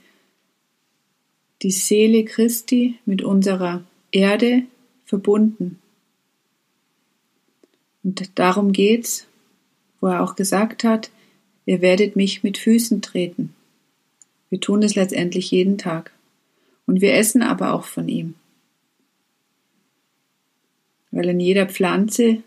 die 1.61 1.69
Seele 1.69 2.25
Christi 2.25 2.97
mit 3.05 3.21
unserer 3.21 3.83
Erde 4.11 4.63
verbunden. 5.05 5.77
Und 8.03 8.31
darum 8.39 8.71
geht's, 8.71 9.27
wo 10.01 10.07
er 10.07 10.23
auch 10.23 10.35
gesagt 10.35 10.83
hat, 10.83 11.11
ihr 11.67 11.81
werdet 11.81 12.15
mich 12.15 12.41
mit 12.41 12.57
Füßen 12.57 13.03
treten. 13.03 13.53
Wir 14.49 14.59
tun 14.59 14.81
es 14.81 14.95
letztendlich 14.95 15.51
jeden 15.51 15.77
Tag. 15.77 16.11
Und 16.85 17.01
wir 17.01 17.13
essen 17.13 17.41
aber 17.41 17.73
auch 17.73 17.85
von 17.85 18.07
ihm. 18.09 18.35
Weil 21.11 21.29
in 21.29 21.39
jeder 21.39 21.67
Pflanze, 21.67 22.43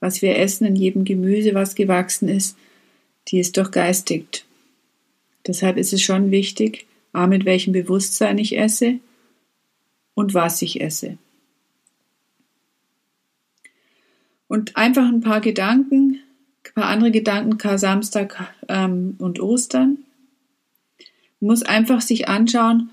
was 0.00 0.22
wir 0.22 0.38
essen, 0.38 0.64
in 0.64 0.76
jedem 0.76 1.04
Gemüse, 1.04 1.54
was 1.54 1.74
gewachsen 1.74 2.28
ist, 2.28 2.56
die 3.28 3.38
ist 3.38 3.56
durchgeistigt. 3.56 4.46
Deshalb 5.46 5.76
ist 5.76 5.92
es 5.92 6.02
schon 6.02 6.30
wichtig, 6.30 6.86
A, 7.12 7.26
mit 7.26 7.44
welchem 7.44 7.72
Bewusstsein 7.72 8.38
ich 8.38 8.56
esse 8.56 8.98
und 10.14 10.34
was 10.34 10.62
ich 10.62 10.80
esse. 10.80 11.18
Und 14.48 14.76
einfach 14.76 15.06
ein 15.06 15.20
paar 15.20 15.40
Gedanken, 15.40 16.20
ein 16.64 16.74
paar 16.74 16.86
andere 16.86 17.10
Gedanken, 17.10 17.58
Kar 17.58 17.78
Samstag 17.78 18.52
ähm, 18.68 19.14
und 19.18 19.40
Ostern. 19.40 19.98
Man 21.40 21.50
muss 21.50 21.62
einfach 21.62 22.00
sich 22.00 22.28
anschauen, 22.28 22.90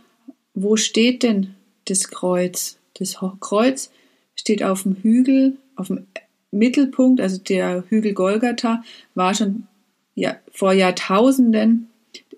wo 0.59 0.75
steht 0.75 1.21
denn 1.21 1.53
das 1.85 2.09
Kreuz? 2.09 2.79
Das 2.95 3.19
Kreuz 3.39 3.91
steht 4.35 4.63
auf 4.63 4.83
dem 4.83 4.95
Hügel, 4.95 5.57
auf 5.75 5.87
dem 5.87 6.07
Mittelpunkt, 6.49 7.21
also 7.21 7.37
der 7.37 7.83
Hügel 7.89 8.13
Golgatha 8.13 8.83
war 9.13 9.35
schon 9.35 9.67
ja, 10.15 10.37
vor 10.51 10.73
Jahrtausenden 10.73 11.89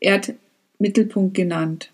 Erd, 0.01 0.33
Mittelpunkt 0.79 1.33
genannt. 1.33 1.91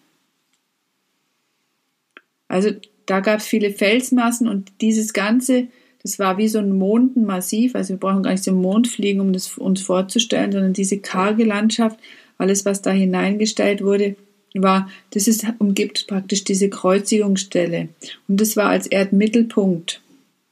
Also 2.48 2.72
da 3.06 3.20
gab 3.20 3.40
es 3.40 3.46
viele 3.46 3.70
Felsmassen 3.72 4.48
und 4.48 4.72
dieses 4.82 5.14
Ganze, 5.14 5.68
das 6.02 6.18
war 6.18 6.40
wie 6.40 6.48
so 6.48 6.58
ein 6.58 6.76
Mondenmassiv, 6.76 7.76
also 7.76 7.90
wir 7.90 8.00
brauchen 8.00 8.24
gar 8.24 8.32
nicht 8.32 8.44
so 8.44 8.52
Mond 8.52 8.88
fliegen, 8.88 9.20
um 9.20 9.32
das 9.32 9.60
uns 9.60 9.84
vorzustellen, 9.84 10.52
sondern 10.52 10.74
diese 10.74 10.98
karge 10.98 11.44
Landschaft, 11.44 12.00
alles, 12.40 12.66
was 12.66 12.82
da 12.82 12.90
hineingestellt 12.90 13.84
wurde, 13.84 14.16
war, 14.62 14.90
das 15.12 15.28
ist, 15.28 15.46
umgibt 15.60 16.08
praktisch 16.08 16.44
diese 16.44 16.70
Kreuzigungsstelle. 16.70 17.90
Und 18.28 18.42
das 18.42 18.56
war 18.56 18.70
als 18.70 18.88
Erdmittelpunkt. 18.88 20.02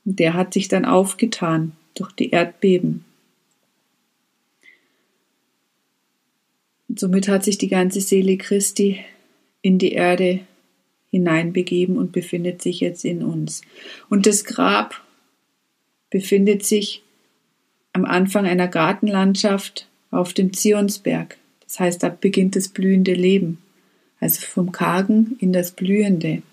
Der 0.05 0.33
hat 0.33 0.53
sich 0.53 0.67
dann 0.67 0.85
aufgetan 0.85 1.73
durch 1.95 2.11
die 2.11 2.31
Erdbeben. 2.31 3.05
Und 6.89 6.99
somit 6.99 7.27
hat 7.27 7.43
sich 7.43 7.57
die 7.57 7.69
ganze 7.69 8.01
Seele 8.01 8.37
Christi 8.37 8.99
in 9.61 9.79
die 9.79 9.93
Erde 9.93 10.41
hineinbegeben 11.09 11.97
und 11.97 12.11
befindet 12.11 12.61
sich 12.61 12.79
jetzt 12.81 13.05
in 13.05 13.23
uns. 13.23 13.61
Und 14.09 14.25
das 14.25 14.43
Grab 14.43 15.01
befindet 16.09 16.65
sich 16.65 17.01
am 17.93 18.05
Anfang 18.05 18.45
einer 18.45 18.67
Gartenlandschaft 18.67 19.87
auf 20.11 20.33
dem 20.33 20.53
Zionsberg. 20.53 21.37
Das 21.65 21.79
heißt, 21.79 22.03
da 22.03 22.09
beginnt 22.09 22.55
das 22.55 22.67
blühende 22.67 23.13
Leben. 23.13 23.57
Also 24.23 24.45
vom 24.45 24.71
Kargen 24.71 25.35
in 25.39 25.51
das 25.51 25.71
Blühende. 25.71 26.43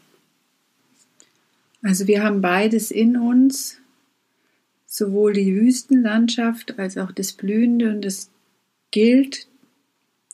Also 1.82 2.08
wir 2.08 2.24
haben 2.24 2.40
beides 2.40 2.90
in 2.90 3.16
uns, 3.16 3.76
sowohl 4.86 5.34
die 5.34 5.54
Wüstenlandschaft 5.54 6.80
als 6.80 6.98
auch 6.98 7.12
das 7.12 7.32
Blühende 7.32 7.90
und 7.90 8.04
es 8.04 8.28
gilt, 8.90 9.46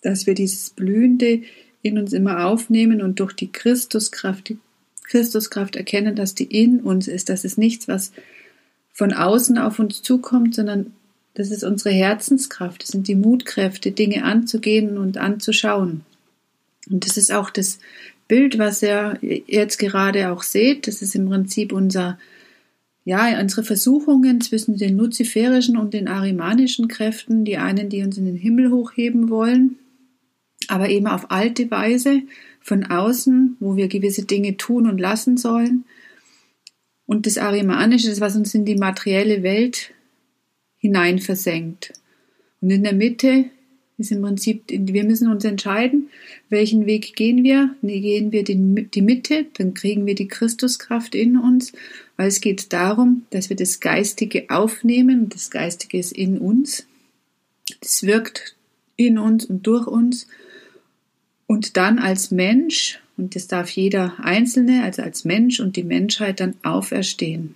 dass 0.00 0.26
wir 0.26 0.32
dieses 0.32 0.70
Blühende 0.70 1.42
in 1.82 1.98
uns 1.98 2.14
immer 2.14 2.46
aufnehmen 2.46 3.02
und 3.02 3.20
durch 3.20 3.34
die 3.34 3.52
Christuskraft, 3.52 4.48
die 4.48 4.58
Christuskraft 5.04 5.76
erkennen, 5.76 6.16
dass 6.16 6.34
die 6.34 6.44
in 6.44 6.80
uns 6.80 7.06
ist. 7.06 7.28
Das 7.28 7.44
ist 7.44 7.58
nichts, 7.58 7.86
was 7.86 8.12
von 8.94 9.12
außen 9.12 9.58
auf 9.58 9.78
uns 9.78 10.00
zukommt, 10.00 10.54
sondern 10.54 10.94
das 11.34 11.50
ist 11.50 11.64
unsere 11.64 11.94
Herzenskraft, 11.94 12.82
das 12.82 12.88
sind 12.88 13.08
die 13.08 13.14
Mutkräfte, 13.14 13.92
Dinge 13.92 14.24
anzugehen 14.24 14.96
und 14.96 15.18
anzuschauen. 15.18 16.00
Und 16.90 17.06
das 17.06 17.16
ist 17.16 17.32
auch 17.32 17.50
das 17.50 17.78
Bild, 18.28 18.58
was 18.58 18.82
ihr 18.82 19.18
jetzt 19.20 19.78
gerade 19.78 20.30
auch 20.30 20.42
seht. 20.42 20.86
Das 20.86 21.02
ist 21.02 21.14
im 21.14 21.28
Prinzip 21.28 21.72
unser, 21.72 22.18
ja, 23.04 23.40
unsere 23.40 23.62
Versuchungen 23.62 24.40
zwischen 24.40 24.76
den 24.76 24.96
luziferischen 24.96 25.76
und 25.76 25.94
den 25.94 26.08
arimanischen 26.08 26.88
Kräften. 26.88 27.44
Die 27.44 27.56
einen, 27.56 27.88
die 27.88 28.02
uns 28.02 28.18
in 28.18 28.26
den 28.26 28.36
Himmel 28.36 28.70
hochheben 28.70 29.28
wollen, 29.30 29.76
aber 30.68 30.88
eben 30.88 31.06
auf 31.06 31.30
alte 31.30 31.70
Weise 31.70 32.22
von 32.60 32.84
außen, 32.84 33.56
wo 33.60 33.76
wir 33.76 33.88
gewisse 33.88 34.24
Dinge 34.24 34.56
tun 34.56 34.88
und 34.88 34.98
lassen 34.98 35.36
sollen. 35.36 35.84
Und 37.06 37.26
das 37.26 37.38
Arimanische, 37.38 38.08
das 38.08 38.20
was 38.20 38.34
uns 38.34 38.54
in 38.54 38.64
die 38.64 38.74
materielle 38.74 39.44
Welt 39.44 39.92
hinein 40.78 41.20
versenkt. 41.20 41.92
Und 42.60 42.70
in 42.70 42.82
der 42.82 42.94
Mitte 42.94 43.44
ist 43.98 44.12
im 44.12 44.22
Prinzip, 44.22 44.64
wir 44.68 45.04
müssen 45.04 45.28
uns 45.30 45.44
entscheiden, 45.44 46.10
welchen 46.50 46.84
Weg 46.86 47.16
gehen 47.16 47.42
wir. 47.44 47.74
Gehen 47.82 48.30
wir 48.30 48.44
die 48.44 49.02
Mitte, 49.02 49.46
dann 49.54 49.72
kriegen 49.74 50.04
wir 50.04 50.14
die 50.14 50.28
Christuskraft 50.28 51.14
in 51.14 51.38
uns, 51.38 51.72
weil 52.16 52.28
es 52.28 52.40
geht 52.40 52.72
darum, 52.72 53.24
dass 53.30 53.48
wir 53.48 53.56
das 53.56 53.80
Geistige 53.80 54.50
aufnehmen. 54.50 55.28
Das 55.30 55.50
Geistige 55.50 55.98
ist 55.98 56.12
in 56.12 56.38
uns. 56.38 56.86
Das 57.80 58.02
wirkt 58.02 58.54
in 58.96 59.18
uns 59.18 59.46
und 59.46 59.66
durch 59.66 59.86
uns. 59.86 60.26
Und 61.46 61.76
dann 61.76 61.98
als 61.98 62.30
Mensch, 62.30 63.00
und 63.16 63.34
das 63.34 63.48
darf 63.48 63.70
jeder 63.70 64.18
Einzelne, 64.18 64.82
also 64.82 65.02
als 65.02 65.24
Mensch 65.24 65.58
und 65.60 65.76
die 65.76 65.84
Menschheit 65.84 66.40
dann 66.40 66.54
auferstehen. 66.62 67.54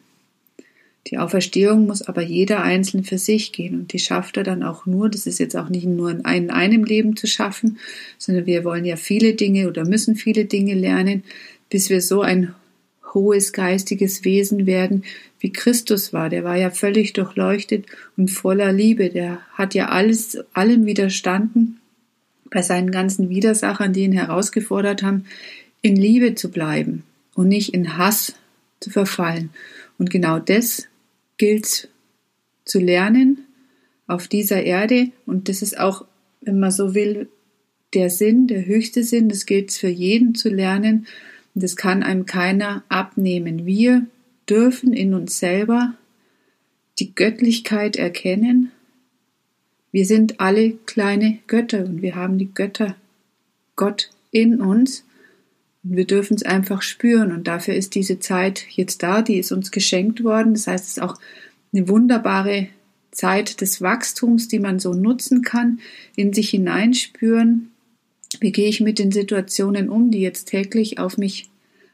Die 1.07 1.19
Auferstehung 1.19 1.87
muss 1.87 2.03
aber 2.03 2.23
jeder 2.23 2.63
Einzelne 2.63 3.05
für 3.05 3.19
sich 3.19 3.53
gehen 3.53 3.75
und 3.75 3.93
die 3.93 3.99
schafft 3.99 4.37
er 4.37 4.45
dann 4.45 4.63
auch 4.63 4.85
nur, 4.85 5.09
das 5.09 5.27
ist 5.27 5.39
jetzt 5.39 5.57
auch 5.57 5.71
nicht 5.71 5.87
nur 5.87 6.11
in 6.11 6.25
einem 6.25 6.85
Leben 6.85 7.17
zu 7.17 7.27
schaffen, 7.27 7.79
sondern 8.19 8.47
wir 8.47 8.65
wollen 8.65 8.85
ja 8.85 8.97
viele 8.97 9.35
Dinge 9.35 9.67
oder 9.69 9.87
müssen 9.87 10.15
viele 10.15 10.45
Dinge 10.45 10.75
lernen, 10.75 11.25
bis 11.71 11.89
wir 11.89 12.03
so 12.03 12.21
ein 12.21 12.55
hohes 13.15 13.53
geistiges 13.53 14.25
Wesen 14.25 14.67
werden, 14.67 15.05
wie 15.41 15.53
Christus 15.53 16.13
war. 16.13 16.29
Der 16.29 16.45
war 16.45 16.57
ja 16.57 16.71
völlig 16.71 17.13
durchleuchtet 17.13 17.87
und 18.17 18.31
voller 18.31 18.73
Liebe. 18.73 19.09
Der 19.09 19.41
hat 19.55 19.75
ja 19.75 19.89
alles, 19.89 20.39
allem 20.53 20.87
widerstanden, 20.87 21.81
bei 22.51 22.63
seinen 22.63 22.91
ganzen 22.91 23.29
Widersachern, 23.29 23.93
die 23.93 24.03
ihn 24.03 24.13
herausgefordert 24.13 25.03
haben, 25.03 25.25
in 25.83 25.97
Liebe 25.97 26.35
zu 26.35 26.51
bleiben 26.51 27.05
und 27.35 27.49
nicht 27.49 27.73
in 27.73 27.97
Hass 27.97 28.35
zu 28.81 28.91
verfallen. 28.91 29.51
Und 29.99 30.11
genau 30.11 30.39
das 30.39 30.89
gilt 31.41 31.89
zu 32.67 32.79
lernen 32.79 33.47
auf 34.07 34.29
dieser 34.29 34.63
Erde. 34.63 35.11
Und 35.25 35.49
das 35.49 35.63
ist 35.63 35.81
auch, 35.81 36.05
wenn 36.43 36.61
man 36.61 36.71
so 36.71 36.95
will, 36.95 37.31
der 37.95 38.11
Sinn, 38.11 38.47
der 38.47 38.67
höchste 38.67 39.03
Sinn. 39.05 39.31
Das 39.31 39.47
gilt 39.47 39.73
für 39.73 39.89
jeden 39.89 40.35
zu 40.35 40.51
lernen. 40.51 41.07
Und 41.55 41.65
das 41.65 41.77
kann 41.77 42.03
einem 42.03 42.27
keiner 42.27 42.85
abnehmen. 42.91 43.65
Wir 43.65 44.05
dürfen 44.51 44.93
in 44.93 45.15
uns 45.15 45.39
selber 45.39 45.95
die 46.99 47.15
Göttlichkeit 47.15 47.97
erkennen. 47.97 48.71
Wir 49.93 50.05
sind 50.05 50.41
alle 50.41 50.73
kleine 50.85 51.39
Götter 51.47 51.87
und 51.87 52.03
wir 52.03 52.17
haben 52.17 52.37
die 52.37 52.53
Götter 52.53 52.97
Gott 53.77 54.11
in 54.31 54.61
uns. 54.61 55.05
Wir 55.83 56.07
dürfen 56.07 56.35
es 56.35 56.43
einfach 56.43 56.83
spüren 56.83 57.33
und 57.33 57.49
dafür 57.49 57.75
ist 57.75 57.95
diese 57.95 58.19
Zeit 58.19 58.67
jetzt 58.71 59.03
da, 59.03 59.23
die 59.23 59.39
ist 59.39 59.51
uns 59.51 59.71
geschenkt 59.71 60.23
worden. 60.23 60.55
Das 60.55 60.67
heißt, 60.67 60.85
es 60.85 60.91
ist 60.97 61.03
auch 61.03 61.19
eine 61.73 61.89
wunderbare 61.89 62.69
Zeit 63.11 63.61
des 63.61 63.81
Wachstums, 63.81 64.49
die 64.49 64.59
man 64.59 64.79
so 64.79 64.93
nutzen 64.93 65.43
kann, 65.43 65.81
in 66.17 66.33
sich 66.33 66.51
hineinspüren. 66.51 67.71
Wie 68.41 68.53
gehe 68.53 68.69
ich 68.69 68.81
mit 68.81 68.99
den 68.99 69.11
Situationen 69.11 69.89
um, 69.89 70.11
die 70.11 70.21
jetzt 70.21 70.47
täglich 70.47 70.99
auf 70.99 71.19
mich 71.19 71.49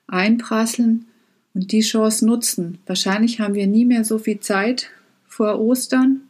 einprasseln 0.06 1.06
und 1.54 1.72
die 1.72 1.80
Chance 1.80 2.26
nutzen. 2.26 2.78
Wahrscheinlich 2.86 3.40
haben 3.40 3.54
wir 3.54 3.66
nie 3.66 3.84
mehr 3.84 4.04
so 4.04 4.18
viel 4.18 4.40
Zeit 4.40 4.90
vor 5.26 5.58
Ostern 5.58 6.22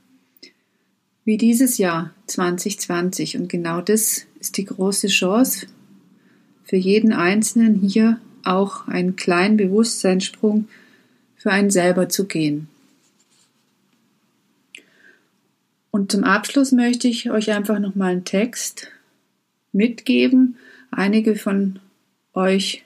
wie 1.24 1.36
dieses 1.36 1.78
Jahr 1.78 2.14
2020 2.28 3.36
und 3.36 3.48
genau 3.48 3.80
das 3.80 4.26
ist 4.38 4.56
die 4.56 4.64
große 4.64 5.08
Chance 5.08 5.66
für 6.66 6.76
jeden 6.76 7.12
Einzelnen 7.12 7.76
hier 7.76 8.20
auch 8.44 8.86
einen 8.88 9.16
kleinen 9.16 9.56
Bewusstseinssprung 9.56 10.68
für 11.36 11.50
einen 11.50 11.70
selber 11.70 12.08
zu 12.08 12.26
gehen. 12.26 12.68
Und 15.90 16.12
zum 16.12 16.24
Abschluss 16.24 16.72
möchte 16.72 17.08
ich 17.08 17.30
euch 17.30 17.52
einfach 17.52 17.78
nochmal 17.78 18.12
einen 18.12 18.24
Text 18.24 18.88
mitgeben. 19.72 20.56
Einige 20.90 21.36
von 21.36 21.78
euch 22.34 22.84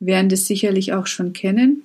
werden 0.00 0.28
das 0.28 0.46
sicherlich 0.46 0.92
auch 0.92 1.06
schon 1.06 1.32
kennen. 1.32 1.82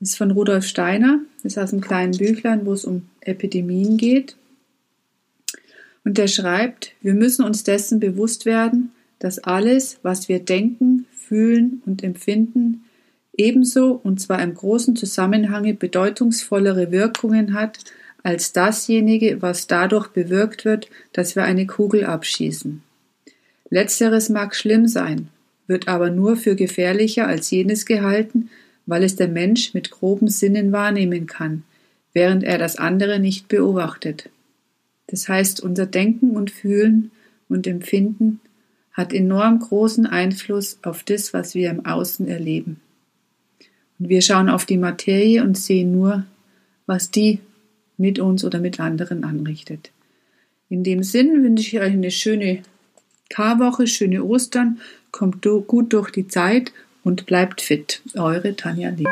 Das 0.00 0.10
ist 0.10 0.16
von 0.18 0.32
Rudolf 0.32 0.66
Steiner. 0.66 1.20
Das 1.42 1.52
ist 1.52 1.58
aus 1.58 1.72
einem 1.72 1.80
kleinen 1.80 2.16
Büchlein, 2.16 2.66
wo 2.66 2.72
es 2.72 2.84
um 2.84 3.08
Epidemien 3.20 3.96
geht. 3.96 4.36
Und 6.04 6.18
der 6.18 6.28
schreibt, 6.28 6.92
wir 7.00 7.14
müssen 7.14 7.44
uns 7.44 7.64
dessen 7.64 8.00
bewusst 8.00 8.44
werden, 8.44 8.92
dass 9.24 9.38
alles, 9.38 10.00
was 10.02 10.28
wir 10.28 10.38
denken, 10.38 11.06
fühlen 11.10 11.80
und 11.86 12.04
empfinden, 12.04 12.84
ebenso 13.34 13.92
und 13.92 14.20
zwar 14.20 14.42
im 14.42 14.52
großen 14.52 14.96
Zusammenhange 14.96 15.72
bedeutungsvollere 15.72 16.92
Wirkungen 16.92 17.54
hat 17.54 17.78
als 18.22 18.52
dasjenige, 18.52 19.40
was 19.40 19.66
dadurch 19.66 20.08
bewirkt 20.08 20.66
wird, 20.66 20.90
dass 21.14 21.36
wir 21.36 21.44
eine 21.44 21.66
Kugel 21.66 22.04
abschießen. 22.04 22.82
Letzteres 23.70 24.28
mag 24.28 24.54
schlimm 24.54 24.86
sein, 24.86 25.28
wird 25.66 25.88
aber 25.88 26.10
nur 26.10 26.36
für 26.36 26.54
gefährlicher 26.54 27.26
als 27.26 27.50
jenes 27.50 27.86
gehalten, 27.86 28.50
weil 28.84 29.02
es 29.02 29.16
der 29.16 29.28
Mensch 29.28 29.72
mit 29.72 29.90
groben 29.90 30.28
Sinnen 30.28 30.70
wahrnehmen 30.70 31.26
kann, 31.26 31.62
während 32.12 32.44
er 32.44 32.58
das 32.58 32.76
andere 32.76 33.18
nicht 33.18 33.48
beobachtet. 33.48 34.28
Das 35.06 35.30
heißt, 35.30 35.62
unser 35.62 35.86
Denken 35.86 36.32
und 36.36 36.50
Fühlen 36.50 37.10
und 37.48 37.66
Empfinden 37.66 38.40
hat 38.94 39.12
enorm 39.12 39.58
großen 39.58 40.06
Einfluss 40.06 40.78
auf 40.82 41.02
das, 41.02 41.34
was 41.34 41.54
wir 41.54 41.70
im 41.70 41.84
Außen 41.84 42.26
erleben. 42.28 42.80
Und 43.98 44.08
wir 44.08 44.22
schauen 44.22 44.48
auf 44.48 44.64
die 44.64 44.78
Materie 44.78 45.42
und 45.42 45.58
sehen 45.58 45.92
nur, 45.92 46.24
was 46.86 47.10
die 47.10 47.40
mit 47.96 48.18
uns 48.18 48.44
oder 48.44 48.60
mit 48.60 48.80
anderen 48.80 49.24
anrichtet. 49.24 49.90
In 50.68 50.82
dem 50.82 51.02
Sinn 51.02 51.42
wünsche 51.42 51.76
ich 51.76 51.80
euch 51.80 51.92
eine 51.92 52.10
schöne 52.10 52.62
Karwoche, 53.28 53.86
schöne 53.86 54.24
Ostern, 54.24 54.80
kommt 55.10 55.46
gut 55.66 55.92
durch 55.92 56.10
die 56.10 56.28
Zeit 56.28 56.72
und 57.02 57.26
bleibt 57.26 57.60
fit. 57.60 58.00
Eure 58.14 58.56
Tanja 58.56 58.90
Lee. 58.90 59.04